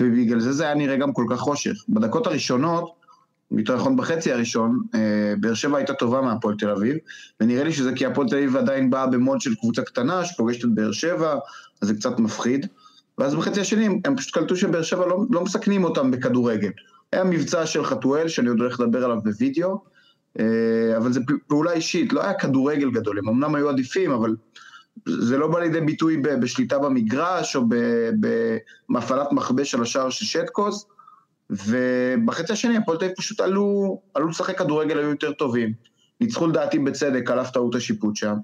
ובגלל 0.00 0.40
זה 0.40 0.52
זה 0.52 0.64
היה 0.64 0.74
נראה 0.74 0.96
גם 0.96 1.12
כל 1.12 1.24
כך 1.30 1.38
חושך. 1.38 1.74
בדקות 1.88 2.26
הראשונות, 2.26 2.92
יותר 3.50 3.76
נכון 3.76 3.96
בחצי 3.96 4.32
הראשון, 4.32 4.80
אה, 4.94 5.34
באר 5.40 5.54
שבע 5.54 5.76
הייתה 5.76 5.94
טובה 5.94 6.20
מהפועל 6.20 6.56
תל 6.56 6.70
אביב, 6.70 6.96
ונראה 7.40 7.64
לי 7.64 7.72
שזה 7.72 7.92
כי 7.92 8.06
הפועל 8.06 8.28
תל 8.28 8.36
אביב 8.36 8.56
עדיין 8.56 8.90
באה 8.90 9.06
במוד 9.06 9.40
של 9.40 9.54
קבוצה 9.54 9.82
קטנה, 9.82 10.24
שפוגשת 10.24 10.64
את 10.64 10.74
באר 10.74 10.92
שבע, 10.92 11.34
אז 11.82 11.88
זה 11.88 11.94
קצת 11.94 12.18
מפחיד. 12.18 12.66
ואז 13.18 13.34
בחצי 13.34 13.60
השני 13.60 13.86
הם, 13.86 14.00
הם 14.04 14.16
פשוט 14.16 14.34
קלטו 14.34 14.56
שבאר 14.56 14.82
שבע 14.82 15.06
לא, 15.06 15.18
לא 15.30 15.44
מסכנים 15.44 15.84
אותם 15.84 16.10
בכדורגל. 16.10 16.70
היה 17.12 17.24
מבצע 17.24 17.66
של 17.66 17.84
חתואל, 17.84 18.28
שאני 18.28 18.48
עוד 18.48 18.60
הולך 18.60 18.80
לדבר 18.80 19.04
עליו 19.04 19.18
בווידאו, 19.24 19.91
אבל 20.96 21.12
זו 21.12 21.20
פעולה 21.46 21.72
אישית, 21.72 22.12
לא 22.12 22.22
היה 22.22 22.34
כדורגל 22.34 22.90
גדול, 22.90 23.18
הם 23.18 23.28
אמנם 23.28 23.54
היו 23.54 23.68
עדיפים, 23.68 24.10
אבל 24.10 24.36
זה 25.08 25.38
לא 25.38 25.48
בא 25.48 25.60
לידי 25.60 25.80
ביטוי 25.80 26.16
בשליטה 26.16 26.78
במגרש, 26.78 27.56
או 27.56 27.62
ב- 27.68 28.10
בהפעלת 28.88 29.32
מכבש 29.32 29.74
על 29.74 29.82
השער 29.82 30.10
של 30.10 30.24
שטקוס, 30.24 30.86
ובחצי 31.50 32.52
השני 32.52 32.76
הפועל 32.76 32.98
תל 32.98 33.04
אביב 33.04 33.16
פשוט 33.16 33.40
עלו, 33.40 34.00
עלו 34.14 34.28
לשחק 34.28 34.58
כדורגל, 34.58 34.98
היו 34.98 35.10
יותר 35.10 35.32
טובים. 35.32 35.72
ניצחו 36.20 36.46
לדעתי 36.46 36.78
בצדק 36.78 37.30
על 37.30 37.40
אף 37.40 37.50
טעות 37.50 37.74
השיפוט 37.74 38.16
שם, 38.16 38.34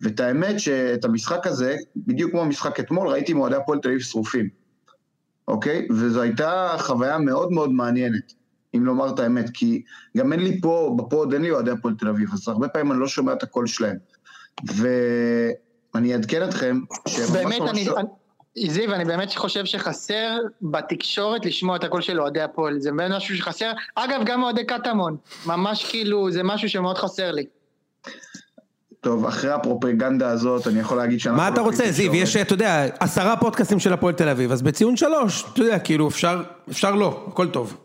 ואת 0.00 0.20
האמת 0.20 0.60
שאת 0.60 1.04
המשחק 1.04 1.46
הזה, 1.46 1.76
בדיוק 1.96 2.30
כמו 2.30 2.42
המשחק 2.42 2.80
אתמול, 2.80 3.08
ראיתי 3.08 3.32
מועדי 3.32 3.56
הפועל 3.56 3.78
תל 3.78 3.88
אביב 3.88 4.00
שרופים, 4.00 4.48
אוקיי? 5.48 5.88
וזו 5.90 6.22
הייתה 6.22 6.74
חוויה 6.78 7.18
מאוד 7.18 7.52
מאוד 7.52 7.72
מעניינת, 7.72 8.32
אם 8.74 8.84
לומר 8.84 9.14
את 9.14 9.18
האמת, 9.18 9.50
כי 9.54 9.82
גם 10.16 10.32
אין 10.32 10.40
לי 10.40 10.60
פה, 10.60 10.94
בפוד 10.98 11.32
אין 11.32 11.42
לי 11.42 11.50
אוהדי 11.50 11.70
הפועל 11.70 11.94
תל 11.94 12.08
אביב, 12.08 12.28
אז 12.32 12.48
הרבה 12.48 12.68
פעמים 12.68 12.92
אני 12.92 13.00
לא 13.00 13.08
שומע 13.08 13.32
את 13.32 13.42
הקול 13.42 13.66
שלהם. 13.66 13.96
ואני 14.76 16.12
אעדכן 16.12 16.44
אתכם, 16.48 16.80
באמת, 17.32 17.60
אני, 17.68 17.84
לא- 17.84 17.96
אני- 17.96 18.70
זיו, 18.70 18.94
אני 18.94 19.04
באמת 19.04 19.34
חושב 19.34 19.64
שחסר 19.64 20.38
בתקשורת 20.62 21.46
לשמוע 21.46 21.76
את 21.76 21.84
הקול 21.84 22.00
של 22.00 22.20
אוהדי 22.20 22.40
הפועל, 22.40 22.80
זה 22.80 22.90
באמת 22.92 23.16
משהו 23.16 23.36
שחסר, 23.36 23.72
אגב, 23.94 24.20
גם 24.26 24.42
אוהדי 24.42 24.64
קטמון, 24.64 25.16
ממש 25.46 25.84
כאילו, 25.90 26.30
זה 26.30 26.42
משהו 26.42 26.68
שמאוד 26.68 26.98
חסר 26.98 27.30
לי. 27.30 27.44
טוב, 29.00 29.26
אחרי 29.26 29.50
הפרופגנדה 29.50 30.30
הזאת, 30.30 30.66
אני 30.66 30.80
יכול 30.80 30.96
להגיד 30.96 31.20
שאנחנו... 31.20 31.42
מה 31.42 31.48
אתה 31.48 31.60
לא 31.60 31.66
רוצה, 31.66 31.90
זיו? 31.90 32.14
יש, 32.14 32.36
אתה 32.36 32.54
יודע, 32.54 32.86
עשרה 33.00 33.36
פודקאסטים 33.36 33.78
של 33.78 33.92
הפועל 33.92 34.14
תל 34.14 34.28
אביב, 34.28 34.52
אז 34.52 34.62
בציון 34.62 34.96
שלוש, 34.96 35.44
אתה 35.52 35.60
יודע, 35.60 35.78
כאילו, 35.78 36.08
אפשר, 36.08 36.42
אפשר 36.70 36.94
לא, 36.94 37.24
הכל 37.28 37.48
טוב. 37.48 37.76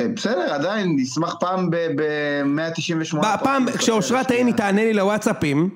אה, 0.00 0.08
בסדר, 0.08 0.54
עדיין, 0.54 0.96
נשמח 0.96 1.34
פעם 1.40 1.70
ב-198... 1.70 3.16
פעם, 3.44 3.66
כשאושרת 3.78 4.30
עיני 4.30 4.52
תענה 4.52 4.84
לי 4.84 4.92
לוואטסאפים, 4.92 5.70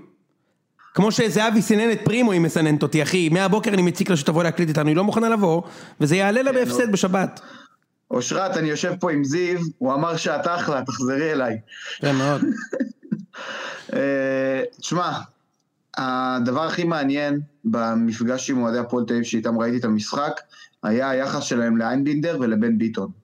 כמו 0.95 1.13
שזהבי 1.13 1.63
סינן 1.63 1.93
את 1.93 2.01
פרימו, 2.05 2.33
היא 2.33 2.41
מסננת 2.41 2.83
אותי, 2.83 3.03
אחי, 3.03 3.29
מהבוקר 3.29 3.71
אני 3.71 3.83
מציק 3.83 4.11
לה 4.11 4.17
שתבוא 4.17 4.43
להקליט 4.43 4.69
איתנו, 4.69 4.89
היא 4.89 4.97
לא 4.97 5.05
מוכנה 5.05 5.29
לבוא, 5.29 5.63
וזה 6.01 6.17
יעלה 6.17 6.43
לה 6.43 6.53
בהפסד 6.53 6.93
בשבת. 6.93 7.41
אושרת, 8.11 8.57
אני 8.57 8.69
יושב 8.69 8.93
פה 9.01 9.13
עם 9.13 9.25
זיו, 9.25 9.59
הוא 9.79 9.95
אמר 9.95 10.17
שאת 10.17 10.47
אחלה, 10.47 10.83
תחזרי 10.85 11.33
אליי. 11.33 11.59
כן, 11.99 12.17
מאוד. 12.17 12.41
אה, 13.95 14.63
תשמע, 14.81 15.13
הדבר 15.97 16.63
הכי 16.63 16.85
מעניין 16.85 17.41
במפגש 17.65 18.51
עם 18.51 18.63
אוהדי 18.63 18.79
הפועל 18.79 19.05
תל 19.05 19.13
אביב 19.13 19.25
שאיתם 19.25 19.59
ראיתי 19.59 19.77
את 19.77 19.85
המשחק, 19.85 20.41
היה 20.83 21.11
היחס 21.11 21.43
שלהם 21.43 21.77
לאיינבינדר 21.77 22.37
ולבן 22.41 22.79
ביטון. 22.79 23.20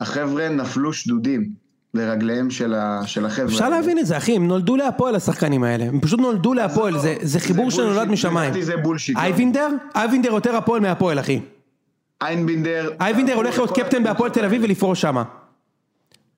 החבר'ה 0.00 0.48
נפלו 0.48 0.92
שדודים 0.92 1.50
לרגליהם 1.94 2.50
של, 2.50 2.74
ה, 2.74 3.00
של 3.06 3.26
החבר'ה. 3.26 3.46
אפשר. 3.48 3.68
להבין 3.68 3.98
את 3.98 4.06
זה, 4.06 4.16
אחי, 4.16 4.36
הם 4.36 4.48
נולדו 4.48 4.76
להפועל 4.76 5.14
השחקנים 5.14 5.64
האלה, 5.64 5.84
הם 5.84 6.00
פשוט 6.00 6.20
נולדו 6.20 6.54
להפועל, 6.54 6.98
זה- 6.98 7.16
זה 7.22 7.40
חיבור 7.40 7.70
זה 7.70 7.76
שנולד 7.76 7.94
בולשיט, 8.08 8.12
משמיים. 8.12 8.62
זה 8.62 8.76
בולשיט. 8.76 9.16
לא? 9.16 9.20
אייבינדר? 9.22 9.68
אייבינדר 9.94 10.32
יותר 10.32 10.56
הפועל 10.56 10.80
מהפועל, 10.80 11.20
אחי. 11.20 11.40
איינבינדר... 12.22 12.90
אייבינדר 13.00 13.34
הולך 13.34 13.58
להיות 13.58 13.70
קפטן 13.78 14.04
בהפועל 14.04 14.30
תל 14.30 14.44
אביב 14.44 14.62
ולפרוש 14.64 15.00
שמה. 15.00 15.22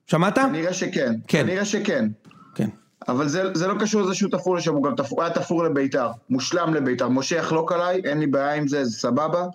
שמעת? 0.07 0.35
כנראה 0.39 0.73
שכן. 0.73 1.13
כן. 1.27 1.43
כנראה 1.43 1.65
שכן. 1.65 2.07
כן. 2.55 2.69
אבל 3.07 3.27
זה, 3.27 3.43
זה 3.53 3.67
לא 3.67 3.73
קשור 3.79 4.01
לזה 4.01 4.13
שהוא 4.15 4.31
תפור 4.31 4.55
לשם, 4.55 4.73
הוא 4.73 4.83
גם 4.83 4.95
תפור, 4.95 5.23
היה 5.23 5.33
תפור 5.33 5.63
לביתר, 5.63 6.07
מושלם 6.29 6.73
לביתר. 6.73 7.09
משה 7.09 7.35
יחלוק 7.35 7.71
עליי, 7.71 8.01
אין 8.05 8.19
לי 8.19 8.27
בעיה 8.27 8.53
עם 8.53 8.67
זה, 8.67 8.85
זה 8.85 8.91
סבבה. 8.99 9.45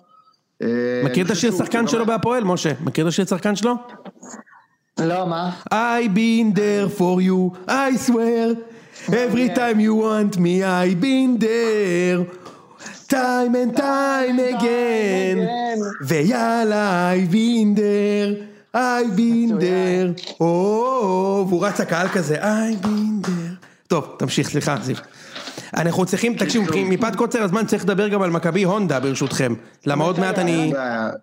אה, 0.63 1.01
מכיר 1.03 1.25
את 1.25 1.31
השיר 1.31 1.51
שחקן 1.51 1.79
הוא 1.79 1.87
שלו 1.87 2.05
בהפועל, 2.05 2.43
משה? 2.43 2.71
מכיר 2.81 3.05
את 3.05 3.09
השיר 3.09 3.25
שחקן 3.25 3.55
שלו? 3.55 3.75
לא, 4.99 5.27
מה? 5.27 5.51
I 5.73 6.07
been 6.15 6.57
there 6.57 6.99
for 6.99 7.21
you, 7.21 7.69
I 7.69 7.97
swear. 8.07 8.55
Every 9.07 9.49
time 9.49 9.79
you 9.79 9.95
want 9.95 10.37
me, 10.37 10.63
I 10.63 10.93
been 10.93 11.37
there. 11.39 12.43
time 13.13 13.55
and 13.55 13.75
time 13.77 14.39
again. 14.39 15.37
ויאללה, 16.07 17.13
I 17.13 17.31
been 17.31 17.75
there, 17.79 18.31
I 18.75 19.17
been 19.17 19.59
there. 19.59 20.35
או, 20.39 21.45
והוא 21.49 21.65
רץ 21.65 21.79
הקהל 21.79 22.07
כזה, 22.07 22.43
I 22.43 22.85
been 22.85 23.27
there. 23.27 23.65
טוב, 23.87 24.15
תמשיך, 24.19 24.49
סליחה, 24.49 24.77
זיו. 24.81 24.95
אנחנו 25.77 26.05
צריכים, 26.05 26.37
תקשיבו, 26.37 26.65
מפאת 26.85 27.15
קוצר 27.15 27.43
הזמן 27.43 27.65
צריך 27.65 27.83
לדבר 27.83 28.07
גם 28.07 28.21
על 28.21 28.29
מכבי 28.29 28.63
הונדה 28.63 28.99
ברשותכם. 28.99 29.53
למה 29.85 30.03
עוד 30.03 30.19
מעט 30.19 30.39
אני... 30.39 30.73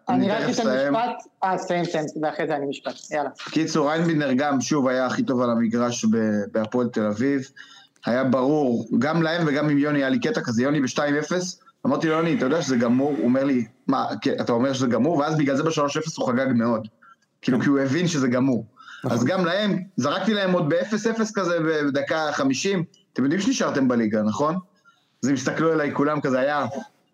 אני 0.09 0.31
רק 0.31 0.43
אתן 0.43 0.51
אסיים. 0.51 0.93
משפט, 0.93 1.27
אה, 1.45 1.59
סיים, 1.59 1.85
סיים, 1.85 2.05
ואחרי 2.23 2.47
זה 2.47 2.57
אני 2.57 2.67
משפט, 2.67 3.11
יאללה. 3.11 3.31
קיצור, 3.51 3.93
איינבינדר 3.93 4.33
גם, 4.33 4.61
שוב, 4.61 4.89
היה 4.89 5.07
הכי 5.07 5.23
טוב 5.23 5.41
על 5.41 5.51
המגרש 5.51 6.05
בהפועל 6.53 6.89
תל 6.89 7.07
אביב. 7.07 7.51
היה 8.07 8.25
ברור, 8.25 8.89
גם 8.99 9.23
להם 9.23 9.43
וגם 9.47 9.69
עם 9.69 9.79
יוני, 9.79 9.99
היה 9.99 10.09
לי 10.09 10.19
קטע 10.19 10.41
כזה, 10.41 10.63
יוני 10.63 10.81
ב-2-0, 10.81 11.33
אמרתי 11.87 12.07
לו, 12.07 12.13
יוני, 12.13 12.35
אתה 12.35 12.45
יודע 12.45 12.63
שזה 12.63 12.77
גמור? 12.77 13.11
הוא 13.11 13.25
אומר 13.25 13.45
לי, 13.45 13.65
מה, 13.87 14.07
כן, 14.23 14.35
אתה 14.41 14.53
אומר 14.53 14.73
שזה 14.73 14.87
גמור? 14.87 15.17
ואז 15.17 15.37
בגלל 15.39 15.57
זה 15.57 15.63
ב-3-0 15.63 16.01
הוא 16.17 16.29
חגג 16.29 16.47
מאוד. 16.55 16.89
כאילו, 17.43 17.61
כי 17.61 17.69
הוא 17.69 17.79
הבין 17.79 18.09
שזה 18.09 18.29
גמור. 18.29 18.67
אז 19.11 19.25
גם 19.25 19.45
להם, 19.45 19.83
זרקתי 19.97 20.35
להם 20.35 20.53
עוד 20.53 20.69
ב-0-0 20.69 21.33
כזה 21.35 21.59
בדקה 21.87 22.33
50, 22.33 22.85
אתם 23.13 23.23
יודעים 23.23 23.41
שנשארתם 23.41 23.89
בליגה, 23.89 24.23
נכון? 24.23 24.55
אז 25.23 25.29
הם 25.29 25.35
הסתכלו 25.35 25.73
אליי, 25.73 25.95
כולם 25.95 26.21
כזה 26.21 26.41
היה, 26.41 26.67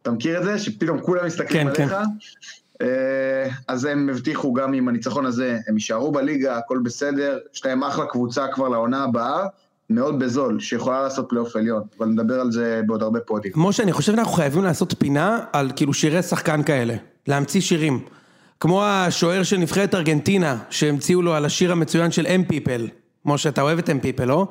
אתה 0.03 0.11
מכיר 0.11 0.39
את 0.39 0.45
זה? 0.45 0.59
שפתאום 0.59 1.01
כולם 1.01 1.27
מסתכלים 1.27 1.75
כן, 1.75 1.83
עליך? 1.83 1.97
אה, 2.83 3.49
אז 3.69 3.85
הם 3.85 4.09
הבטיחו 4.09 4.53
גם 4.53 4.73
עם 4.73 4.89
הניצחון 4.89 5.27
הזה, 5.27 5.59
הם 5.69 5.75
יישארו 5.75 6.13
בליגה, 6.13 6.59
הכל 6.59 6.79
בסדר, 6.85 7.39
יש 7.55 7.67
להם 7.67 7.85
אחלה 7.85 8.07
קבוצה 8.07 8.47
כבר 8.53 8.69
לעונה 8.69 9.05
הבאה, 9.05 9.47
מאוד 9.91 10.19
בזול, 10.19 10.61
שיכולה 10.61 11.03
לעשות 11.03 11.27
פלייאוף 11.29 11.57
עליון, 11.57 11.83
אבל 11.99 12.07
נדבר 12.07 12.41
על 12.41 12.53
זה 12.53 12.81
בעוד 12.87 13.03
הרבה 13.03 13.21
פודים. 13.21 13.53
משה, 13.57 13.83
אני 13.83 13.93
חושב 13.93 14.13
שאנחנו 14.13 14.33
חייבים 14.33 14.65
לעשות 14.65 14.95
פינה 14.99 15.39
על 15.53 15.71
כאילו 15.77 15.95
שירי 15.95 16.23
שחקן 16.23 16.63
כאלה. 16.63 16.95
להמציא 17.29 17.61
שירים. 17.61 18.01
כמו 18.61 18.85
השוער 18.85 19.43
של 19.43 19.57
נבחרת 19.57 19.95
ארגנטינה, 19.95 20.59
שהמציאו 20.71 21.23
לו 21.23 21.35
על 21.35 21.45
השיר 21.45 21.73
המצוין 21.73 22.11
של 22.11 22.27
אם 22.27 22.45
פיפל. 22.45 22.89
משה, 23.25 23.49
אתה 23.49 23.63
אוהב 23.63 23.79
את 23.79 23.91
אם 23.91 24.01
פיפל, 24.01 24.25
לא? 24.25 24.49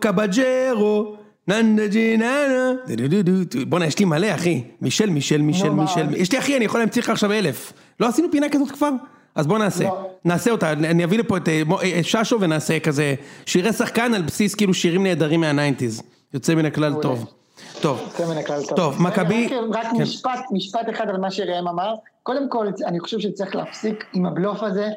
קבג'רו, 0.00 1.16
ננדה 1.48 1.86
ג'יננה, 1.86 2.72
דו-דו-דו-דו. 2.88 3.66
בואנה, 3.66 3.86
יש 3.86 3.98
לי 3.98 4.04
מלא, 4.04 4.34
אחי. 4.34 4.64
מישל, 4.80 5.10
מישל, 5.10 5.42
מישל? 5.42 5.70
מישל. 5.70 6.06
יש 6.16 6.32
לי, 6.32 6.38
אחי, 6.38 6.56
אני 6.56 6.64
יכול 6.64 6.80
להמציא 6.80 7.02
לך 7.02 7.10
עכשיו 7.10 7.32
אלף. 7.32 7.72
לא 8.00 8.06
עשינו 8.06 8.28
פינה 8.30 8.48
כזאת 8.48 8.70
כבר? 8.70 8.90
אז 9.34 9.46
בוא 9.46 9.58
נעשה. 9.58 9.84
לא. 9.84 10.10
נעשה 10.24 10.50
אותה, 10.50 10.72
אני 10.72 11.04
אביא 11.04 11.18
לפה 11.18 11.36
את 11.36 11.48
אה, 11.48 11.62
אה, 11.82 12.02
ששו 12.02 12.40
ונעשה 12.40 12.80
כזה 12.80 13.14
שירי 13.46 13.72
שחקן 13.72 14.14
על 14.14 14.22
בסיס 14.22 14.54
כאילו 14.54 14.74
שירים 14.74 15.02
נהדרים 15.02 15.40
מהניינטיז. 15.40 16.02
יוצא 16.34 16.54
מן 16.54 16.64
הכלל 16.64 16.94
טוב. 17.02 17.32
טוב. 17.80 18.00
יוצא 18.04 18.26
מן 18.26 18.38
הכלל 18.38 18.62
טוב. 18.76 19.02
מכבי... 19.02 19.48
רק, 19.72 19.86
כן. 19.92 20.02
משפט, 20.02 20.40
משפט 20.50 20.90
אחד 20.90 21.08
על 21.08 21.16
מה 21.16 21.30
שראם 21.30 21.68
אמר. 21.68 21.94
קודם 22.22 22.48
כל, 22.48 22.66
אני 22.86 23.00
חושב 23.00 23.18
שצריך 23.18 23.56
להפסיק 23.56 24.04
עם 24.12 24.26
הבלוף 24.26 24.62
הזה 24.62 24.88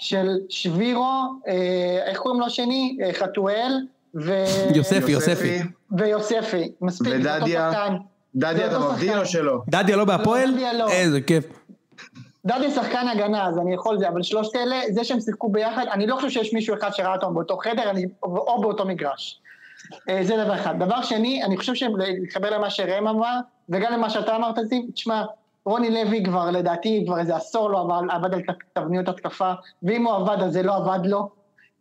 של 0.00 0.38
שבירו, 0.48 1.22
אה, 1.48 1.98
איך 2.06 2.18
קוראים 2.18 2.40
לו 2.40 2.46
השני? 2.46 2.98
אה, 3.02 3.12
חתואל, 3.12 3.72
ו... 4.20 4.44
יוספי, 4.74 5.12
יוספי. 5.12 5.58
ויוספי. 5.98 6.72
מספיק, 6.80 7.08
זה 7.22 7.34
אותו 7.34 7.44
ודדיה, 7.44 7.72
שחקן. 7.72 7.96
דדיה, 8.34 8.66
אתה 8.66 8.78
מבדיל. 8.78 9.18
או 9.18 9.26
שלא? 9.26 9.60
דדיה 9.68 9.96
לא 9.96 10.04
בהפועל? 10.04 10.52
דדיה 10.52 10.72
לא. 10.72 10.88
איזה 10.90 11.20
כיף. 11.20 11.44
דדיה 12.46 12.70
שחקן 12.70 13.08
הגנה, 13.08 13.46
אז 13.46 13.58
אני 13.58 13.74
יכול 13.74 13.98
זה, 13.98 14.08
אבל 14.08 14.22
שלושת 14.22 14.56
אלה, 14.56 14.80
זה 14.90 15.04
שהם 15.04 15.20
שיחקו 15.20 15.48
ביחד, 15.48 15.84
אני 15.92 16.06
לא 16.06 16.14
חושב 16.14 16.28
שיש 16.28 16.54
מישהו 16.54 16.74
אחד 16.74 16.90
שראה 16.92 17.14
אותם 17.14 17.34
באותו 17.34 17.56
חדר, 17.56 17.90
אני, 17.90 18.04
או 18.22 18.60
באותו 18.60 18.84
מגרש. 18.84 19.40
אה, 20.08 20.20
זה 20.22 20.36
דבר 20.44 20.54
אחד. 20.54 20.78
דבר 20.78 21.02
שני, 21.02 21.44
אני 21.44 21.56
חושב 21.56 21.74
שלהתחבר 21.74 22.50
למה 22.50 22.70
שראם 22.70 23.08
אמר, 23.08 23.38
וגם 23.68 23.92
למה 23.92 24.10
שאתה 24.10 24.36
אמרת, 24.36 24.54
זיו, 24.64 24.82
תשמע, 24.94 25.24
רוני 25.64 25.90
לוי 25.90 26.24
כבר, 26.24 26.50
לדעתי, 26.50 27.04
כבר 27.06 27.18
איזה 27.18 27.36
עשור 27.36 27.70
לא 27.70 27.80
עבד, 27.80 28.10
עבד 28.10 28.34
על 28.34 28.42
תבניות 28.72 29.08
התקפה, 29.08 29.52
ואם 29.82 30.06
הוא 30.06 30.14
עבד, 30.14 30.42
אז 30.42 30.52
זה 30.52 30.62
לא 30.62 30.76
עבד 30.76 31.06
לו. 31.06 31.28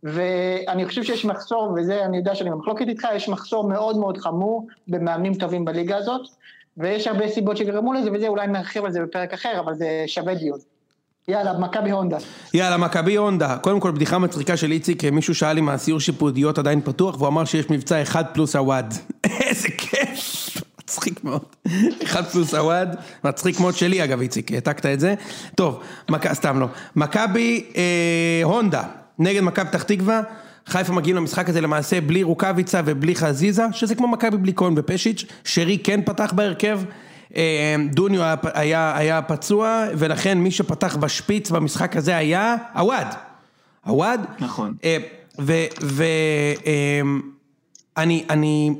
ואני 0.05 0.85
חושב 0.85 1.03
שיש 1.03 1.25
מחסור, 1.25 1.73
וזה, 1.77 2.05
אני 2.05 2.17
יודע 2.17 2.35
שאני 2.35 2.49
במחלוקת 2.49 2.87
איתך, 2.87 3.07
יש 3.15 3.29
מחסור 3.29 3.69
מאוד 3.69 3.97
מאוד 3.97 4.17
חמור 4.17 4.67
במאמנים 4.87 5.33
טובים 5.33 5.65
בליגה 5.65 5.97
הזאת, 5.97 6.21
ויש 6.77 7.07
הרבה 7.07 7.27
סיבות 7.27 7.57
שגרמו 7.57 7.93
לזה, 7.93 8.11
וזה 8.11 8.27
אולי 8.27 8.47
נרחיב 8.47 8.85
על 8.85 8.91
זה 8.91 9.01
בפרק 9.01 9.33
אחר, 9.33 9.59
אבל 9.59 9.73
זה 9.73 10.03
שווה 10.07 10.35
דיון. 10.35 10.59
יאללה, 11.27 11.59
מכבי 11.59 11.91
הונדה. 11.91 12.17
יאללה, 12.53 12.77
מכבי 12.77 13.15
הונדה. 13.15 13.57
קודם 13.57 13.79
כל, 13.79 13.91
בדיחה 13.91 14.17
מצחיקה 14.17 14.57
של 14.57 14.71
איציק, 14.71 15.03
מישהו 15.03 15.35
שאל 15.35 15.57
אם 15.57 15.69
הסיור 15.69 15.99
שיפודיות 15.99 16.57
עדיין 16.57 16.81
פתוח, 16.81 17.15
והוא 17.15 17.27
אמר 17.27 17.45
שיש 17.45 17.69
מבצע 17.69 18.01
אחד 18.01 18.23
פלוס 18.33 18.55
הוואד. 18.55 18.93
איזה 19.47 19.67
כיף. 19.77 20.57
מצחיק 20.83 21.23
מאוד. 21.23 21.45
אחד 22.03 22.25
פלוס 22.25 22.53
הוואד, 22.53 22.95
מצחיק 23.23 23.59
מאוד 23.59 23.73
שלי 23.73 24.03
אגב 24.03 24.21
איציק, 24.21 24.51
העתקת 24.51 24.85
את 24.85 24.99
זה. 24.99 25.15
טוב, 25.55 25.79
מק... 26.09 26.33
סתם 26.33 26.59
לא. 26.59 26.67
מכבי 26.95 27.65
אה, 27.75 28.41
הונדה, 28.43 28.83
נגד 29.19 29.41
מכבי 29.41 29.65
פתח 29.69 29.83
תקווה. 29.83 30.21
חיפה 30.67 30.93
מגיעים 30.93 31.15
למשחק 31.15 31.49
הזה 31.49 31.61
למעשה 31.61 32.01
בלי 32.01 32.23
רוקאביצה 32.23 32.81
ובלי 32.85 33.15
חזיזה, 33.15 33.63
שזה 33.71 33.95
כמו 33.95 34.07
מכבי 34.07 34.37
בלי 34.37 34.53
כהן 34.55 34.73
ופשיץ', 34.77 35.25
שרי 35.43 35.77
כן 35.77 36.01
פתח 36.05 36.33
בהרכב, 36.35 36.79
אה, 37.35 37.75
דוניו 37.91 38.21
היה, 38.21 38.35
היה, 38.53 38.97
היה 38.97 39.21
פצוע, 39.21 39.85
ולכן 39.97 40.37
מי 40.37 40.51
שפתח 40.51 40.95
בשפיץ 40.95 41.51
במשחק 41.51 41.97
הזה 41.97 42.17
היה 42.17 42.55
עווד. 42.75 43.07
עווד. 43.85 44.19
נכון. 44.39 44.73
אה, 44.83 44.97
ואני, 47.97 48.25
אני, 48.29 48.71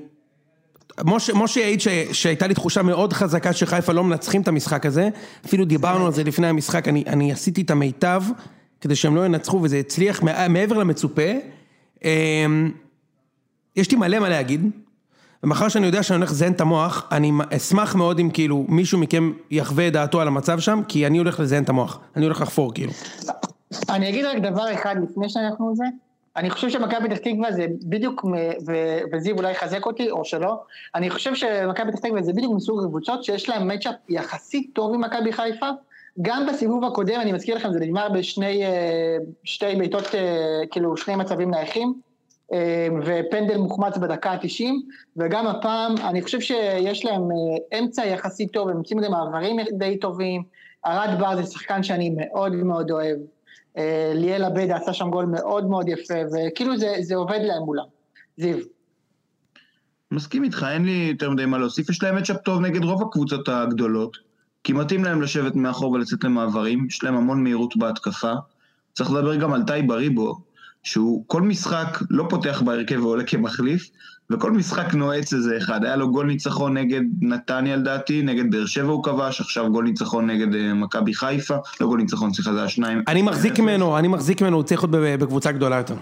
משה, 1.04 1.34
משה 1.34 1.62
העיד 1.64 1.82
ש, 1.82 1.88
שהייתה 2.12 2.48
לי 2.48 2.54
תחושה 2.54 2.82
מאוד 2.82 3.14
חזקה 3.14 3.54
שחיפה 3.54 3.94
לא 3.94 4.04
מנצחים 4.04 4.42
את 4.42 4.48
המשחק 4.48 4.86
הזה, 4.86 5.10
אפילו 5.46 5.66
דיברנו 5.66 6.06
על 6.06 6.12
זה 6.12 6.24
לפני 6.24 6.48
המשחק, 6.48 6.88
אני, 6.88 7.04
אני 7.08 7.32
עשיתי 7.32 7.62
את 7.62 7.72
המיטב 7.72 8.24
כדי 8.86 8.96
שהם 8.96 9.16
לא 9.16 9.26
ינצחו 9.26 9.60
וזה 9.64 9.78
הצליח 9.78 10.24
מע- 10.24 10.48
מעבר 10.48 10.78
למצופה. 10.78 11.22
אמ, 12.04 12.72
יש 13.76 13.92
לי 13.92 13.98
מלא 13.98 14.20
מה 14.20 14.30
להגיד, 14.30 14.70
ומאחר 15.44 15.70
שאני 15.70 15.86
יודע 15.86 16.04
שאני 16.04 16.18
הולך 16.18 16.32
לזיין 16.32 16.54
את 16.54 16.62
המוח, 16.62 17.08
אני 17.12 17.32
אשמח 17.56 17.96
מאוד 17.96 18.20
אם 18.20 18.30
כאילו 18.34 18.66
מישהו 18.70 19.00
מכם 19.00 19.34
יחווה 19.52 19.88
את 19.88 19.94
דעתו 19.94 20.22
על 20.22 20.28
המצב 20.28 20.60
שם, 20.60 20.82
כי 20.88 21.08
אני 21.08 21.18
הולך 21.18 21.40
לזיין 21.40 21.64
את 21.64 21.70
המוח, 21.70 22.00
אני 22.16 22.26
הולך 22.26 22.42
לחפור 22.42 22.74
כאילו. 22.74 22.92
אני 23.90 24.10
אגיד 24.10 24.26
רק 24.26 24.38
דבר 24.38 24.74
אחד 24.74 24.96
לפני 25.04 25.30
שאנחנו 25.30 25.76
זה. 25.76 25.86
אני 26.36 26.50
חושב 26.50 26.70
שמכבי 26.70 27.10
פתח 27.10 27.18
תקווה 27.18 27.52
זה 27.52 27.66
בדיוק, 27.84 28.26
וזיו 29.14 29.38
אולי 29.38 29.52
יחזק 29.52 29.86
אותי, 29.86 30.12
או 30.12 30.26
שלא, 30.26 30.64
אני 30.96 31.10
חושב 31.10 31.36
שמכבי 31.36 31.92
פתח 31.92 32.00
תקווה 32.00 32.22
זה 32.22 32.34
בדיוק 32.34 32.54
מסוג 32.56 32.84
הקבוצות 32.84 33.24
שיש 33.24 33.50
להם 33.50 33.68
מצ'אפ 33.68 33.96
יחסית 34.10 34.70
טוב 34.74 34.94
עם 34.94 35.02
מכבי 35.02 35.34
חיפה. 35.34 35.70
גם 36.22 36.46
בסיבוב 36.48 36.84
הקודם, 36.84 37.20
אני 37.22 37.32
מזכיר 37.32 37.56
לכם, 37.56 37.74
זה 37.74 37.80
נגמר 37.80 38.10
בשני 38.10 38.66
אה, 38.66 39.18
שתי 39.44 39.76
בעיטות, 39.78 40.16
אה, 40.16 40.62
כאילו 40.72 40.98
שני 40.98 41.16
מצבים 41.16 41.52
נייחים, 41.52 41.94
אה, 42.54 42.88
ופנדל 43.06 43.58
מוחמץ 43.58 43.98
בדקה 43.98 44.32
ה-90, 44.32 44.66
וגם 45.18 45.48
הפעם, 45.48 45.96
אני 45.98 46.22
חושב 46.22 46.40
שיש 46.40 47.06
להם 47.06 47.22
אמצע 47.80 48.06
יחסית 48.06 48.52
טוב, 48.52 48.70
הם 48.70 48.78
יוצאים 48.78 49.00
למעברים 49.00 49.56
די 49.78 49.98
טובים, 49.98 50.44
ארד 50.86 51.20
בר 51.20 51.36
זה 51.36 51.52
שחקן 51.52 51.84
שאני 51.84 52.16
מאוד 52.18 52.56
מאוד 52.56 52.92
אוהב. 52.92 53.18
ליאל 54.14 54.44
עבדה 54.44 54.76
עשה 54.76 54.94
שם 54.94 55.10
גול 55.10 55.26
מאוד 55.26 55.70
מאוד 55.70 55.90
יפה, 55.90 56.14
וכאילו 56.34 56.78
זה, 56.78 56.96
זה 57.00 57.16
עובד 57.16 57.40
להם 57.42 57.64
מולם. 57.64 57.84
זיו. 58.38 58.58
מסכים 60.12 60.44
איתך, 60.44 60.66
אין 60.72 60.86
לי 60.86 61.08
יותר 61.12 61.30
מדי 61.30 61.46
מה 61.46 61.58
להוסיף. 61.58 61.90
יש 61.90 62.04
להם 62.04 62.16
מצ'אפ 62.16 62.38
טוב 62.38 62.62
נגד 62.62 62.84
רוב 62.84 63.02
הקבוצות 63.02 63.50
הגדולות, 63.50 64.18
כי 64.66 64.74
מתאים 64.74 65.04
להם 65.04 65.22
לשבת 65.22 65.56
מאחור 65.56 65.92
ולצאת 65.92 66.24
למעברים, 66.24 66.86
יש 66.90 67.04
להם 67.04 67.16
המון 67.16 67.44
מהירות 67.44 67.78
בהתקפה. 67.78 68.34
צריך 68.94 69.12
לדבר 69.12 69.36
גם 69.36 69.54
על 69.54 69.64
טי 69.64 69.82
בריבו, 69.82 70.40
שהוא 70.84 71.24
כל 71.28 71.42
משחק 71.42 72.00
לא 72.10 72.26
פותח 72.30 72.62
בהרכב 72.66 73.04
ועולה 73.04 73.24
כמחליף, 73.24 73.90
וכל 74.30 74.52
משחק 74.52 74.94
נועץ 74.94 75.34
איזה 75.34 75.58
אחד. 75.58 75.84
היה 75.84 75.96
לו 75.96 76.12
גול 76.12 76.26
ניצחון 76.26 76.78
נגד 76.78 77.02
נתניה 77.22 77.76
לדעתי, 77.76 78.22
נגד 78.22 78.52
באר 78.52 78.66
שבע 78.66 78.92
הוא 78.92 79.04
כבש, 79.04 79.42
עכשיו 79.42 79.72
גול 79.72 79.84
ניצחון 79.84 80.30
נגד 80.30 80.56
אה, 80.56 80.74
מכבי 80.74 81.14
חיפה, 81.14 81.56
לא 81.82 81.88
גול 81.88 82.00
ניצחון, 82.00 82.34
סליחה, 82.34 82.54
זה 82.54 82.64
השניים. 82.64 83.04
אני 83.08 83.22
מחזיק 83.22 83.60
ממנו, 83.60 83.98
אני 83.98 84.08
מחזיק 84.08 84.42
ממנו, 84.42 84.56
הוא 84.56 84.64
צריך 84.64 84.84
להיות 84.84 85.20
בקבוצה 85.20 85.52
גדולה 85.52 85.76
יותר. 85.76 85.96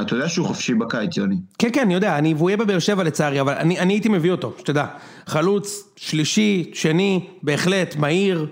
אתה 0.00 0.14
יודע 0.14 0.28
שהוא 0.28 0.46
חופשי 0.46 0.74
בקיץ, 0.74 1.16
יוני. 1.16 1.36
כן, 1.58 1.68
כן, 1.72 1.80
אני 1.80 1.94
יודע, 1.94 2.18
אני, 2.18 2.34
והוא 2.34 2.50
יהיה 2.50 2.56
בבאר 2.56 2.78
שבע 2.78 3.02
לצערי, 3.02 3.40
אבל 3.40 3.54
אני, 3.54 3.78
אני 3.78 3.92
הייתי 3.92 4.08
מביא 4.08 4.30
אותו, 4.30 4.52
שתדע. 4.58 4.86
חלוץ, 5.26 5.88
שלישי, 5.96 6.70
שני, 6.74 7.28
בהחלט, 7.42 7.96
מהיר. 7.96 8.46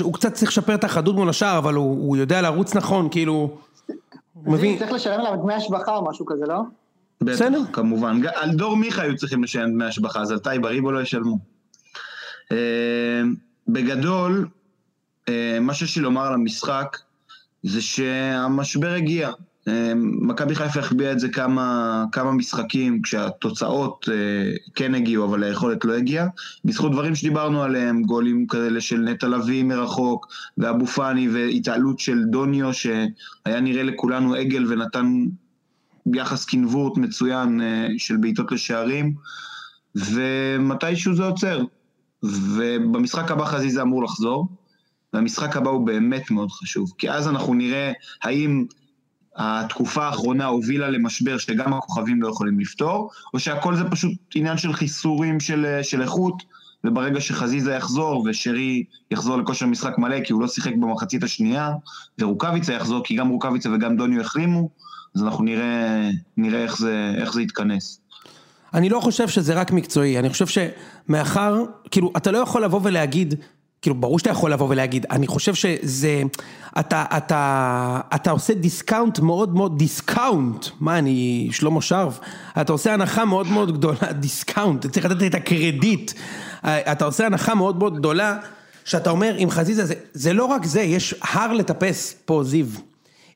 הוא 0.00 0.14
קצת 0.14 0.32
צריך 0.32 0.50
לשפר 0.50 0.74
את 0.74 0.84
החדות 0.84 1.14
מול 1.14 1.28
השער, 1.28 1.58
אבל 1.58 1.74
הוא, 1.74 2.08
הוא 2.08 2.16
יודע 2.16 2.42
לרוץ 2.42 2.74
נכון, 2.74 3.08
כאילו... 3.10 3.58
הוא 4.44 4.52
מבין, 4.54 4.78
צריך 4.78 4.92
לשלם 4.92 5.20
עליו 5.20 5.36
דמי 5.42 5.54
השבחה 5.54 5.96
או 5.96 6.10
משהו 6.10 6.26
כזה, 6.26 6.46
לא? 6.46 6.62
בסדר. 7.20 7.60
בטח, 7.62 7.70
כמובן. 7.72 8.20
על 8.34 8.50
דור 8.50 8.76
מיכה 8.76 9.02
היו 9.02 9.16
צריכים 9.16 9.44
לשלם 9.44 9.70
דמי 9.70 9.84
השבחה, 9.84 10.20
אז 10.20 10.30
על 10.30 10.38
טי 10.38 10.58
בריבו 10.60 10.92
לא 10.92 11.02
ישלמו. 11.02 11.38
אה, 12.52 12.56
בגדול, 13.68 14.48
אה, 15.28 15.58
מה 15.60 15.74
שיש 15.74 15.96
לי 15.96 16.02
לומר 16.02 16.26
על 16.26 16.34
המשחק, 16.34 16.98
זה 17.62 17.82
שהמשבר 17.82 18.92
הגיע. 18.92 19.30
אה, 19.68 19.92
מכבי 19.96 20.54
חיפה 20.54 20.80
החביאה 20.80 21.12
את 21.12 21.20
זה 21.20 21.28
כמה, 21.28 22.04
כמה 22.12 22.32
משחקים, 22.32 23.02
כשהתוצאות 23.02 24.08
אה, 24.12 24.52
כן 24.74 24.94
הגיעו, 24.94 25.24
אבל 25.24 25.42
היכולת 25.42 25.84
לא 25.84 25.92
הגיעה. 25.92 26.26
בזכות 26.64 26.92
דברים 26.92 27.14
שדיברנו 27.14 27.62
עליהם, 27.62 28.02
גולים 28.02 28.46
כאלה 28.46 28.80
של 28.80 29.00
נטע 29.00 29.28
לביא 29.28 29.64
מרחוק, 29.64 30.26
ואבו 30.58 30.86
פאני, 30.86 31.28
והתעלות 31.28 31.98
של 31.98 32.24
דוניו, 32.24 32.74
שהיה 32.74 33.60
נראה 33.60 33.82
לכולנו 33.82 34.34
עגל 34.34 34.72
ונתן 34.72 35.24
יחס 36.14 36.44
קנבורט 36.44 36.96
מצוין 36.96 37.60
אה, 37.60 37.86
של 37.98 38.16
בעיטות 38.16 38.52
לשערים, 38.52 39.14
ומתישהו 39.94 41.14
זה 41.14 41.24
עוצר. 41.24 41.64
ובמשחק 42.22 43.30
הבא 43.30 43.44
חזיזה 43.44 43.82
אמור 43.82 44.04
לחזור, 44.04 44.48
והמשחק 45.12 45.56
הבא 45.56 45.70
הוא 45.70 45.86
באמת 45.86 46.30
מאוד 46.30 46.50
חשוב, 46.50 46.92
כי 46.98 47.10
אז 47.10 47.28
אנחנו 47.28 47.54
נראה 47.54 47.92
האם 48.22 48.66
התקופה 49.38 50.06
האחרונה 50.06 50.46
הובילה 50.46 50.90
למשבר 50.90 51.38
שגם 51.38 51.72
הכוכבים 51.72 52.22
לא 52.22 52.28
יכולים 52.28 52.60
לפתור, 52.60 53.10
או 53.34 53.38
שהכל 53.38 53.76
זה 53.76 53.84
פשוט 53.90 54.12
עניין 54.34 54.58
של 54.58 54.72
חיסורים 54.72 55.40
של, 55.40 55.78
של 55.82 56.02
איכות, 56.02 56.42
וברגע 56.84 57.20
שחזיזה 57.20 57.72
יחזור 57.72 58.26
ושרי 58.30 58.84
יחזור 59.10 59.36
לכושר 59.36 59.66
משחק 59.66 59.98
מלא, 59.98 60.20
כי 60.24 60.32
הוא 60.32 60.42
לא 60.42 60.48
שיחק 60.48 60.72
במחצית 60.74 61.22
השנייה, 61.22 61.72
ורוקאביצה 62.18 62.72
יחזור, 62.72 63.04
כי 63.04 63.16
גם 63.16 63.28
רוקאביצה 63.28 63.70
וגם 63.72 63.96
דוניו 63.96 64.20
החרימו, 64.20 64.68
אז 65.16 65.22
אנחנו 65.22 65.44
נראה, 65.44 66.10
נראה 66.36 66.62
איך, 66.62 66.78
זה, 66.78 67.14
איך 67.16 67.32
זה 67.32 67.42
יתכנס. 67.42 68.00
אני 68.74 68.88
לא 68.88 69.00
חושב 69.00 69.28
שזה 69.28 69.54
רק 69.54 69.72
מקצועי, 69.72 70.18
אני 70.18 70.28
חושב 70.28 70.46
שמאחר, 70.46 71.64
כאילו, 71.90 72.12
אתה 72.16 72.30
לא 72.30 72.38
יכול 72.38 72.64
לבוא 72.64 72.80
ולהגיד, 72.82 73.34
כאילו, 73.82 73.96
ברור 73.96 74.18
שאתה 74.18 74.30
יכול 74.30 74.52
לבוא 74.52 74.66
ולהגיד, 74.70 75.06
אני 75.10 75.26
חושב 75.26 75.54
שזה, 75.54 76.22
אתה, 76.78 77.04
אתה, 77.16 78.00
אתה 78.14 78.30
עושה 78.30 78.54
discount 78.54 79.18
מאוד 79.18 79.54
מאוד, 79.54 79.78
discount, 79.78 80.66
מה 80.80 80.98
אני, 80.98 81.48
שלמה 81.52 81.82
שרף, 81.82 82.20
אתה 82.60 82.72
עושה 82.72 82.94
הנחה 82.94 83.24
מאוד 83.24 83.46
מאוד 83.46 83.72
גדולה, 83.72 84.12
discount, 84.12 84.86
צריך 84.86 85.06
לתת 85.06 85.22
את 85.22 85.34
הקרדיט, 85.34 86.12
אתה 86.64 87.04
עושה 87.04 87.26
הנחה 87.26 87.54
מאוד 87.54 87.78
מאוד 87.78 87.96
גדולה, 87.98 88.38
שאתה 88.84 89.10
אומר, 89.10 89.34
עם 89.38 89.50
חזיזה, 89.50 89.86
זה, 89.86 89.94
זה 90.12 90.32
לא 90.32 90.44
רק 90.44 90.64
זה, 90.64 90.80
יש 90.80 91.14
הר 91.22 91.52
לטפס 91.52 92.14
פה, 92.24 92.42
זיו, 92.44 92.66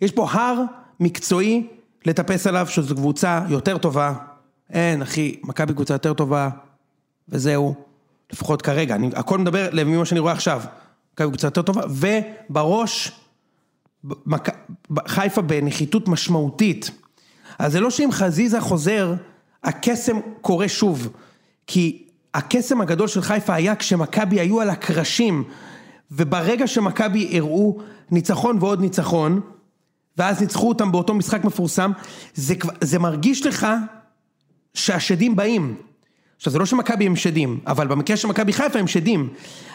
יש 0.01 0.13
פה 0.13 0.31
הר 0.31 0.63
מקצועי 1.01 1.67
לטפס 2.07 2.47
עליו, 2.47 2.67
שזו 2.71 2.95
קבוצה 2.95 3.41
יותר 3.49 3.79
טובה, 3.79 4.13
אין, 4.71 5.03
אחי, 5.03 5.37
מכבי 5.45 5.75
קבוצה 5.75 5.95
יותר 5.95 6.15
טובה, 6.15 6.49
וזהו, 7.29 7.75
לפחות 8.33 8.63
כרגע, 8.63 8.95
אני, 8.95 9.11
הכל 9.15 9.39
מדבר 9.39 9.69
ממה 9.85 10.05
שאני 10.05 10.21
רואה 10.21 10.33
עכשיו, 10.33 10.63
מכבי 11.15 11.29
קבוצה 11.29 11.47
יותר 11.47 11.63
טובה, 11.63 11.83
ובראש. 11.89 13.13
חיפה 15.07 15.43
בנחיתות 15.43 16.09
משמעותית. 16.09 16.91
אז 17.59 17.73
זה 17.73 17.81
לא 17.81 17.91
שאם 17.91 18.09
חזיזה 18.13 18.61
חוזר, 18.61 19.15
הקסם 19.65 20.17
קורה 20.41 20.69
שוב, 20.69 21.09
כי 21.67 22.05
הקסם 22.35 22.81
הגדול 22.81 23.09
של 23.09 23.23
חיפה 23.23 23.55
היה 23.55 23.77
כשמכבי 23.77 24.41
היו 24.41 24.61
על 24.61 24.71
הקרשים, 24.71 25.45
וברגע 26.11 26.67
שמכבי 26.67 27.39
הראו 27.39 27.79
ניצחון 28.11 28.57
ועוד 28.61 28.81
ניצחון, 28.81 29.41
ואז 30.19 30.41
ניצחו 30.41 30.69
אותם 30.69 30.93
באותו 30.93 31.15
משחק 31.15 31.45
מפורסם, 31.45 31.93
זה, 32.35 32.55
זה 32.81 32.99
מרגיש 32.99 33.47
לך 33.47 33.67
שהשדים 34.75 35.37
באים. 35.37 35.77
עכשיו 36.43 36.53
זה 36.53 36.59
לא 36.59 36.67
שמכבי 36.67 37.07
הם 37.07 37.17
שדים, 37.17 37.61
אבל 37.67 37.87
במקרה 37.87 38.17
של 38.17 38.29
מכבי 38.29 38.53
חיפה 38.53 38.79
הם 38.79 38.87
שדים. 38.87 39.29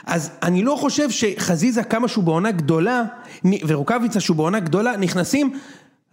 אז 0.06 0.32
אני 0.44 0.64
לא 0.64 0.76
חושב 0.80 1.10
שחזיזה 1.10 1.84
כמה 1.84 2.08
שהוא 2.08 2.24
בעונה 2.24 2.52
גדולה, 2.52 3.04
ורוקאביצה 3.68 4.20
שהוא 4.20 4.38
בעונה 4.38 4.60
גדולה, 4.60 4.98
נכנסים, 4.98 5.60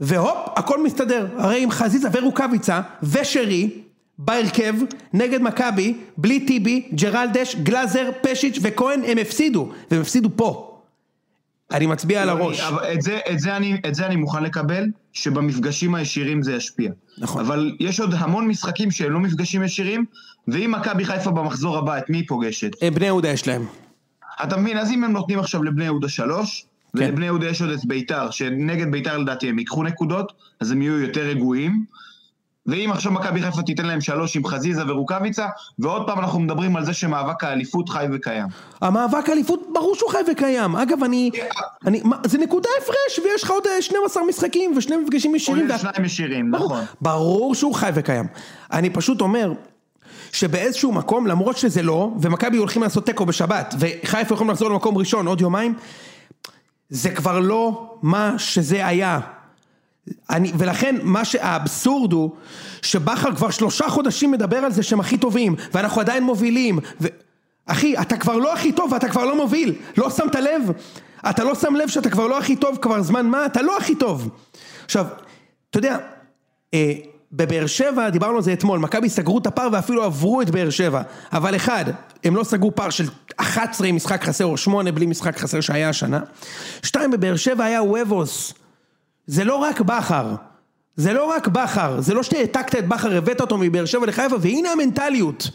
והופ, 0.00 0.36
הכל 0.56 0.84
מסתדר. 0.84 1.26
הרי 1.38 1.62
עם 1.62 1.70
חזיזה 1.70 2.08
ורוקאביצה 2.12 2.80
ושרי, 3.02 3.70
בהרכב, 4.18 4.74
נגד 5.12 5.42
מכבי, 5.42 5.94
בלי 6.16 6.46
טיבי, 6.46 6.88
ג'רלדש, 6.94 7.56
גלאזר, 7.56 8.10
פשיץ' 8.22 8.58
וכהן, 8.62 9.00
הם 9.06 9.18
הפסידו, 9.18 9.72
והם 9.90 10.00
הפסידו 10.00 10.28
פה. 10.36 10.80
אני 11.72 11.86
מצביע 11.86 12.22
על 12.22 12.28
הראש. 12.28 12.60
את 12.92 13.02
זה, 13.02 13.18
את, 13.32 13.40
זה 13.40 13.56
אני, 13.56 13.80
את 13.88 13.94
זה 13.94 14.06
אני 14.06 14.16
מוכן 14.16 14.42
לקבל, 14.42 14.84
שבמפגשים 15.12 15.94
הישירים 15.94 16.42
זה 16.42 16.54
ישפיע. 16.54 16.90
נכון. 17.18 17.44
אבל 17.44 17.76
יש 17.80 18.00
עוד 18.00 18.14
המון 18.14 18.48
משחקים 18.48 18.90
שהם 18.90 19.12
לא 19.12 19.20
מפגשים 19.20 19.62
ישירים, 19.62 20.04
ואם 20.48 20.74
מכבי 20.76 21.04
חיפה 21.04 21.30
במחזור 21.30 21.78
הבא, 21.78 21.98
את 21.98 22.10
מי 22.10 22.16
היא 22.18 22.24
פוגשת? 22.28 22.70
בני 22.94 23.06
יהודה 23.06 23.28
יש 23.28 23.48
להם. 23.48 23.66
אתה 24.42 24.56
מבין, 24.56 24.78
אז 24.78 24.90
אם 24.90 25.04
הם 25.04 25.12
נותנים 25.12 25.38
עכשיו 25.38 25.62
לבני 25.62 25.84
יהודה 25.84 26.08
שלוש, 26.08 26.66
כן. 26.96 27.04
ולבני 27.04 27.26
יהודה 27.26 27.46
יש 27.46 27.62
עוד 27.62 27.70
את 27.70 27.84
ביתר, 27.84 28.30
שנגד 28.30 28.90
ביתר 28.90 29.18
לדעתי 29.18 29.48
הם 29.48 29.58
ייקחו 29.58 29.82
נקודות, 29.82 30.32
אז 30.60 30.70
הם 30.70 30.82
יהיו 30.82 31.00
יותר 31.00 31.20
רגועים. 31.20 31.84
ואם 32.66 32.90
עכשיו 32.92 33.12
מכבי 33.12 33.42
חיפה 33.42 33.62
תיתן 33.62 33.86
להם 33.86 34.00
שלוש 34.00 34.36
עם 34.36 34.46
חזיזה 34.46 34.82
ורוקאביצה, 34.86 35.46
ועוד 35.78 36.06
פעם 36.06 36.18
אנחנו 36.18 36.40
מדברים 36.40 36.76
על 36.76 36.84
זה 36.84 36.92
שמאבק 36.92 37.44
האליפות 37.44 37.88
חי 37.88 38.06
וקיים. 38.12 38.46
המאבק 38.80 39.28
האליפות 39.28 39.62
ברור 39.72 39.94
שהוא 39.94 40.10
חי 40.10 40.18
וקיים. 40.32 40.76
אגב, 40.76 41.04
אני... 41.04 41.30
אני 41.86 42.00
מה, 42.04 42.16
זה 42.26 42.38
נקודה 42.38 42.68
הפרש, 42.82 43.18
ויש 43.24 43.42
לך 43.42 43.50
עוד 43.50 43.64
12 43.80 44.22
משחקים 44.28 44.76
ושני 44.76 44.96
מפגשים 44.96 45.34
ישירים. 45.34 45.66
כולל 45.66 45.78
שניים 45.78 46.04
ישירים, 46.04 46.50
נכון. 46.50 46.84
ברור 47.00 47.54
שהוא 47.54 47.74
חי 47.74 47.90
וקיים. 47.94 48.26
אני 48.72 48.90
פשוט 48.90 49.20
אומר... 49.20 49.52
שבאיזשהו 50.34 50.92
מקום, 50.92 51.26
למרות 51.26 51.56
שזה 51.56 51.82
לא, 51.82 52.10
ומכבי 52.20 52.56
הולכים 52.56 52.82
לעשות 52.82 53.06
תיקו 53.06 53.26
בשבת, 53.26 53.74
וחיפה 53.78 54.34
יכולים 54.34 54.50
לחזור 54.50 54.70
למקום 54.70 54.98
ראשון 54.98 55.26
עוד 55.26 55.40
יומיים, 55.40 55.74
זה 56.88 57.10
כבר 57.10 57.40
לא 57.40 57.94
מה 58.02 58.34
שזה 58.38 58.86
היה. 58.86 59.20
אני, 60.30 60.52
ולכן 60.58 60.96
מה 61.02 61.24
שהאבסורד 61.24 62.12
הוא 62.12 62.30
שבכר 62.82 63.34
כבר 63.36 63.50
שלושה 63.50 63.88
חודשים 63.88 64.30
מדבר 64.30 64.56
על 64.56 64.72
זה 64.72 64.82
שהם 64.82 65.00
הכי 65.00 65.18
טובים 65.18 65.54
ואנחנו 65.72 66.00
עדיין 66.00 66.24
מובילים 66.24 66.78
ו... 67.00 67.08
אחי 67.66 67.94
אתה 68.00 68.16
כבר 68.16 68.36
לא 68.36 68.52
הכי 68.52 68.72
טוב 68.72 68.92
ואתה 68.92 69.08
כבר 69.08 69.24
לא 69.24 69.36
מוביל 69.36 69.74
לא 69.96 70.10
שמת 70.10 70.34
לב? 70.34 70.70
אתה 71.30 71.44
לא 71.44 71.54
שם 71.54 71.74
לב 71.74 71.88
שאתה 71.88 72.10
כבר 72.10 72.26
לא 72.26 72.38
הכי 72.38 72.56
טוב 72.56 72.78
כבר 72.82 73.02
זמן 73.02 73.26
מה? 73.26 73.46
אתה 73.46 73.62
לא 73.62 73.76
הכי 73.76 73.94
טוב 73.94 74.28
עכשיו 74.84 75.06
אתה 75.70 75.78
יודע 75.78 75.98
אה, 76.74 76.92
בבאר 77.36 77.66
שבע, 77.66 78.10
דיברנו 78.10 78.36
על 78.36 78.42
זה 78.42 78.52
אתמול, 78.52 78.78
מכבי 78.78 79.08
סגרו 79.08 79.38
את 79.38 79.46
הפער 79.46 79.68
ואפילו 79.72 80.04
עברו 80.04 80.42
את 80.42 80.50
באר 80.50 80.70
שבע. 80.70 81.02
אבל 81.32 81.56
אחד, 81.56 81.84
הם 82.24 82.36
לא 82.36 82.44
סגרו 82.44 82.74
פער 82.74 82.90
של 82.90 83.04
11 83.36 83.86
עם 83.86 83.96
משחק 83.96 84.24
חסר 84.24 84.44
או 84.44 84.56
8 84.56 84.92
בלי 84.92 85.06
משחק 85.06 85.38
חסר 85.38 85.60
שהיה 85.60 85.88
השנה. 85.88 86.20
שתיים, 86.82 87.10
בבאר 87.10 87.36
שבע 87.36 87.64
היה 87.64 87.82
וובוס. 87.82 88.54
זה 89.26 89.44
לא 89.44 89.56
רק 89.56 89.80
בכר. 89.80 90.34
זה 90.96 91.12
לא 91.12 91.24
רק 91.24 91.48
בכר. 91.48 92.00
זה 92.00 92.14
לא 92.14 92.22
שהעתקת 92.22 92.78
את 92.78 92.88
בכר, 92.88 93.16
הבאת 93.16 93.40
אותו 93.40 93.58
מבאר 93.58 93.84
שבע 93.84 94.06
לחיפה, 94.06 94.36
והנה 94.40 94.72
המנטליות. 94.72 95.50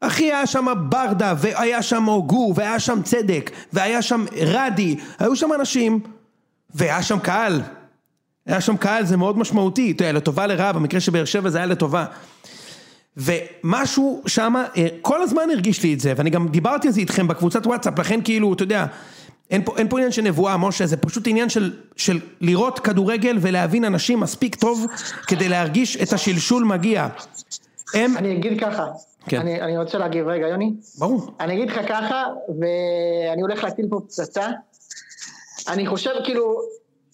אחי, 0.00 0.24
היה 0.24 0.46
שם 0.46 0.66
ברדה, 0.88 1.34
והיה 1.38 1.82
שם 1.82 2.04
הוגו, 2.04 2.52
והיה 2.56 2.80
שם 2.80 3.02
צדק, 3.02 3.50
והיה 3.72 4.02
שם 4.02 4.24
רדי, 4.40 4.96
היו 5.18 5.36
שם 5.36 5.48
אנשים, 5.54 6.00
והיה 6.74 7.02
שם 7.02 7.18
קהל. 7.18 7.62
היה 8.52 8.60
שם 8.60 8.76
קהל, 8.76 9.04
זה 9.04 9.16
מאוד 9.16 9.38
משמעותי, 9.38 9.90
אתה 9.90 10.04
יודע, 10.04 10.12
לטובה 10.12 10.46
לרעה, 10.46 10.72
במקרה 10.72 11.00
של 11.00 11.12
באר 11.12 11.24
שבע 11.24 11.50
זה 11.50 11.58
היה 11.58 11.66
לטובה. 11.66 12.04
ומשהו 13.16 14.22
שם, 14.26 14.54
אה, 14.76 14.86
כל 15.02 15.22
הזמן 15.22 15.42
הרגיש 15.52 15.82
לי 15.82 15.94
את 15.94 16.00
זה, 16.00 16.12
ואני 16.16 16.30
גם 16.30 16.48
דיברתי 16.48 16.88
על 16.88 16.94
זה 16.94 17.00
איתכם 17.00 17.28
בקבוצת 17.28 17.66
וואטסאפ, 17.66 17.98
לכן 17.98 18.20
כאילו, 18.24 18.52
אתה 18.52 18.62
יודע, 18.62 18.86
אין 19.50 19.62
פה, 19.64 19.74
אין 19.78 19.88
פה 19.88 19.98
עניין 19.98 20.12
של 20.12 20.22
נבואה, 20.22 20.56
משה, 20.56 20.86
זה 20.86 20.96
פשוט 20.96 21.26
עניין 21.26 21.48
של, 21.48 21.72
של 21.96 22.20
לראות 22.40 22.78
כדורגל 22.78 23.38
ולהבין 23.40 23.84
אנשים 23.84 24.20
מספיק 24.20 24.54
טוב 24.54 24.86
כדי 25.26 25.48
להרגיש 25.48 25.96
את 25.96 26.12
השלשול 26.12 26.64
מגיע. 26.64 27.08
הם... 27.94 28.16
אני 28.16 28.36
אגיד 28.36 28.60
ככה, 28.60 28.86
כן. 29.26 29.40
אני, 29.40 29.60
אני 29.60 29.78
רוצה 29.78 29.98
להגיב 29.98 30.28
רגע, 30.28 30.46
יוני. 30.48 30.72
ברור. 30.98 31.30
אני 31.40 31.54
אגיד 31.54 31.70
לך 31.70 31.80
ככה, 31.88 32.24
ואני 32.48 33.42
הולך 33.42 33.64
להטיל 33.64 33.86
פה 33.90 34.00
פצצה. 34.06 34.48
אני 35.68 35.86
חושב, 35.86 36.10
כאילו, 36.24 36.60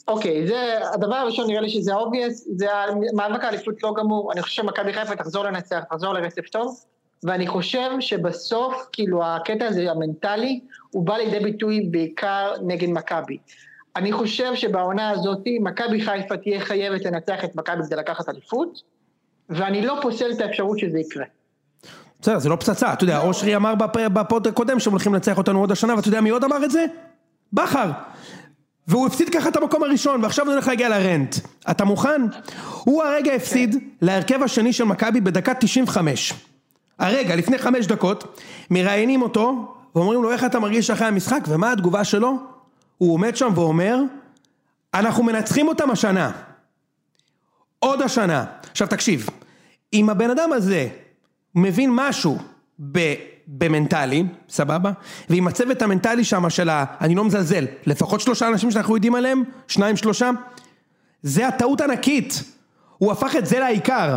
אוקיי, 0.09 0.47
זה, 0.47 0.79
הדבר 0.95 1.15
הראשון 1.15 1.47
נראה 1.47 1.61
לי 1.61 1.69
שזה 1.69 1.95
obvious, 1.95 2.35
זה 2.57 2.67
המאבק 2.73 3.45
האליפות 3.45 3.83
לא 3.83 3.95
גמור, 3.97 4.33
אני 4.33 4.43
חושב 4.43 4.63
שמכבי 4.63 4.93
חיפה 4.93 5.17
תחזור 5.17 5.45
לנצח, 5.45 5.81
תחזור 5.91 6.13
לרצף 6.13 6.49
טוב, 6.49 6.81
ואני 7.25 7.47
חושב 7.47 7.91
שבסוף, 8.01 8.87
כאילו, 8.93 9.25
הקטע 9.25 9.67
הזה, 9.67 9.91
המנטלי, 9.91 10.61
הוא 10.91 11.07
בא 11.07 11.17
לידי 11.17 11.41
ביטוי 11.41 11.89
בעיקר 11.91 12.53
נגד 12.67 12.89
מכבי. 12.89 13.39
אני 13.97 14.13
חושב 14.13 14.55
שבעונה 14.55 15.11
הזאת, 15.11 15.43
מכבי 15.61 16.01
חיפה 16.01 16.37
תהיה 16.37 16.61
חייבת 16.61 17.05
לנצח 17.05 17.45
את 17.45 17.57
מכבי 17.57 17.83
כדי 17.87 17.97
לקחת 17.97 18.29
אליפות, 18.29 18.83
ואני 19.51 19.87
לא 19.87 19.99
פוסל 20.03 20.33
את 20.33 20.41
האפשרות 20.41 20.79
שזה 20.79 20.99
יקרה. 20.99 21.25
בסדר, 22.21 22.39
זה 22.39 22.49
לא 22.49 22.57
פצצה, 22.57 22.93
אתה 22.93 23.05
יודע, 23.05 23.21
אושרי 23.23 23.57
אמר 23.57 23.75
בפ- 23.75 24.09
בפוד 24.09 24.47
הקודם 24.47 24.81
שהם 24.81 24.93
הולכים 24.93 25.15
לנצח 25.15 25.39
אותנו 25.39 25.61
עוד 25.61 25.73
השנה, 25.73 25.95
ואתה 25.97 26.09
יודע 26.09 26.21
מי 26.21 26.31
עוד 26.31 26.45
אמר 26.45 26.65
את 26.65 26.71
זה? 26.71 26.85
בכר. 27.53 27.91
והוא 28.89 29.07
הפסיד 29.07 29.29
ככה 29.29 29.49
את 29.49 29.57
המקום 29.57 29.83
הראשון, 29.83 30.25
ועכשיו 30.25 30.45
הוא 30.45 30.53
הולך 30.53 30.69
להגיע 30.69 30.89
לרנט. 30.89 31.37
אתה 31.71 31.85
מוכן? 31.85 32.23
הוא 32.85 33.03
הרגע 33.03 33.33
הפסיד 33.33 33.77
להרכב 34.03 34.43
השני 34.43 34.73
של 34.73 34.85
מכבי 34.85 35.21
בדקה 35.21 35.55
95. 35.55 36.35
הרגע, 36.99 37.37
לפני 37.37 37.59
חמש 37.59 37.87
דקות, 37.87 38.41
מראיינים 38.71 39.23
אותו, 39.23 39.75
ואומרים 39.95 40.23
לו 40.23 40.33
איך 40.33 40.45
אתה 40.45 40.59
מרגיש 40.59 40.91
אחרי 40.91 41.07
המשחק, 41.07 41.41
ומה 41.49 41.73
התגובה 41.73 42.05
שלו? 42.05 42.37
הוא 42.99 43.15
עומד 43.15 43.37
שם 43.37 43.53
ואומר, 43.55 43.99
אנחנו 44.95 45.23
מנצחים 45.23 45.69
אותם 45.69 45.91
השנה. 45.91 46.31
עוד 47.79 48.03
השנה. 48.03 48.45
עכשיו 48.71 48.89
תקשיב, 48.89 49.29
אם 49.93 50.11
הבן 50.11 50.31
אדם 50.31 50.53
הזה 50.53 50.89
מבין 51.55 51.91
משהו 51.93 52.39
ב, 52.93 53.15
במנטלי, 53.49 54.25
סבבה? 54.49 54.91
ועם 55.31 55.49
הצוות 55.49 55.83
המנטלי 55.83 56.25
שם 56.25 56.51
של 56.51 56.69
ה... 56.69 56.85
אני 57.01 57.15
לא 57.15 57.25
מזלזל, 57.25 57.65
לפחות 57.87 58.21
שלושה 58.21 58.49
אנשים 58.49 58.71
שאנחנו 58.71 58.95
יודעים 58.95 59.15
עליהם, 59.15 59.43
שניים 59.69 59.97
שלושה, 59.97 60.31
זה 61.23 61.49
הטעות 61.49 61.81
ענקית. 61.81 62.43
הוא 62.99 63.13
הפך 63.13 63.37
את 63.37 63.47
זה 63.47 63.59
לעיקר. 63.59 64.17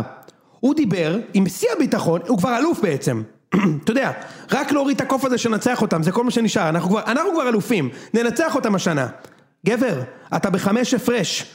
הוא 0.60 0.74
דיבר 0.74 1.18
עם 1.34 1.48
שיא 1.48 1.68
הביטחון, 1.76 2.20
הוא 2.28 2.38
כבר 2.38 2.58
אלוף 2.58 2.80
בעצם. 2.80 3.22
אתה 3.84 3.90
יודע, 3.90 4.12
רק 4.50 4.72
להוריד 4.72 4.96
את 4.96 5.00
הקוף 5.00 5.24
הזה 5.24 5.38
שננצח 5.38 5.82
אותם, 5.82 6.02
זה 6.02 6.12
כל 6.12 6.24
מה 6.24 6.30
שנשאר, 6.30 6.68
אנחנו 6.68 6.90
כבר, 6.90 7.02
אנחנו 7.06 7.32
כבר 7.32 7.48
אלופים, 7.48 7.88
ננצח 8.14 8.54
אותם 8.54 8.74
השנה. 8.74 9.08
גבר, 9.66 10.02
אתה 10.36 10.50
בחמש 10.50 10.94
הפרש, 10.94 11.54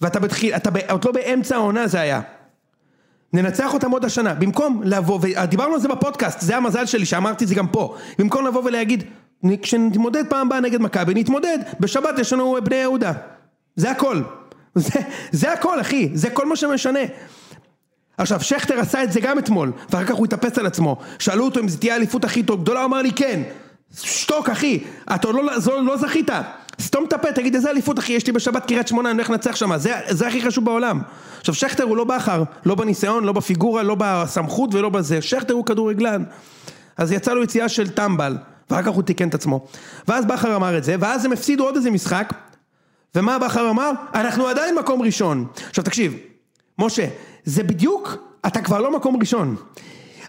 ואתה 0.00 0.20
בתחיל, 0.20 0.54
אתה 0.54 0.70
ב, 0.70 0.76
עוד 0.90 1.04
לא 1.04 1.12
באמצע 1.12 1.56
העונה 1.56 1.86
זה 1.86 2.00
היה. 2.00 2.20
ננצח 3.34 3.74
אותם 3.74 3.90
עוד 3.90 4.04
השנה, 4.04 4.34
במקום 4.34 4.82
לבוא, 4.84 5.18
ודיברנו 5.22 5.74
על 5.74 5.80
זה 5.80 5.88
בפודקאסט, 5.88 6.40
זה 6.40 6.56
המזל 6.56 6.86
שלי 6.86 7.06
שאמרתי 7.06 7.44
את 7.44 7.48
זה 7.48 7.54
גם 7.54 7.66
פה, 7.66 7.96
במקום 8.18 8.46
לבוא 8.46 8.62
ולהגיד, 8.64 9.04
כשנתמודד 9.62 10.26
פעם 10.28 10.46
הבאה 10.46 10.60
נגד 10.60 10.80
מכבי, 10.80 11.14
נתמודד, 11.14 11.58
בשבת 11.80 12.18
יש 12.18 12.32
לנו 12.32 12.56
בני 12.64 12.76
יהודה, 12.76 13.12
זה 13.76 13.90
הכל, 13.90 14.22
זה, 14.74 15.00
זה 15.32 15.52
הכל 15.52 15.80
אחי, 15.80 16.10
זה 16.14 16.30
כל 16.30 16.46
מה 16.46 16.56
שמשנה. 16.56 17.00
עכשיו 18.18 18.40
שכטר 18.40 18.80
עשה 18.80 19.02
את 19.02 19.12
זה 19.12 19.20
גם 19.20 19.38
אתמול, 19.38 19.72
ואחר 19.90 20.06
כך 20.06 20.14
הוא 20.14 20.24
התאפס 20.24 20.58
על 20.58 20.66
עצמו, 20.66 20.96
שאלו 21.18 21.44
אותו 21.44 21.60
אם 21.60 21.68
זה 21.68 21.78
תהיה 21.78 21.94
האליפות 21.94 22.24
הכי 22.24 22.42
טוב 22.42 22.62
גדולה, 22.62 22.80
הוא 22.80 22.86
אמר 22.86 23.02
לי 23.02 23.12
כן, 23.12 23.42
שתוק 24.02 24.48
אחי, 24.48 24.84
אתה 25.14 25.28
לא, 25.30 25.58
זו, 25.58 25.80
לא 25.80 25.96
זכית, 25.96 26.30
סתום 26.80 27.04
את 27.04 27.12
הפה, 27.12 27.32
תגיד 27.32 27.54
איזה 27.54 27.70
אליפות 27.70 27.98
אחי, 27.98 28.12
יש 28.12 28.26
לי 28.26 28.32
בשבת 28.32 28.66
קריית 28.66 28.88
שמונה, 28.88 29.10
אני 29.10 29.16
הולך 29.18 29.30
לנצח 29.30 29.56
שם, 29.56 29.76
זה, 29.76 29.92
זה 30.08 30.28
הכי 30.28 30.42
חשוב 30.42 30.64
בעולם. 30.64 31.00
עכשיו 31.40 31.54
שכטר 31.54 31.84
הוא 31.84 31.96
לא 31.96 32.04
בכר, 32.04 32.42
לא 32.66 32.74
בניסיון, 32.74 33.24
לא 33.24 33.32
בפיגורה, 33.32 33.82
לא 33.82 33.96
בסמכות 33.98 34.74
ולא 34.74 34.88
בזה, 34.88 35.22
שכטר 35.22 35.54
הוא 35.54 35.64
כדורגלן. 35.64 36.24
אז 36.96 37.12
יצא 37.12 37.32
לו 37.32 37.42
יציאה 37.42 37.68
של 37.68 37.90
טמבל, 37.90 38.36
ואחר 38.70 38.82
כך 38.82 38.88
הוא 38.88 39.02
תיקן 39.02 39.28
את 39.28 39.34
עצמו. 39.34 39.66
ואז 40.08 40.24
בכר 40.24 40.56
אמר 40.56 40.78
את 40.78 40.84
זה, 40.84 40.96
ואז 41.00 41.24
הם 41.24 41.32
הפסידו 41.32 41.64
עוד 41.64 41.76
איזה 41.76 41.90
משחק, 41.90 42.32
ומה 43.14 43.38
בכר 43.38 43.70
אמר? 43.70 43.90
אנחנו 44.14 44.46
עדיין 44.46 44.74
מקום 44.78 45.02
ראשון. 45.02 45.46
עכשיו 45.68 45.84
תקשיב, 45.84 46.14
משה, 46.78 47.06
זה 47.44 47.62
בדיוק, 47.62 48.16
אתה 48.46 48.60
כבר 48.62 48.80
לא 48.80 48.96
מקום 48.96 49.16
ראשון. 49.20 49.56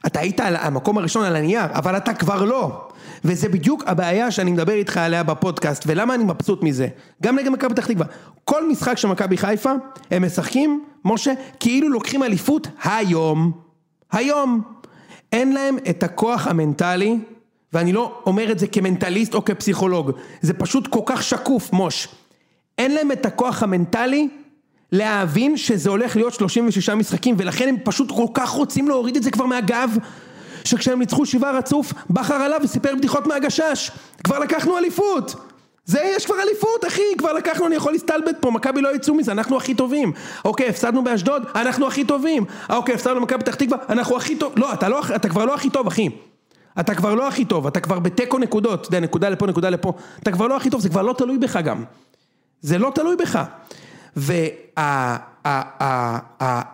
אתה 0.06 0.20
היית 0.20 0.40
על 0.40 0.56
המקום 0.56 0.98
הראשון 0.98 1.26
על 1.26 1.36
הנייר, 1.36 1.66
אבל 1.74 1.98
אתה 1.98 2.14
כבר 2.14 2.44
לא. 2.44 2.85
וזה 3.26 3.50
בדיוק 3.50 3.84
הבעיה 3.88 4.32
שאני 4.32 4.52
מדבר 4.52 4.74
איתך 4.74 4.98
עליה 4.98 5.24
בפודקאסט, 5.24 5.84
ולמה 5.88 6.16
אני 6.16 6.24
מבסוט 6.24 6.64
מזה. 6.64 6.88
גם 7.24 7.36
נגד 7.36 7.50
מכבי 7.50 7.74
פתח 7.74 7.86
תקווה. 7.86 8.06
כל 8.44 8.70
משחק 8.70 8.98
של 8.98 9.08
מכבי 9.08 9.38
חיפה, 9.38 9.72
הם 10.12 10.26
משחקים, 10.26 10.84
משה, 11.06 11.34
כאילו 11.60 11.90
לוקחים 11.90 12.24
אליפות 12.24 12.68
היום. 12.84 13.52
היום. 14.12 14.62
אין 15.32 15.54
להם 15.54 15.78
את 15.90 16.04
הכוח 16.04 16.48
המנטלי, 16.48 17.20
ואני 17.74 17.94
לא 17.94 18.22
אומר 18.26 18.52
את 18.52 18.60
זה 18.60 18.68
כמנטליסט 18.68 19.34
או 19.34 19.46
כפסיכולוג, 19.46 20.12
זה 20.42 20.54
פשוט 20.54 20.88
כל 20.88 21.02
כך 21.06 21.24
שקוף, 21.24 21.74
מוש. 21.74 22.08
אין 22.78 22.92
להם 22.94 23.12
את 23.12 23.26
הכוח 23.26 23.64
המנטלי 23.64 24.30
להבין 24.92 25.58
שזה 25.58 25.90
הולך 25.90 26.16
להיות 26.16 26.34
36 26.34 26.90
משחקים 26.90 27.36
ולכן 27.38 27.68
הם 27.70 27.76
פשוט 27.84 28.12
כל 28.12 28.28
כך 28.34 28.50
רוצים 28.50 28.88
להוריד 28.88 29.16
את 29.16 29.24
זה 29.24 29.32
כבר 29.32 29.46
מהגב 29.46 29.98
שכשהם 30.66 31.00
ניצחו 31.00 31.26
שבעה 31.26 31.52
רצוף 31.52 31.94
בכר 32.10 32.34
עליו 32.34 32.60
וסיפר 32.64 32.96
בדיחות 32.96 33.28
מהגשש. 33.28 33.92
כבר 34.24 34.40
לקחנו 34.40 34.78
אליפות! 34.78 35.36
זה 35.86 36.00
יש 36.16 36.26
כבר 36.26 36.36
אליפות 36.42 36.86
אחי! 36.88 37.02
כבר 37.18 37.34
לקחנו 37.34 37.68
אני 37.68 37.76
יכול 37.76 37.92
להסתלבט 37.92 38.36
פה 38.40 38.52
מכבי 38.52 38.82
לא 38.82 38.96
יצאו 38.96 39.14
מזה 39.14 39.32
אנחנו 39.32 39.58
הכי 39.58 39.76
טובים. 39.76 40.12
אוקיי 40.46 40.70
הפסדנו 40.70 41.04
באשדוד 41.04 41.44
אנחנו 41.56 41.88
הכי 41.88 42.04
טובים. 42.04 42.46
אוקיי 42.70 42.96
הפסדנו 42.96 43.20
במכבי 43.20 43.40
פתח 43.40 43.56
תקווה 43.56 43.78
אנחנו 43.90 44.18
הכי 44.18 44.36
טוב 44.36 44.54
לא 44.58 44.74
אתה, 44.74 44.90
לא 44.90 45.02
אתה 45.16 45.30
כבר 45.30 45.46
לא 45.46 45.56
הכי 45.56 45.70
טוב 45.70 45.88
אחי. 45.88 46.10
אתה 46.80 46.96
כבר 46.96 47.16
לא 47.16 47.28
הכי 47.28 47.46
טוב 47.46 47.68
אתה 47.68 47.80
כבר 47.80 48.00
בתיקו 48.00 48.38
נקודות. 48.38 48.80
אתה 48.80 48.88
יודע 48.88 49.00
נקודה 49.00 49.30
לפה 49.30 49.48
נקודה 49.48 49.70
לפה. 49.70 49.94
אתה 50.24 50.32
כבר 50.32 50.48
לא 50.48 50.58
הכי 50.58 50.70
טוב 50.70 50.82
זה 50.82 50.90
כבר 50.90 51.02
לא 51.02 51.14
תלוי 51.14 51.38
בך 51.38 51.58
גם. 51.58 51.84
זה 52.62 52.78
לא 52.78 52.92
תלוי 52.96 53.16
בך. 53.16 53.44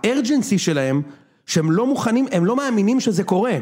והארג'נסי 0.04 0.58
שלהם, 0.58 1.02
שהם 1.46 1.72
לא 1.72 1.86
מוכנים, 1.86 2.28
הם 2.32 2.46
לא 2.46 2.56
מאמינים 2.56 3.00
שזה 3.00 3.24
קורה. 3.24 3.58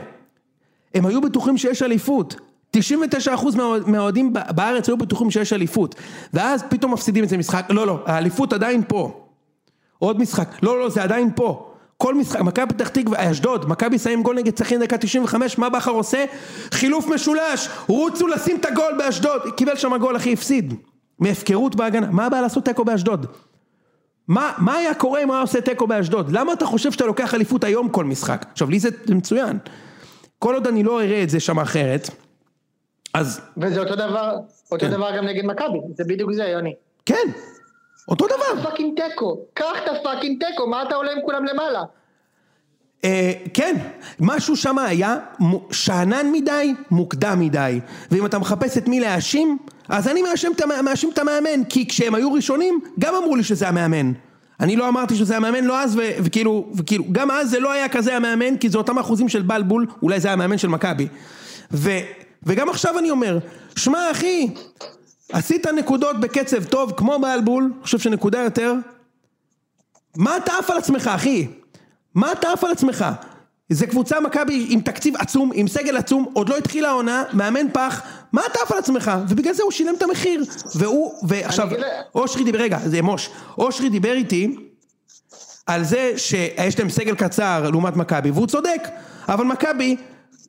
הם 0.95 1.05
היו 1.05 1.21
בטוחים 1.21 1.57
שיש 1.57 1.83
אליפות. 1.83 2.35
99% 2.77 2.79
מהאוהדים 3.85 4.33
בארץ 4.33 4.89
היו 4.89 4.97
בטוחים 4.97 5.31
שיש 5.31 5.53
אליפות. 5.53 5.95
ואז 6.33 6.63
פתאום 6.69 6.93
מפסידים 6.93 7.23
את 7.23 7.29
זה 7.29 7.37
משחק, 7.37 7.65
לא, 7.69 7.87
לא, 7.87 7.99
האליפות 8.05 8.53
עדיין 8.53 8.83
פה. 8.87 9.25
עוד 9.99 10.19
משחק, 10.19 10.63
לא, 10.63 10.79
לא, 10.79 10.89
זה 10.89 11.03
עדיין 11.03 11.29
פה. 11.35 11.65
כל 11.97 12.15
משחק, 12.15 12.41
מכבי 12.41 12.65
פתח 12.73 12.87
תקווה, 12.87 13.31
אשדוד, 13.31 13.69
מכבי 13.69 13.99
שמים 13.99 14.23
גול 14.23 14.35
נגד 14.35 14.53
צחין 14.53 14.79
דקה 14.79 14.97
95, 14.97 15.57
מה 15.57 15.69
בכר 15.69 15.91
עושה? 15.91 16.25
חילוף 16.71 17.07
משולש, 17.07 17.69
רוצו 17.87 18.27
לשים 18.27 18.57
את 18.59 18.65
הגול 18.65 18.93
באשדוד, 18.97 19.41
קיבל 19.55 19.75
שם 19.75 19.97
גול 19.97 20.15
אחי, 20.15 20.33
הפסיד. 20.33 20.73
מהפקרות 21.19 21.75
בהגנה, 21.75 22.07
מה 22.11 22.25
הבעיה 22.25 22.41
לעשות 22.41 22.65
תיקו 22.65 22.85
באשדוד? 22.85 23.25
מה, 24.27 24.51
מה 24.57 24.75
היה 24.75 24.93
קורה 24.93 25.23
אם 25.23 25.27
הוא 25.27 25.35
היה 25.35 25.41
עושה 25.41 25.61
תיקו 25.61 25.87
באשדוד? 25.87 26.31
למה 26.31 26.53
אתה 26.53 26.65
חושב 26.65 26.91
שאתה 26.91 27.05
לוקח 27.05 27.33
אליפות 27.33 27.63
היום 27.63 27.89
כל 27.89 28.05
משחק? 28.05 28.45
עכשיו 28.51 28.69
לי 28.69 28.79
זה 28.79 28.89
מצוין. 29.09 29.57
כל 30.39 30.53
עוד 30.53 30.67
אני 30.67 30.83
לא 30.83 31.01
אראה 31.01 31.23
את 31.23 31.29
זה 31.29 31.39
שם 31.39 31.59
אחרת, 31.59 32.09
אז... 33.13 33.41
וזה 33.57 33.79
אותו 33.79 33.95
דבר, 33.95 34.37
אותו 34.71 34.85
כן. 34.85 34.91
דבר 34.91 35.17
גם 35.17 35.25
נגד 35.25 35.45
מכבי, 35.45 35.79
זה 35.95 36.03
בדיוק 36.03 36.31
זה, 36.31 36.43
יוני. 36.43 36.73
כן, 37.05 37.27
אותו 38.07 38.27
דבר. 38.27 38.69
fucking 38.69 39.01
תיקו, 39.01 39.37
קח 39.53 39.75
את 39.83 39.89
ה 39.89 39.96
fucking 39.96 40.45
תיקו, 40.45 40.67
מה 40.67 40.83
אתה 40.83 40.95
עולה 40.95 41.11
עם 41.11 41.21
כולם 41.25 41.45
למעלה? 41.45 41.83
אה, 43.05 43.31
כן, 43.53 43.75
משהו 44.19 44.55
שם 44.55 44.77
היה 44.77 45.17
שאנן 45.71 46.31
מדי, 46.31 46.73
מוקדם 46.91 47.39
מדי. 47.39 47.79
ואם 48.11 48.25
אתה 48.25 48.39
מחפש 48.39 48.77
את 48.77 48.87
מי 48.87 48.99
להאשים, 48.99 49.57
אז 49.89 50.07
אני 50.07 50.21
את 50.55 50.61
מאשים 50.85 51.09
את 51.13 51.17
המאמן, 51.17 51.63
כי 51.69 51.87
כשהם 51.87 52.15
היו 52.15 52.33
ראשונים, 52.33 52.79
גם 52.99 53.15
אמרו 53.15 53.35
לי 53.35 53.43
שזה 53.43 53.67
המאמן. 53.67 54.11
אני 54.59 54.75
לא 54.75 54.87
אמרתי 54.87 55.15
שזה 55.15 55.37
המאמן 55.37 55.63
לא 55.63 55.81
אז, 55.81 55.99
וכאילו, 56.23 56.69
וכאילו, 56.75 57.03
גם 57.11 57.31
אז 57.31 57.49
זה 57.49 57.59
לא 57.59 57.71
היה 57.71 57.89
כזה 57.89 58.15
המאמן, 58.15 58.57
כי 58.57 58.69
זה 58.69 58.77
אותם 58.77 58.99
אחוזים 58.99 59.29
של 59.29 59.41
בלבול, 59.41 59.87
אולי 60.01 60.19
זה 60.19 60.27
היה 60.27 60.33
המאמן 60.33 60.57
של 60.57 60.67
מכבי. 60.67 61.07
ו- 61.71 61.99
וגם 62.43 62.69
עכשיו 62.69 62.99
אני 62.99 63.11
אומר, 63.11 63.39
שמע 63.75 64.11
אחי, 64.11 64.47
עשית 65.31 65.67
נקודות 65.67 66.19
בקצב 66.19 66.63
טוב 66.63 66.93
כמו 66.97 67.19
בלבול, 67.19 67.63
אני 67.63 67.83
חושב 67.83 67.99
שנקודה 67.99 68.39
יותר, 68.39 68.73
מה 70.17 70.37
אתה 70.37 70.51
עף 70.59 70.69
על 70.69 70.77
עצמך 70.77 71.07
אחי? 71.07 71.47
מה 72.15 72.31
אתה 72.31 72.51
עף 72.51 72.63
על 72.63 72.71
עצמך? 72.71 73.05
זה 73.69 73.87
קבוצה 73.87 74.19
מכבי 74.19 74.67
עם 74.69 74.81
תקציב 74.81 75.15
עצום, 75.17 75.51
עם 75.53 75.67
סגל 75.67 75.97
עצום, 75.97 76.25
עוד 76.33 76.49
לא 76.49 76.57
התחילה 76.57 76.89
העונה, 76.89 77.23
מאמן 77.33 77.71
פח, 77.73 78.01
מה 78.31 78.41
אתה 78.51 78.59
עף 78.63 78.71
על 78.71 78.77
עצמך? 78.77 79.11
ובגלל 79.29 79.53
זה 79.53 79.63
הוא 79.63 79.71
שילם 79.71 79.95
את 79.95 80.01
המחיר. 80.01 80.43
והוא, 80.75 81.13
ועכשיו, 81.27 81.69
אושרי 82.15 82.43
דיבר, 82.43 82.59
רגע, 82.59 82.77
זה 82.85 83.01
מוש, 83.01 83.29
אושרי 83.57 83.89
דיבר 83.89 84.13
איתי 84.13 84.55
על 85.65 85.83
זה 85.83 86.13
שיש 86.17 86.79
להם 86.79 86.89
סגל 86.89 87.15
קצר 87.15 87.69
לעומת 87.71 87.95
מכבי, 87.95 88.31
והוא 88.31 88.47
צודק, 88.47 88.87
אבל 89.29 89.45
מכבי 89.45 89.95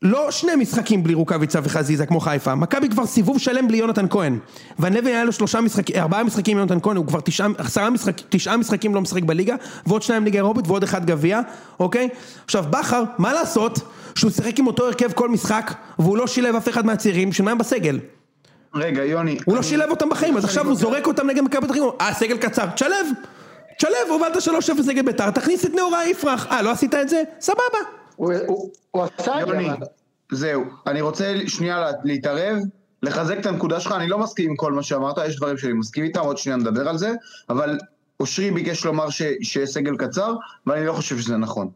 לא 0.02 0.30
שני 0.30 0.56
משחקים 0.56 1.02
בלי 1.02 1.14
רוקאביצה 1.14 1.60
וחזיזה 1.62 2.06
כמו 2.06 2.20
חיפה, 2.20 2.54
מכבי 2.54 2.88
כבר 2.88 3.06
סיבוב 3.06 3.38
שלם 3.38 3.68
בלי 3.68 3.76
יונתן 3.78 4.06
כהן, 4.10 4.38
והנבן 4.78 5.06
היה 5.06 5.24
לו 5.24 5.32
שלושה 5.32 5.60
משחקים, 5.60 5.96
ארבעה 5.96 6.24
משחקים 6.24 6.56
עם 6.56 6.58
יונתן 6.58 6.80
כהן, 6.82 6.96
הוא 6.96 7.06
כבר 7.06 7.20
תשעה, 7.20 7.48
עשרה 7.58 7.90
משחקים, 7.90 8.26
תשעה 8.30 8.56
משחקים 8.56 8.94
לא 8.94 9.00
משחק 9.00 9.22
בליגה, 9.22 9.56
ועוד 9.86 10.02
שניים 10.02 10.24
ליגה 10.24 10.38
אירופית 10.38 10.68
ועוד 10.68 10.82
אחד 10.82 11.06
גביע, 11.06 11.40
אוקיי? 11.80 12.08
עכשיו 12.44 12.64
בכר, 12.70 13.02
מה 13.18 13.32
לעשות 13.32 13.80
שהוא 14.14 14.30
שיחק 14.30 14.58
עם 14.58 14.66
אותו 14.66 14.86
הרכב 14.86 15.12
כל 15.12 15.28
משחק, 15.28 15.70
והוא 15.98 16.16
לא 16.16 16.26
שילב 16.26 16.54
אף 16.56 16.68
אחד 16.68 16.86
מהצעירים 16.86 17.32
שניים 17.32 17.58
בסגל, 17.58 17.98
רגע, 18.74 19.04
יוני. 19.04 19.38
הוא 19.44 19.56
לא 19.56 19.62
שילב 19.62 19.90
אותם 19.90 20.08
בחיים, 20.08 20.36
אז 20.36 20.44
עכשיו 20.44 20.66
הוא 20.66 20.74
זורק 20.74 21.06
אותם 21.06 21.26
נגד 21.26 21.40
מכבי 21.42 21.66
פתח 21.66 21.74
תקווה, 21.74 21.90
אה 22.00 22.14
סגל 22.14 22.36
קצר, 22.38 22.66
תשלב, 22.66 23.06
תשלב, 23.78 23.92
הובלת 24.08 24.36
3-0 24.36 24.86
נגד 24.86 25.06
ביתר, 25.06 25.30
תכניס 25.30 25.66
את 25.66 25.74
נאורה 25.74 26.06
יפרח, 26.06 26.46
אה 26.46 26.62
לא 26.62 26.70
עשית 26.70 26.94
את 26.94 27.08
זה? 27.08 27.22
סבבה. 27.40 27.60
הוא- 28.16 28.32
הוא 28.46 28.70
הוא 28.90 29.02
עשה 29.18 29.40
את 29.42 29.46
זה, 29.48 29.52
יוני. 29.54 29.68
זהו. 30.32 30.64
אני 30.86 31.00
רוצה 31.00 31.34
שנייה 31.46 31.80
לה- 31.80 31.90
להתערב, 32.04 32.56
לחזק 33.02 33.38
את 33.40 33.46
הנקודה 33.46 33.80
שלך, 33.80 33.92
אני 33.92 34.08
לא 34.08 34.18
מסכים 34.18 34.50
עם 34.50 34.56
כל 34.56 34.72
מה 34.72 34.82
שאמרת, 34.82 35.16
יש 35.28 35.36
דברים 35.36 35.58
שאני 35.58 35.72
מסכים 35.72 36.04
איתם, 36.04 36.20
עוד 36.20 36.38
שנייה 36.38 36.56
נדבר 36.56 36.88
על 36.88 36.98
זה, 36.98 37.10
אבל 37.50 37.78
אושרי 38.20 38.50
ביקש 38.50 38.84
לומר 38.84 39.10
ש- 39.10 39.22
שיש 39.42 39.70
סגל 39.70 39.96
קצר, 39.96 40.34
ואני 40.66 40.86
לא 40.86 40.92
חושב 40.92 41.18
שזה 41.18 41.36
נכון. 41.36 41.68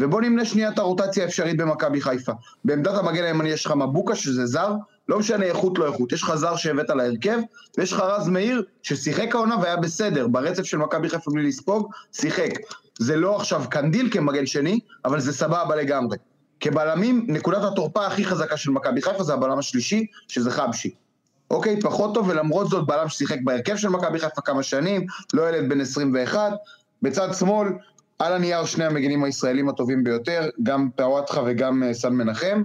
ובוא 0.00 0.20
נמנה 0.20 0.44
שנייה 0.44 0.68
את 0.68 0.78
הרוטציה 0.78 1.24
האפשרית 1.24 1.56
במכבי 1.56 2.00
חיפה. 2.00 2.32
בעמדת 2.64 2.94
המגן 2.94 3.24
הימני 3.24 3.48
יש 3.48 3.66
לך 3.66 3.72
מבוקה 3.72 4.14
שזה 4.14 4.46
זר, 4.46 4.74
לא 5.08 5.18
משנה 5.18 5.44
איכות 5.44 5.78
לא 5.78 5.86
איכות, 5.86 6.12
יש 6.12 6.22
לך 6.22 6.34
זר 6.34 6.56
שהבאת 6.56 6.90
להרכב, 6.90 7.38
ויש 7.78 7.92
לך 7.92 8.00
רז 8.00 8.28
מאיר 8.28 8.62
ששיחק 8.82 9.34
העונה 9.34 9.56
והיה 9.62 9.76
בסדר, 9.76 10.26
ברצף 10.28 10.62
של 10.62 10.76
מכבי 10.76 11.08
חיפה 11.08 11.30
בלי 11.30 11.48
לספוג, 11.48 11.90
שיחק. 12.12 12.50
זה 12.98 13.16
לא 13.16 13.36
עכשיו 13.36 13.62
קנדיל 13.70 14.08
כמגן 14.12 14.46
שני, 14.46 14.80
אבל 15.04 15.20
זה 15.20 15.32
סבבה 15.32 15.76
לגמרי. 15.76 16.16
כבלמים, 16.60 17.26
נקודת 17.28 17.62
התורפה 17.64 18.06
הכי 18.06 18.24
חזקה 18.24 18.56
של 18.56 18.70
מכבי 18.70 19.02
חיפה 19.02 19.22
זה 19.22 19.34
הבלם 19.34 19.58
השלישי, 19.58 20.06
שזה 20.28 20.50
חבשי. 20.50 20.94
אוקיי, 21.50 21.80
פחות 21.80 22.14
טוב, 22.14 22.28
ולמרות 22.28 22.68
זאת 22.68 22.86
בלם 22.86 23.08
ששיחק 23.08 23.38
בהרכב 23.44 23.76
של 23.76 23.88
מכבי 23.88 24.18
חיפה 24.18 24.40
כמה 24.40 24.62
שנים, 24.62 25.06
לא 25.34 25.48
ילד 25.48 25.68
בן 25.68 25.80
21. 25.80 26.52
בצד 27.02 27.34
שמאל, 27.34 27.68
על 28.20 28.32
הנייר 28.32 28.64
שני 28.64 28.84
המגינים 28.84 29.24
הישראלים 29.24 29.68
הטובים 29.68 30.04
ביותר, 30.04 30.48
גם 30.62 30.88
פאוואטחה 30.96 31.42
וגם 31.46 31.82
אה, 31.82 31.94
סן 31.94 32.12
מנחם. 32.12 32.62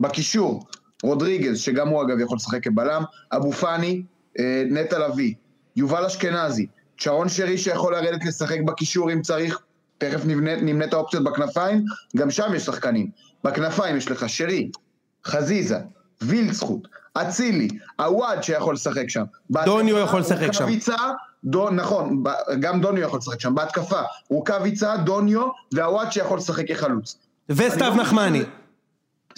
בקישור, 0.00 0.66
רודריגז, 1.02 1.58
שגם 1.58 1.88
הוא 1.88 2.02
אגב 2.02 2.20
יכול 2.20 2.36
לשחק 2.36 2.64
כבלם, 2.64 3.02
אבו 3.32 3.52
פאני, 3.52 4.02
אה, 4.38 4.62
נטע 4.70 5.08
לביא, 5.08 5.34
יובל 5.76 6.04
אשכנזי, 6.04 6.66
שרון 6.96 7.28
שרי 7.28 7.58
שיכול 7.58 7.96
לרדת 7.96 8.24
לשחק 8.24 8.58
בקישור 8.66 9.12
אם 9.12 9.22
צריך, 9.22 9.58
תכף 9.98 10.26
נבנה, 10.26 10.56
נמנה 10.56 10.84
את 10.84 10.92
האופציות 10.92 11.24
בכנפיים, 11.24 11.84
גם 12.16 12.30
שם 12.30 12.52
יש 12.56 12.62
שחקנים. 12.62 13.10
בכנפיים 13.44 13.96
יש 13.96 14.10
לך 14.10 14.28
שרי, 14.28 14.70
חזיזה, 15.24 15.78
וילצחוט, 16.22 16.88
אצילי, 17.22 17.68
עווד 17.98 18.42
שיכול 18.42 18.74
לשחק 18.74 19.08
שם. 19.08 19.24
דוניו 19.50 19.98
יכול 19.98 20.20
לשחק 20.20 20.52
שם. 20.52 20.64
רוקאביצה, 20.64 20.96
דון, 21.44 21.76
נכון, 21.76 22.22
גם 22.60 22.80
דוניו 22.80 23.02
יכול 23.02 23.18
לשחק 23.18 23.40
שם. 23.40 23.54
בהתקפה, 23.54 24.00
רוקאביצה, 24.30 24.96
דוניו 24.96 25.42
ועווד 25.72 26.12
שיכול 26.12 26.38
לשחק 26.38 26.68
כחלוץ. 26.68 27.16
וסתיו 27.48 27.92
לא 27.96 28.02
נחמני. 28.02 28.42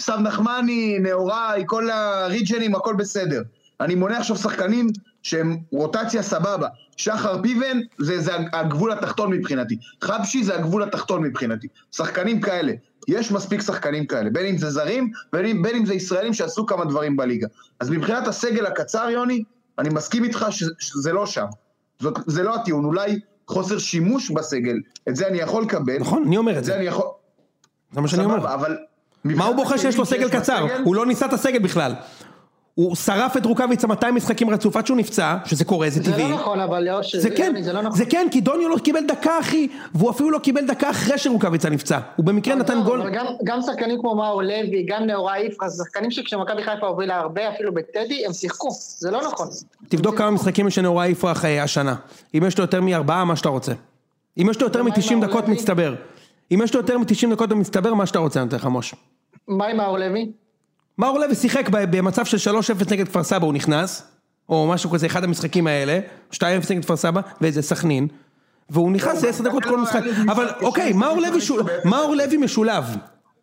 סתיו 0.01 0.19
נחמני, 0.19 0.99
נאוראי, 0.99 1.63
כל 1.65 1.89
הריג'נים, 1.89 2.75
הכל 2.75 2.95
בסדר. 2.97 3.41
אני 3.81 3.95
מונה 3.95 4.17
עכשיו 4.17 4.35
שחקנים 4.35 4.87
שהם 5.23 5.57
רוטציה 5.71 6.23
סבבה. 6.23 6.67
שחר 6.97 7.41
פיבן 7.41 7.79
זה, 7.97 8.19
זה 8.19 8.31
הגבול 8.53 8.91
התחתון 8.91 9.31
מבחינתי. 9.31 9.77
חבשי 10.01 10.43
זה 10.43 10.55
הגבול 10.55 10.83
התחתון 10.83 11.23
מבחינתי. 11.23 11.67
שחקנים 11.91 12.41
כאלה. 12.41 12.73
יש 13.09 13.31
מספיק 13.31 13.61
שחקנים 13.61 14.05
כאלה. 14.05 14.29
בין 14.29 14.45
אם 14.45 14.57
זה 14.57 14.69
זרים, 14.69 15.11
בין 15.33 15.45
אם, 15.45 15.61
בין 15.61 15.75
אם 15.75 15.85
זה 15.85 15.93
ישראלים 15.93 16.33
שעשו 16.33 16.65
כמה 16.65 16.85
דברים 16.85 17.17
בליגה. 17.17 17.47
אז 17.79 17.89
מבחינת 17.89 18.27
הסגל 18.27 18.65
הקצר, 18.65 19.09
יוני, 19.09 19.43
אני 19.79 19.89
מסכים 19.89 20.23
איתך 20.23 20.45
שזה, 20.79 21.13
לא 21.13 21.25
שם. 21.25 21.45
זאת, 21.99 22.19
זה 22.27 22.43
לא 22.43 22.55
הטיעון. 22.55 22.85
אולי 22.85 23.19
חוסר 23.47 23.77
שימוש 23.77 24.31
בסגל, 24.31 24.79
את 25.09 25.15
זה 25.15 25.27
אני 25.27 25.37
יכול 25.37 25.63
לקבל. 25.63 25.97
נכון, 25.99 26.23
אני 26.27 26.37
אומר 26.37 26.57
את 26.57 26.63
זה 26.63 26.71
זה. 26.71 26.77
אני 26.77 26.85
יכול... 26.85 27.05
זה 27.91 28.01
מה 28.01 28.07
שאני 28.07 28.23
אומר. 28.23 28.53
אבל... 28.53 28.77
מה 29.23 29.45
הוא 29.45 29.55
בוכה 29.55 29.77
שיש 29.77 29.97
לו 29.97 30.05
סגל 30.05 30.29
קצר? 30.29 30.65
בסגל, 30.65 30.81
הוא 30.83 30.95
לא 30.95 31.05
ניסה 31.05 31.25
את 31.25 31.33
הסגל 31.33 31.59
בכלל. 31.59 31.93
הוא 32.75 32.95
שרף 32.95 33.37
את 33.37 33.45
רוקאביצה 33.45 33.87
200 33.87 34.15
משחקים 34.15 34.49
רצוף 34.49 34.75
עד 34.75 34.87
שהוא 34.87 34.97
נפצע, 34.97 35.35
שזה 35.45 35.65
קורה, 35.65 35.89
זה 35.89 36.01
זה 36.03 36.11
טבעי. 36.11 36.23
לא 36.23 36.35
נכון, 36.35 36.59
אבל 36.59 36.87
יושר, 36.87 37.19
זה 37.19 37.29
כן, 37.29 37.61
זה 37.61 37.73
לא 37.73 37.81
נכון. 37.81 37.97
זה 37.97 38.05
כן, 38.05 38.27
כי 38.31 38.41
דוניו 38.41 38.69
לא 38.69 38.77
קיבל 38.77 39.05
דקה 39.07 39.39
אחי, 39.39 39.67
והוא 39.95 40.09
אפילו 40.11 40.31
לא 40.31 40.39
קיבל 40.39 40.65
דקה 40.65 40.89
אחרי 40.89 41.17
שרוקאביצה 41.17 41.69
נפצע. 41.69 41.99
הוא 42.15 42.25
במקרה 42.25 42.55
נתן 42.55 42.77
לא, 42.77 42.83
גול. 42.83 43.01
אבל 43.01 43.09
גם, 43.09 43.25
גם 43.43 43.61
שחקנים 43.61 43.99
כמו 43.99 44.15
מאור 44.15 44.41
לוי, 44.41 44.85
גם 44.87 45.03
נאורה 45.03 45.39
יפרח, 45.39 45.67
זה 45.67 45.83
שחקנים 45.83 46.11
שכשמכבי 46.11 46.63
חיפה 46.63 46.87
הובילה 46.87 47.17
הרבה, 47.17 47.49
אפילו 47.49 47.73
בטדי, 47.73 48.25
הם 48.25 48.33
שיחקו. 48.33 48.69
זה 48.97 49.11
לא 49.11 49.21
נכון. 49.27 49.47
תבדוק 49.89 50.17
כמה 50.17 50.31
משחקים 50.31 50.67
יש 50.67 50.77
לנאורה 50.77 51.07
יפרח 51.07 51.45
אה, 51.45 51.63
השנה. 51.63 51.95
אם 52.33 52.43
יש 52.47 52.57
לו 52.57 52.63
יותר 52.63 52.81
מארבעה, 52.81 53.25
מה 53.25 53.35
שאתה 53.35 53.49
רוצה. 53.49 53.73
אם 54.37 54.47
יש 54.49 54.61
לו 54.61 54.67
יותר 54.67 54.79
ומה 54.79 54.89
עם 54.89 55.01
מ-90 55.01 55.15
מאור 55.15 55.25
דקות? 55.27 55.47
מצטבר. 55.47 55.95
אם 56.51 56.61
יש 56.63 56.73
לו 56.73 56.79
יותר 56.79 56.97
מ-90 56.97 57.31
דקות 57.31 57.49
במצטבר, 57.49 57.93
מה 57.93 58.05
שאתה 58.05 58.19
רוצה, 58.19 58.39
אני 58.39 58.45
נותן 58.45 58.57
לך 58.57 58.65
מוש. 58.65 58.95
מה 59.47 59.67
עם 59.67 59.77
מאור 59.77 59.97
לוי? 59.97 60.31
מאור 60.99 61.19
לוי 61.19 61.35
שיחק 61.35 61.69
במצב 61.71 62.25
של 62.25 62.51
3-0 62.51 62.59
נגד 62.91 63.07
כפר 63.07 63.23
סבא, 63.23 63.45
הוא 63.45 63.53
נכנס, 63.53 64.03
או 64.49 64.67
משהו 64.67 64.89
כזה, 64.89 65.05
אחד 65.05 65.23
המשחקים 65.23 65.67
האלה, 65.67 65.99
2-0 66.33 66.37
נגד 66.69 66.83
כפר 66.83 66.95
סבא, 66.95 67.21
ואיזה 67.41 67.61
סכנין, 67.61 68.07
והוא 68.69 68.91
נכנס 68.91 69.23
ל-10 69.23 69.43
דקות 69.43 69.63
כל 69.63 69.77
משחק, 69.81 70.01
אבל 70.31 70.47
אוקיי, 70.61 70.93
מאור 71.85 72.15
לוי 72.15 72.37
משולב, 72.37 72.83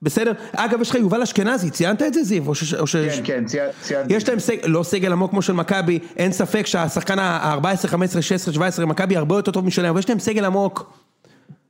בסדר? 0.03 0.33
אגב, 0.57 0.81
יש 0.81 0.91
לך 0.91 0.95
יובל 0.97 1.23
אשכנזי, 1.23 1.71
ציינת 1.71 2.03
את 2.03 2.15
זה 2.15 2.23
זיו? 2.23 2.49
או 2.49 2.55
ש-. 2.55 2.75
כן, 2.97 3.21
כן, 3.25 3.45
צי- 3.45 3.59
ציינתי. 3.83 4.15
יש 4.15 4.29
להם 4.29 4.39
סגל, 4.39 4.69
לא 4.69 4.83
סגל 4.83 5.13
עמוק 5.13 5.31
כמו 5.31 5.43
של 5.43 5.53
מכבי, 5.53 5.99
אין 6.17 6.33
ספק 6.33 6.67
שהשחקן 6.67 7.19
ה-14, 7.19 7.87
15, 7.89 8.23
16, 8.23 8.55
17, 8.55 8.87
מכבי 8.87 9.17
הרבה 9.17 9.37
יותר 9.37 9.51
טוב 9.53 9.65
משלהם, 9.65 9.91
אבל 9.91 9.99
יש 9.99 10.09
להם 10.09 10.19
סגל 10.19 10.45
עמוק. 10.45 10.93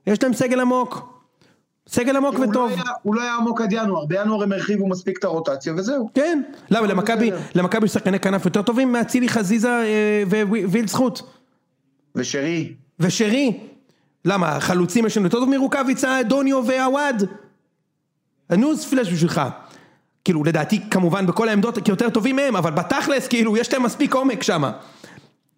יש 0.07 0.23
להם 0.23 0.33
סגל 0.35 0.61
עמוק. 0.61 1.16
סגל 1.89 2.17
עמוק 2.17 2.35
לא 2.35 2.45
וטוב. 2.45 2.71
היה- 2.73 2.83
הוא 3.03 3.15
לא 3.15 3.23
היה 3.23 3.35
עמוק 3.35 3.61
עד 3.61 3.73
ינואר, 3.73 4.05
בינואר 4.07 4.43
הם 4.43 4.53
הרחיבו 4.53 4.89
מספיק 4.89 5.19
את 5.19 5.25
הרוטציה 5.25 5.75
וזהו. 5.77 6.11
כן. 6.15 6.43
למה, 6.71 6.87
למכבי, 6.87 7.31
בסדר. 7.31 7.41
למכבי 7.55 7.85
יש 7.87 7.93
שחקני 7.93 8.21
כנף 8.21 8.45
יותר 8.45 8.63
טובים 8.63 8.93
מאצילי 8.93 9.29
חזיזה 9.29 9.69
אה, 9.69 10.23
ווילדסחוט. 10.65 11.23
ושרי, 12.15 12.73
ושרי. 13.01 13.61
למה, 14.25 14.61
חלוצים 14.61 15.07
יש 15.07 15.17
לנו 15.17 15.27
יותר 15.27 15.39
טוב 15.41 15.49
מרוקאביצה, 15.51 16.19
דוניו 16.29 16.63
ועווד? 16.67 17.23
ה 18.51 18.58
news 18.58 18.85
flash 18.85 19.13
בשבילך. 19.13 19.41
כאילו, 20.25 20.45
לדעתי, 20.45 20.81
כמובן, 20.91 21.27
בכל 21.27 21.49
העמדות 21.49 21.89
יותר 21.89 22.11
טובים 22.11 22.37
מהם, 22.37 22.57
אבל 22.57 22.71
בתכלס, 22.71 23.29
כאילו, 23.29 23.57
יש 23.57 23.73
להם 23.73 23.83
מספיק 23.83 24.15
עומק 24.15 24.43
שם. 24.43 24.63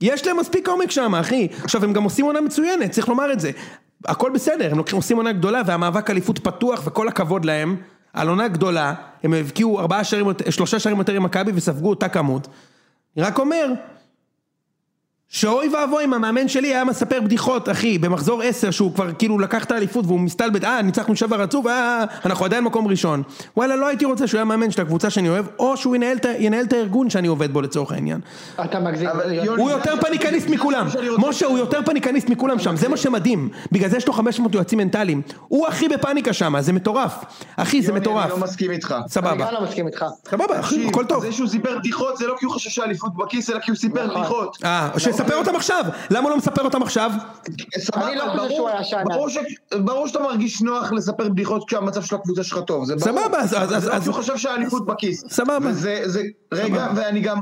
יש 0.00 0.26
להם 0.26 0.36
מספיק 0.40 0.68
עומק 0.68 0.90
שם, 0.90 1.14
אחי. 1.14 1.48
עכשיו, 1.64 1.84
הם 1.84 1.92
גם 1.92 2.02
עושים 2.04 2.24
עונה 2.24 2.40
מצוינת, 2.40 2.90
צריך 2.90 3.08
לומר 3.08 3.32
את 3.32 3.40
זה. 3.40 3.50
הכל 4.04 4.30
בסדר, 4.34 4.70
הם 4.70 4.78
לוקחים- 4.78 4.96
עושים 4.96 5.16
עונה 5.16 5.32
גדולה, 5.32 5.62
והמאבק 5.66 6.10
אליפות 6.10 6.38
פתוח, 6.38 6.82
וכל 6.84 7.08
הכבוד 7.08 7.44
להם. 7.44 7.76
על 8.12 8.28
עונה 8.28 8.48
גדולה, 8.48 8.94
הם 9.22 9.34
הבקיעו 9.34 9.80
ארבעה 9.80 10.04
שערים, 10.04 10.26
שלושה 10.50 10.78
שערים 10.78 10.98
יותר 10.98 11.14
עם 11.14 11.22
מכבי 11.22 11.52
וספגו 11.54 11.90
אותה 11.90 12.08
כמות. 12.08 12.48
אני 13.16 13.24
רק 13.24 13.38
אומר, 13.38 13.66
שאוי 15.30 15.68
ואבוי 15.68 16.04
אם 16.04 16.14
המאמן 16.14 16.48
שלי 16.48 16.68
היה 16.68 16.84
מספר 16.84 17.20
בדיחות, 17.20 17.68
אחי, 17.68 17.98
במחזור 17.98 18.42
עשר, 18.42 18.70
שהוא 18.70 18.94
כבר 18.94 19.12
כאילו 19.18 19.38
לקח 19.38 19.64
את 19.64 19.70
האליפות 19.70 20.06
והוא 20.06 20.20
מסתלבט, 20.20 20.64
אה, 20.64 20.82
ניצחנו 20.82 21.16
שבע 21.16 21.36
רצוף, 21.36 21.66
אה, 21.66 22.04
אנחנו 22.24 22.44
עדיין 22.44 22.64
מקום 22.64 22.88
ראשון. 22.88 23.22
וואלה, 23.56 23.76
לא 23.76 23.86
הייתי 23.86 24.04
רוצה 24.04 24.26
שהוא 24.26 24.38
יהיה 24.38 24.44
מאמן 24.44 24.70
של 24.70 24.82
הקבוצה 24.82 25.10
שאני 25.10 25.28
אוהב, 25.28 25.46
או 25.58 25.76
שהוא 25.76 25.96
ינהל, 25.96 26.18
ינהל 26.38 26.64
את 26.64 26.72
הארגון 26.72 27.10
שאני 27.10 27.28
עובד 27.28 27.52
בו 27.52 27.60
לצורך 27.60 27.92
העניין. 27.92 28.20
אתה 28.64 28.80
מגזים. 28.80 29.08
הוא 29.56 29.70
יותר 29.70 29.94
פניקניסט 30.00 30.48
מכולם, 30.48 30.86
משה 31.18 31.46
הוא 31.46 31.58
יותר 31.58 31.80
פניקניסט 31.84 32.28
מכולם 32.28 32.58
שם, 32.58 32.76
זה 32.76 32.88
מה 32.88 32.96
שמדהים, 32.96 33.48
בגלל 33.72 33.90
זה 33.90 33.96
יש 33.96 34.06
לו 34.06 34.12
500 34.12 34.54
יועצים 34.54 34.78
מנטליים, 34.78 35.22
הוא 35.48 35.66
הכי 35.66 35.88
בפניקה 35.88 36.32
שם, 36.32 36.54
זה 36.60 36.72
מטורף, 36.72 37.24
אחי 37.56 37.82
זה 37.82 37.88
יוני, 37.88 38.00
מטורף, 38.00 38.24
אני 38.24 38.30
לא 38.30 38.38
מסכים 38.38 38.70
איתך. 38.70 38.94
אני 39.00 39.08
סבבה, 39.08 39.46
גם 39.46 39.54
לא 39.54 39.62
מסכים 39.62 39.86
איתך. 39.86 40.04
סבבה, 40.30 40.60
אחי, 40.60 40.86
הכל 40.88 41.04
טוב. 41.04 41.22
זה 41.22 41.32
שהוא 41.32 41.48
סיפר 41.48 41.78
בדיחות 41.78 42.16
זה 42.16 42.26
לא 42.26 42.34
כי 42.38 42.44
הוא 42.44 42.52
חושב 42.52 42.70
שהאליפות 42.70 43.16
בכיס, 43.16 43.50
אלא 43.50 43.58
כי 43.58 43.70
הוא 43.70 43.78
סיפר. 43.78 44.06
בדיחות. 44.06 44.56
מספר 45.20 45.36
אותם 45.36 45.56
עכשיו? 45.56 45.80
למה 46.10 46.22
הוא 46.22 46.30
לא 46.30 46.36
מספר 46.36 46.62
אותם 46.64 46.82
עכשיו? 46.82 47.10
סבבה, 47.78 48.08
אני 48.08 48.16
לא 48.16 48.22
חושב 48.22 48.36
ברור- 48.36 48.48
שהוא 48.48 48.68
היה 48.68 48.84
שאתה 50.08 50.20
מרגיש 50.20 50.62
נוח 50.62 50.92
לספר 50.92 51.28
בדיחות 51.28 51.64
כשהמצב 51.68 52.02
של 52.02 52.14
הקבוצה 52.16 52.42
שלך 52.42 52.58
טוב, 52.66 52.84
זה 52.84 52.96
ברור. 52.96 53.18
סבבה, 53.22 53.38
אז- 53.40 54.04
שהוא 54.04 54.14
חושב 54.14 54.36
שהאליפות 54.36 54.86
בכיס. 54.86 55.24
סבבה. 55.28 55.70
רגע, 56.52 56.88
ואני 56.96 57.20
גם, 57.20 57.38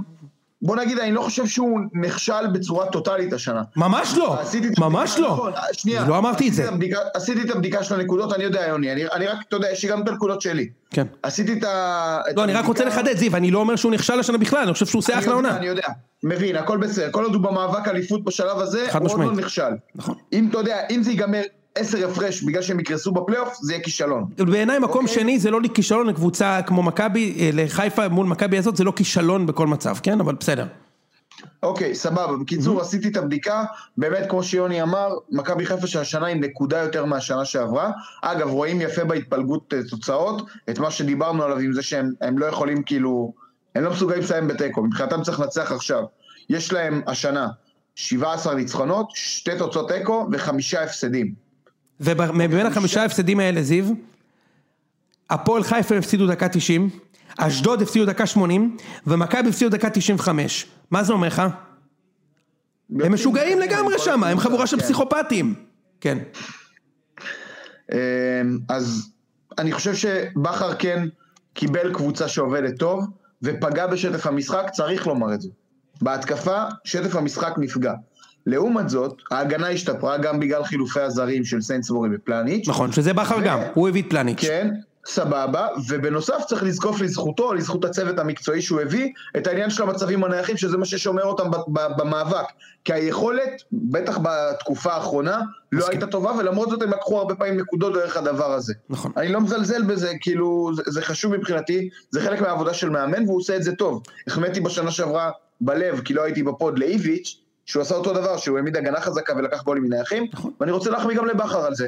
בוא 0.63 0.77
נגיד, 0.77 0.99
אני 0.99 1.13
לא 1.13 1.21
חושב 1.23 1.47
שהוא 1.47 1.81
נכשל 1.93 2.47
בצורה 2.53 2.87
טוטאלית 2.87 3.33
השנה. 3.33 3.63
ממש 3.77 4.15
לא, 4.17 4.35
את 4.43 4.79
ממש 4.79 5.11
הבדיקה, 5.11 5.29
לא. 5.29 5.33
נכון, 5.35 5.53
שנייה, 5.73 6.05
לא 6.09 6.19
אמרתי 6.19 6.49
את 6.49 6.55
זה. 6.55 6.69
הבדיקה- 6.69 6.99
עשיתי 7.15 7.43
את 7.43 7.51
הבדיקה 7.51 7.83
של 7.85 7.95
הנקודות, 7.95 8.33
אני 8.33 8.45
יודע, 8.45 8.67
יוני, 8.67 8.93
אני, 8.93 9.05
אני 9.13 9.27
רק, 9.27 9.39
אתה 9.49 9.57
יודע, 9.57 9.71
יש 9.71 9.85
לי 9.85 9.91
גם 9.91 10.03
את 10.03 10.09
הנקודות 10.09 10.41
שלי. 10.41 10.69
כן. 10.91 11.07
עשיתי 11.23 11.53
את 11.59 11.65
ה... 11.65 12.19
את 12.31 12.37
לא, 12.37 12.45
אני 12.45 12.53
רק 12.53 12.65
רוצה 12.65 12.85
הבדיקה- 12.85 13.01
לחדד, 13.03 13.17
זיו, 13.17 13.37
אני 13.37 13.51
לא 13.51 13.59
אומר 13.59 13.77
שהוא 13.77 13.93
נכשל 13.93 14.19
השנה 14.21 14.39
בכלל, 14.39 14.61
אני 14.63 14.73
חושב 14.73 14.87
שהוא 14.87 14.99
עושה 14.99 15.19
אחלה 15.19 15.35
עונה. 15.35 15.57
אני 15.57 15.67
יודע, 15.67 15.87
מבין, 16.23 16.57
הכל 16.57 16.79
בסדר, 16.79 17.09
כל 17.11 17.25
עוד 17.25 17.35
הוא 17.35 17.43
במאבק 17.43 17.89
אליפות 17.89 18.25
בשלב 18.25 18.59
הזה, 18.59 18.87
הוא 19.01 19.09
עוד 19.11 19.21
לא. 19.21 19.33
נכשל. 19.33 19.71
נכון. 19.95 20.15
אם 20.33 20.49
אתה 20.51 20.59
יודע, 20.59 20.77
אם 20.91 21.03
זה 21.03 21.11
ייגמר 21.11 21.43
עשר 21.77 22.09
הפרש 22.09 22.43
בגלל 22.43 22.63
שהם 22.63 22.81
יקרסו 22.81 23.13
בפלייאוף, 23.13 23.55
זה 23.61 23.73
יהיה 23.73 23.83
כישלון. 23.83 24.25
בעיניי 24.39 24.79
מקום 24.79 25.05
אוקיי. 25.05 25.21
שני 25.21 25.39
זה 25.39 25.51
לא 25.51 25.61
כישלון 25.75 26.07
לקבוצה 26.07 26.61
כמו 26.67 26.83
מכבי, 26.83 27.37
אה, 27.41 27.51
לחיפה 27.53 28.09
מול 28.09 28.27
מכבי 28.27 28.59
הזאת, 28.59 28.77
זה 28.77 28.85
לא 28.85 28.93
כישלון 28.97 29.47
בכל 29.47 29.67
מצב, 29.67 29.97
כן? 30.03 30.21
אבל 30.21 30.35
בסדר. 30.35 30.67
אוקיי, 31.63 31.95
סבבה. 31.95 32.37
בקיצור, 32.37 32.81
עשיתי 32.81 33.09
את 33.09 33.17
הבדיקה, 33.17 33.65
באמת, 33.97 34.31
כמו 34.31 34.43
שיוני 34.43 34.83
אמר, 34.83 35.09
מכבי 35.31 35.67
חיפה 35.67 35.87
שהשנה 35.87 36.27
עם 36.27 36.41
נקודה 36.41 36.79
יותר 36.79 37.05
מהשנה 37.05 37.45
שעברה. 37.45 37.91
אגב, 38.23 38.49
רואים 38.49 38.81
יפה 38.81 39.05
בהתפלגות 39.05 39.75
אה, 39.75 39.79
תוצאות, 39.91 40.43
את 40.71 40.79
מה 40.79 40.91
שדיברנו 40.91 41.43
עליו 41.43 41.59
עם 41.59 41.73
זה 41.73 41.83
שהם 41.83 42.13
הם 42.21 42.39
לא 42.39 42.47
יכולים 42.47 42.83
כאילו, 42.83 43.33
הם 43.75 43.85
לא 43.85 43.91
מסוגלים 43.91 44.21
לסיים 44.21 44.49
בתיקו, 44.49 44.83
מבחינתם 44.83 45.23
צריך 45.23 45.41
לנצח 45.41 45.73
עכשיו. 45.73 46.05
יש 46.49 46.73
להם 46.73 47.03
השנה 47.07 47.49
17 47.95 48.55
ניצחונות, 48.55 49.11
שתי 49.15 49.59
תוצאות 49.59 49.91
תיקו 49.91 50.29
וחמישה 50.33 50.83
הפסדים. 50.83 51.46
ומבין 52.01 52.67
החמישה 52.67 53.03
ההפסדים 53.03 53.41
האלה, 53.41 53.63
זיו, 53.63 53.85
הפועל 55.31 55.63
חיפה 55.63 55.97
הפסידו 55.97 56.27
דקה 56.27 56.49
90, 56.49 56.91
אשדוד 57.39 57.83
הפסידו 57.83 58.05
דקה 58.05 58.27
80, 58.27 58.77
ומכבי 59.07 59.49
הפסידו 59.49 59.71
דקה 59.71 59.91
95. 59.91 60.67
מה 60.91 61.03
זה 61.03 61.13
אומר 61.13 61.27
לך? 61.27 61.43
הם 63.01 63.15
משוגעים 63.15 63.61
לגמרי 63.61 63.95
שם, 63.99 64.25
הם 64.25 64.39
חבורה 64.39 64.67
של 64.67 64.77
כן. 64.77 64.83
פסיכופטים. 64.83 65.55
כן. 66.01 66.19
אמ, 67.93 67.99
אז 68.69 69.11
אני 69.59 69.73
חושב 69.73 69.95
שבכר 69.95 70.75
כן 70.75 71.09
קיבל 71.55 71.95
קבוצה 71.95 72.29
שעובדת 72.29 72.79
טוב, 72.79 73.05
ופגע 73.43 73.87
בשטף 73.87 74.27
המשחק, 74.27 74.67
צריך 74.73 75.07
לומר 75.07 75.35
את 75.35 75.41
זה. 75.41 75.49
בהתקפה, 76.03 76.65
שטף 76.85 77.17
המשחק 77.17 77.55
נפגע. 77.59 77.95
לעומת 78.47 78.89
זאת, 78.89 79.23
ההגנה 79.31 79.69
השתפרה 79.69 80.19
גם 80.19 80.41
בגלל 80.41 80.65
חילופי 80.65 81.01
הזרים 81.01 81.45
של 81.45 81.61
סיינסבורי 81.61 82.09
ופלניץ'. 82.15 82.69
נכון, 82.69 82.93
שזה 82.93 83.13
בכר 83.13 83.37
ו- 83.37 83.45
גם, 83.45 83.61
הוא 83.75 83.89
הביא 83.89 84.03
את 84.03 84.11
פלניץ'. 84.11 84.41
כן, 84.41 84.71
סבבה, 85.07 85.69
ובנוסף 85.89 86.45
צריך 86.49 86.63
לזקוף 86.63 87.01
לזכותו, 87.01 87.55
לזכות 87.55 87.85
הצוות 87.85 88.19
המקצועי 88.19 88.63
שהוא 88.63 88.81
הביא, 88.81 89.13
את 89.37 89.47
העניין 89.47 89.71
של 89.71 89.83
המצבים 89.83 90.25
הנייחים, 90.25 90.57
שזה 90.57 90.77
מה 90.77 90.85
ששומר 90.85 91.23
אותם 91.23 91.51
במאבק. 91.69 92.45
כי 92.85 92.93
היכולת, 92.93 93.63
בטח 93.73 94.19
בתקופה 94.23 94.93
האחרונה, 94.93 95.41
לא 95.73 95.79
מסכים. 95.79 95.93
הייתה 95.93 96.07
טובה, 96.07 96.33
ולמרות 96.39 96.71
זאת 96.71 96.83
הם 96.83 96.91
לקחו 96.91 97.19
הרבה 97.19 97.35
פעמים 97.35 97.61
נקודות 97.61 97.95
דרך 97.95 98.17
הדבר 98.17 98.53
הזה. 98.53 98.75
נכון. 98.91 99.13
אני 99.17 99.29
לא 99.29 99.41
מזלזל 99.41 99.83
בזה, 99.83 100.13
כאילו, 100.21 100.71
זה, 100.75 100.83
זה 100.87 101.03
חשוב 101.03 101.37
מבחינתי, 101.37 101.89
זה 102.11 102.21
חלק 102.21 102.41
מהעבודה 102.41 102.75
של 102.75 102.91
מאמן, 102.91 103.25
והוא 103.25 103.37
עושה 103.39 103.57
את 103.57 103.63
זה 103.63 103.73
טוב. 103.73 104.03
החמאתי 104.27 104.61
בשנה 104.61 104.91
שעברה 104.91 105.31
בלב, 105.61 106.01
כי 106.01 106.15
לא 106.15 106.23
הייתי 106.23 106.43
ב 106.43 106.50
pod, 106.50 106.79
לאיביץ', 106.79 107.37
שהוא 107.67 107.83
עשה 107.83 107.95
אותו 107.95 108.13
דבר, 108.15 108.37
שהוא 108.37 108.57
העמיד 108.57 108.77
הגנה 108.77 109.01
חזקה 109.01 109.33
ולקח 109.37 109.63
גולים 109.63 109.83
מנייחים, 109.85 110.27
נכון. 110.33 110.51
ואני 110.61 110.73
רוצה 110.73 110.91
להחמיא 110.91 111.17
גם 111.17 111.27
לבכר 111.27 111.67
על 111.67 111.75
זה. 111.75 111.87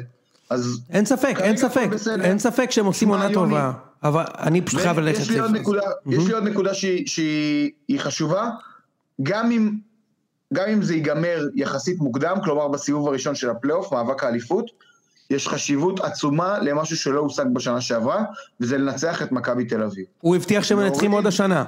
אז 0.49 0.79
אין 0.89 1.05
ספק, 1.05 1.35
אין 1.39 1.57
ספק. 1.57 1.87
אין 2.21 2.39
ספק 2.39 2.71
שהם 2.71 2.85
עושים 2.85 3.09
עונה 3.09 3.33
טובה. 3.33 3.71
אבל 4.03 4.23
אני 4.39 4.61
פשוט 4.61 4.81
חייב 4.81 4.99
ללכת. 4.99 5.19
יש 5.21 5.27
לי 5.29 5.33
זיו. 5.35 5.43
עוד 5.43 5.51
נקודה, 5.55 5.81
יש 6.09 6.27
לי 6.27 6.33
עוד 6.33 6.43
נקודה 6.43 6.73
שהיא- 6.73 7.07
שהיא 7.07 7.71
היא 7.87 7.99
חשובה, 7.99 8.49
גם 9.23 9.51
אם, 9.51 9.71
גם 10.53 10.69
אם 10.69 10.81
זה 10.81 10.93
ייגמר 10.93 11.47
יחסית 11.55 11.97
מוקדם, 11.99 12.35
כלומר 12.43 12.67
בסיבוב 12.67 13.07
הראשון 13.07 13.35
של 13.35 13.49
הפלייאוף, 13.49 13.93
מאבק 13.93 14.23
האליפות, 14.23 14.65
יש 15.29 15.47
חשיבות 15.47 15.99
עצומה 15.99 16.59
למשהו 16.59 16.97
שלא 16.97 17.19
הושג 17.19 17.45
בשנה 17.53 17.81
שעברה, 17.81 18.23
וזה 18.61 18.77
לנצח 18.77 19.21
את 19.21 19.31
מכבי 19.31 19.65
תל 19.65 19.83
אביב. 19.83 20.05
הוא 20.21 20.35
הבטיח 20.35 20.63
שהם 20.63 20.77
מנצחים 20.77 21.11
להוריד- 21.11 21.25
עוד 21.25 21.33
השנה. 21.33 21.65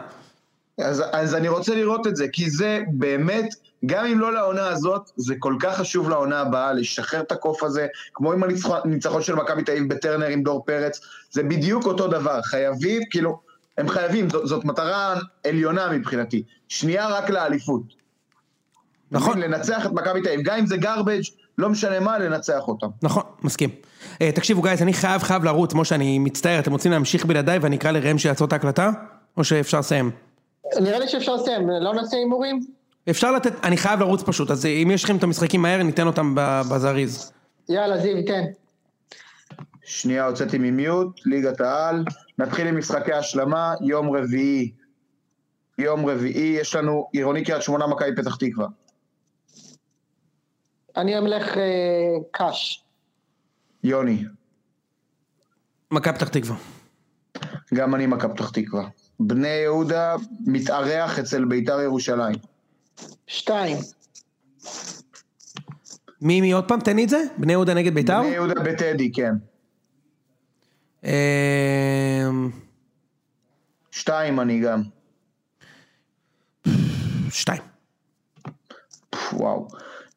אז, 0.79 1.03
אז 1.11 1.35
אני 1.35 1.47
רוצה 1.47 1.75
לראות 1.75 2.07
את 2.07 2.15
זה, 2.15 2.25
כי 2.33 2.49
זה 2.49 2.79
באמת, 2.93 3.49
גם 3.85 4.05
אם 4.05 4.19
לא 4.19 4.33
לעונה 4.33 4.67
הזאת, 4.67 5.11
זה 5.15 5.35
כל 5.39 5.55
כך 5.59 5.77
חשוב 5.77 6.09
לעונה 6.09 6.39
הבאה, 6.39 6.73
לשחרר 6.73 7.21
את 7.21 7.31
הקוף 7.31 7.63
הזה, 7.63 7.87
כמו 8.13 8.33
עם 8.33 8.43
הניצחון 8.83 9.21
של 9.21 9.35
מכבי 9.35 9.63
תל 9.63 9.71
אביב 9.71 9.93
בטרנר 9.93 10.25
עם 10.25 10.43
דור 10.43 10.65
פרץ, 10.65 11.01
זה 11.31 11.43
בדיוק 11.43 11.85
אותו 11.85 12.07
דבר, 12.07 12.41
חייבים, 12.41 13.01
כאילו, 13.09 13.39
הם 13.77 13.89
חייבים, 13.89 14.29
זאת, 14.29 14.47
זאת 14.47 14.65
מטרה 14.65 15.15
עליונה 15.47 15.89
מבחינתי, 15.91 16.43
שנייה 16.67 17.07
רק 17.07 17.29
לאליפות. 17.29 17.81
נכון. 19.11 19.39
לנצח 19.39 19.85
את 19.85 19.91
מכבי 19.91 20.21
תל 20.21 20.29
אביב, 20.29 20.41
גם 20.43 20.57
אם 20.57 20.65
זה 20.65 20.75
garbage, 20.75 21.31
לא 21.57 21.69
משנה 21.69 21.99
מה, 21.99 22.19
לנצח 22.19 22.67
אותם. 22.67 22.87
נכון, 23.01 23.23
מסכים. 23.43 23.69
אה, 24.21 24.31
תקשיבו 24.31 24.61
גייז, 24.61 24.81
אני 24.81 24.93
חייב 24.93 25.21
חייב 25.23 25.43
לרוץ, 25.43 25.73
משה, 25.73 25.95
אני 25.95 26.19
מצטער, 26.19 26.59
אתם 26.59 26.71
רוצים 26.71 26.91
להמשיך 26.91 27.25
בלעדיי 27.25 27.57
ואני 27.59 27.75
אקרא 27.75 27.91
לראם 27.91 28.17
שיעצור 28.17 28.47
את 28.47 28.53
ההקלטה? 28.53 28.91
או 29.37 29.43
שאפשר 29.43 29.79
לסיים? 29.79 30.11
נראה 30.81 30.99
לי 30.99 31.07
שאפשר 31.07 31.35
לסיים, 31.35 31.69
לא 31.69 31.93
נעשה 31.93 32.17
הימורים? 32.17 32.59
אפשר 33.09 33.31
לתת, 33.31 33.65
אני 33.65 33.77
חייב 33.77 33.99
לרוץ 33.99 34.23
פשוט, 34.23 34.51
אז 34.51 34.65
אם 34.65 34.91
יש 34.93 35.03
לכם 35.03 35.17
את 35.17 35.23
המשחקים 35.23 35.61
מהר, 35.61 35.83
ניתן 35.83 36.07
אותם 36.07 36.35
ב- 36.35 36.61
בזריז. 36.71 37.31
יאללה, 37.69 37.97
זיו, 37.97 38.25
תן. 38.25 38.43
שנייה, 39.83 40.25
הוצאתי 40.25 40.57
ממיוט, 40.57 41.19
ליגת 41.25 41.61
העל, 41.61 42.05
נתחיל 42.37 42.67
עם 42.67 42.77
משחקי 42.77 43.13
השלמה, 43.13 43.73
יום 43.81 44.15
רביעי. 44.15 44.71
יום 45.77 46.05
רביעי, 46.05 46.57
יש 46.59 46.75
לנו 46.75 47.07
עירוני 47.13 47.43
קריית 47.43 47.61
שמונה, 47.61 47.87
מכבי 47.87 48.15
פתח 48.15 48.35
תקווה. 48.35 48.67
אני 50.97 51.17
אמלך 51.17 51.57
אה, 51.57 51.63
קאש. 52.31 52.83
יוני, 53.83 54.23
מכבי 55.91 56.13
פתח 56.13 56.27
תקווה. 56.27 56.55
גם 57.73 57.95
אני 57.95 58.05
מכבי 58.05 58.33
פתח 58.33 58.49
תקווה. 58.49 58.87
בני 59.19 59.47
יהודה 59.47 60.15
מתארח 60.45 61.19
אצל 61.19 61.45
ביתר 61.45 61.81
ירושלים. 61.81 62.50
שתיים. 63.27 63.77
מי, 66.21 66.41
מי 66.41 66.51
עוד 66.51 66.67
פעם? 66.67 66.79
תן 66.79 66.95
לי 66.95 67.03
את 67.03 67.09
זה? 67.09 67.23
בני 67.37 67.51
יהודה 67.51 67.73
נגד 67.73 67.93
ביתר? 67.93 68.21
בני 68.21 68.29
יהודה 68.29 68.53
בטדי, 68.61 69.11
כן. 69.11 69.33
אמ, 71.03 72.49
שתיים 73.91 74.39
אני 74.39 74.59
גם. 74.59 74.81
שתיים. 77.29 77.61
וואו. 79.33 79.67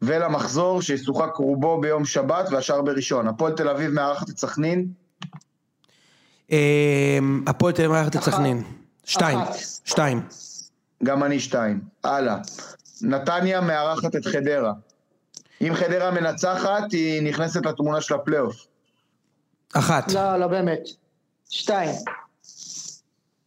ולמחזור 0.02 0.82
שישוחק 0.82 1.36
רובו 1.36 1.80
ביום 1.80 2.04
שבת 2.04 2.48
והשאר 2.50 2.82
בראשון. 2.82 3.28
הפועל 3.28 3.52
תל 3.52 3.68
אביב 3.68 3.90
מארחת 3.90 4.30
את 4.30 4.38
סכנין. 4.38 4.88
אמ, 6.50 7.44
הפועל 7.46 7.72
תל 7.72 7.82
אביב 7.82 7.92
מארחת 7.92 8.16
את. 8.16 8.22
סכנין. 8.22 8.62
שתיים. 9.04 9.38
שתיים. 9.84 10.22
גם 11.02 11.24
אני 11.24 11.40
שתיים. 11.40 11.80
הלאה. 12.04 12.36
נתניה 13.02 13.60
מארחת 13.60 14.16
את 14.16 14.24
חדרה. 14.26 14.72
אם 15.60 15.74
חדרה 15.74 16.10
מנצחת, 16.10 16.92
היא 16.92 17.22
נכנסת 17.22 17.66
לתמונה 17.66 18.00
של 18.00 18.14
הפלייאוף. 18.14 18.66
אחת. 19.74 20.12
לא, 20.12 20.36
לא 20.36 20.46
באמת. 20.46 20.80
שתיים. 21.50 21.90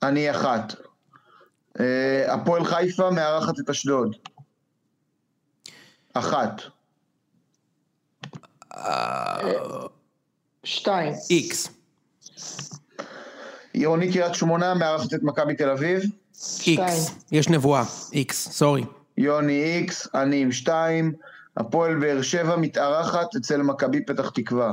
אני 0.04 0.32
אחת. 0.32 0.74
אה, 1.80 2.34
הפועל 2.34 2.66
חיפה 2.66 3.12
מארחת 3.12 3.60
את 3.60 3.70
אשדוד. 3.70 4.16
אחת. 6.14 6.62
שתיים. 10.64 11.14
איקס. 11.30 11.70
עירוני 13.74 14.12
קריית 14.14 14.36
שמונה 14.36 14.74
מארחת 14.74 15.14
את 15.14 15.24
מכבי 15.24 15.56
תל 15.56 15.70
אביב. 15.70 16.04
איקס. 16.68 17.12
יש 17.32 17.50
נבואה. 17.50 17.84
איקס. 18.14 18.50
סורי. 18.52 18.84
יוני 19.18 19.64
איקס, 19.64 20.08
אני 20.16 20.42
עם 20.42 20.52
שתיים. 20.52 21.14
הפועל 21.58 21.96
באר 21.96 22.22
שבע 22.22 22.56
מתארחת 22.56 23.36
אצל 23.36 23.62
מכבי 23.62 24.06
פתח 24.06 24.30
תקווה. 24.30 24.72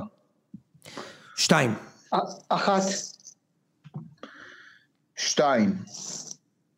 שתיים. 1.37 1.75
אחת. 2.49 2.83
שתיים. 5.17 5.77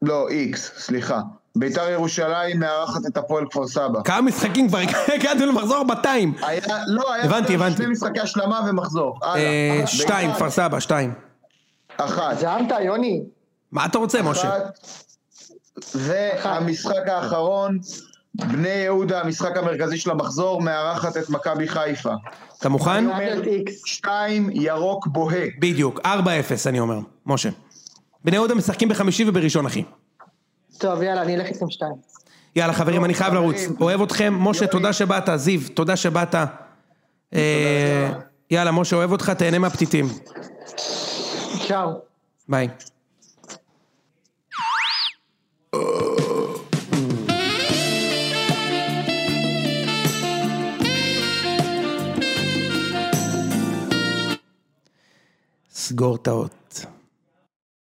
לא, 0.03 0.29
איקס, 0.29 0.73
סליחה. 0.79 1.21
ביתר 1.57 1.91
ירושלים 1.91 2.61
מארחת 2.61 3.01
את 3.07 3.17
הפועל 3.17 3.45
כפר 3.51 3.67
סבא. 3.67 4.03
כמה 4.05 4.21
משחקים 4.21 4.69
כבר 4.69 4.79
הגענו 5.15 5.47
למחזור 5.47 5.83
200. 5.83 6.35
היה, 6.43 6.61
לא, 6.87 7.13
היה 7.13 7.25
הבנתי, 7.25 7.55
הבנתי. 7.55 7.77
שני 7.77 7.87
משחקי 7.87 8.21
השלמה 8.21 8.61
ומחזור. 8.69 9.19
הלאה. 9.23 9.37
אה, 9.37 9.87
שתיים, 9.87 10.33
כפר 10.33 10.51
סבא, 10.51 10.81
שתיים. 10.81 11.15
אחת. 11.97 12.39
זעמת, 12.39 12.73
יוני? 12.85 13.23
מה 13.73 13.87
אתה 13.87 13.99
רוצה, 13.99 14.23
משה? 14.23 14.59
והמשחק 15.95 17.09
האחרון, 17.09 17.79
בני 18.35 18.69
יהודה, 18.69 19.21
המשחק 19.21 19.57
המרכזי 19.57 19.99
של 19.99 20.11
המחזור, 20.11 20.63
מארחת 20.63 21.17
את 21.17 21.31
מכבי 21.31 21.69
חיפה. 21.69 22.13
אתה 22.59 22.69
מוכן? 22.69 23.11
אני 23.11 23.33
אומר. 23.33 23.43
שתיים, 23.87 24.51
ירוק 24.53 25.07
בוהה. 25.07 25.45
בדיוק, 25.59 26.01
4-0 26.01 26.07
אני 26.67 26.81
אומר, 26.81 26.99
משה. 27.27 27.49
בני 28.25 28.37
יהודה 28.37 28.55
משחקים 28.55 28.89
בחמישי 28.89 29.25
ובראשון 29.29 29.67
אחי. 29.67 29.85
טוב, 30.79 31.03
יאללה, 31.03 31.23
אני 31.23 31.37
אלך 31.37 31.47
איתכם 31.47 31.71
שתיים. 31.71 31.93
יאללה 32.57 32.73
חברים, 32.73 33.05
אני 33.05 33.15
חייב 33.15 33.35
לרוץ. 33.35 33.57
אוהב 33.81 34.03
אתכם, 34.03 34.35
משה, 34.39 34.67
תודה 34.67 34.93
שבאת, 34.93 35.29
זיו, 35.37 35.61
תודה 35.75 35.97
שבאת. 35.97 36.35
אה, 37.35 38.13
יאללה, 38.51 38.71
משה, 38.73 38.97
אוהב 38.97 39.13
אותך, 39.13 39.31
תהנה 39.31 39.59
מהפתיתים. 39.59 40.09
צ'או. 41.69 41.91
ביי. 42.49 42.69
סגור 55.89 56.17
את 56.17 56.29
האות. 56.29 56.66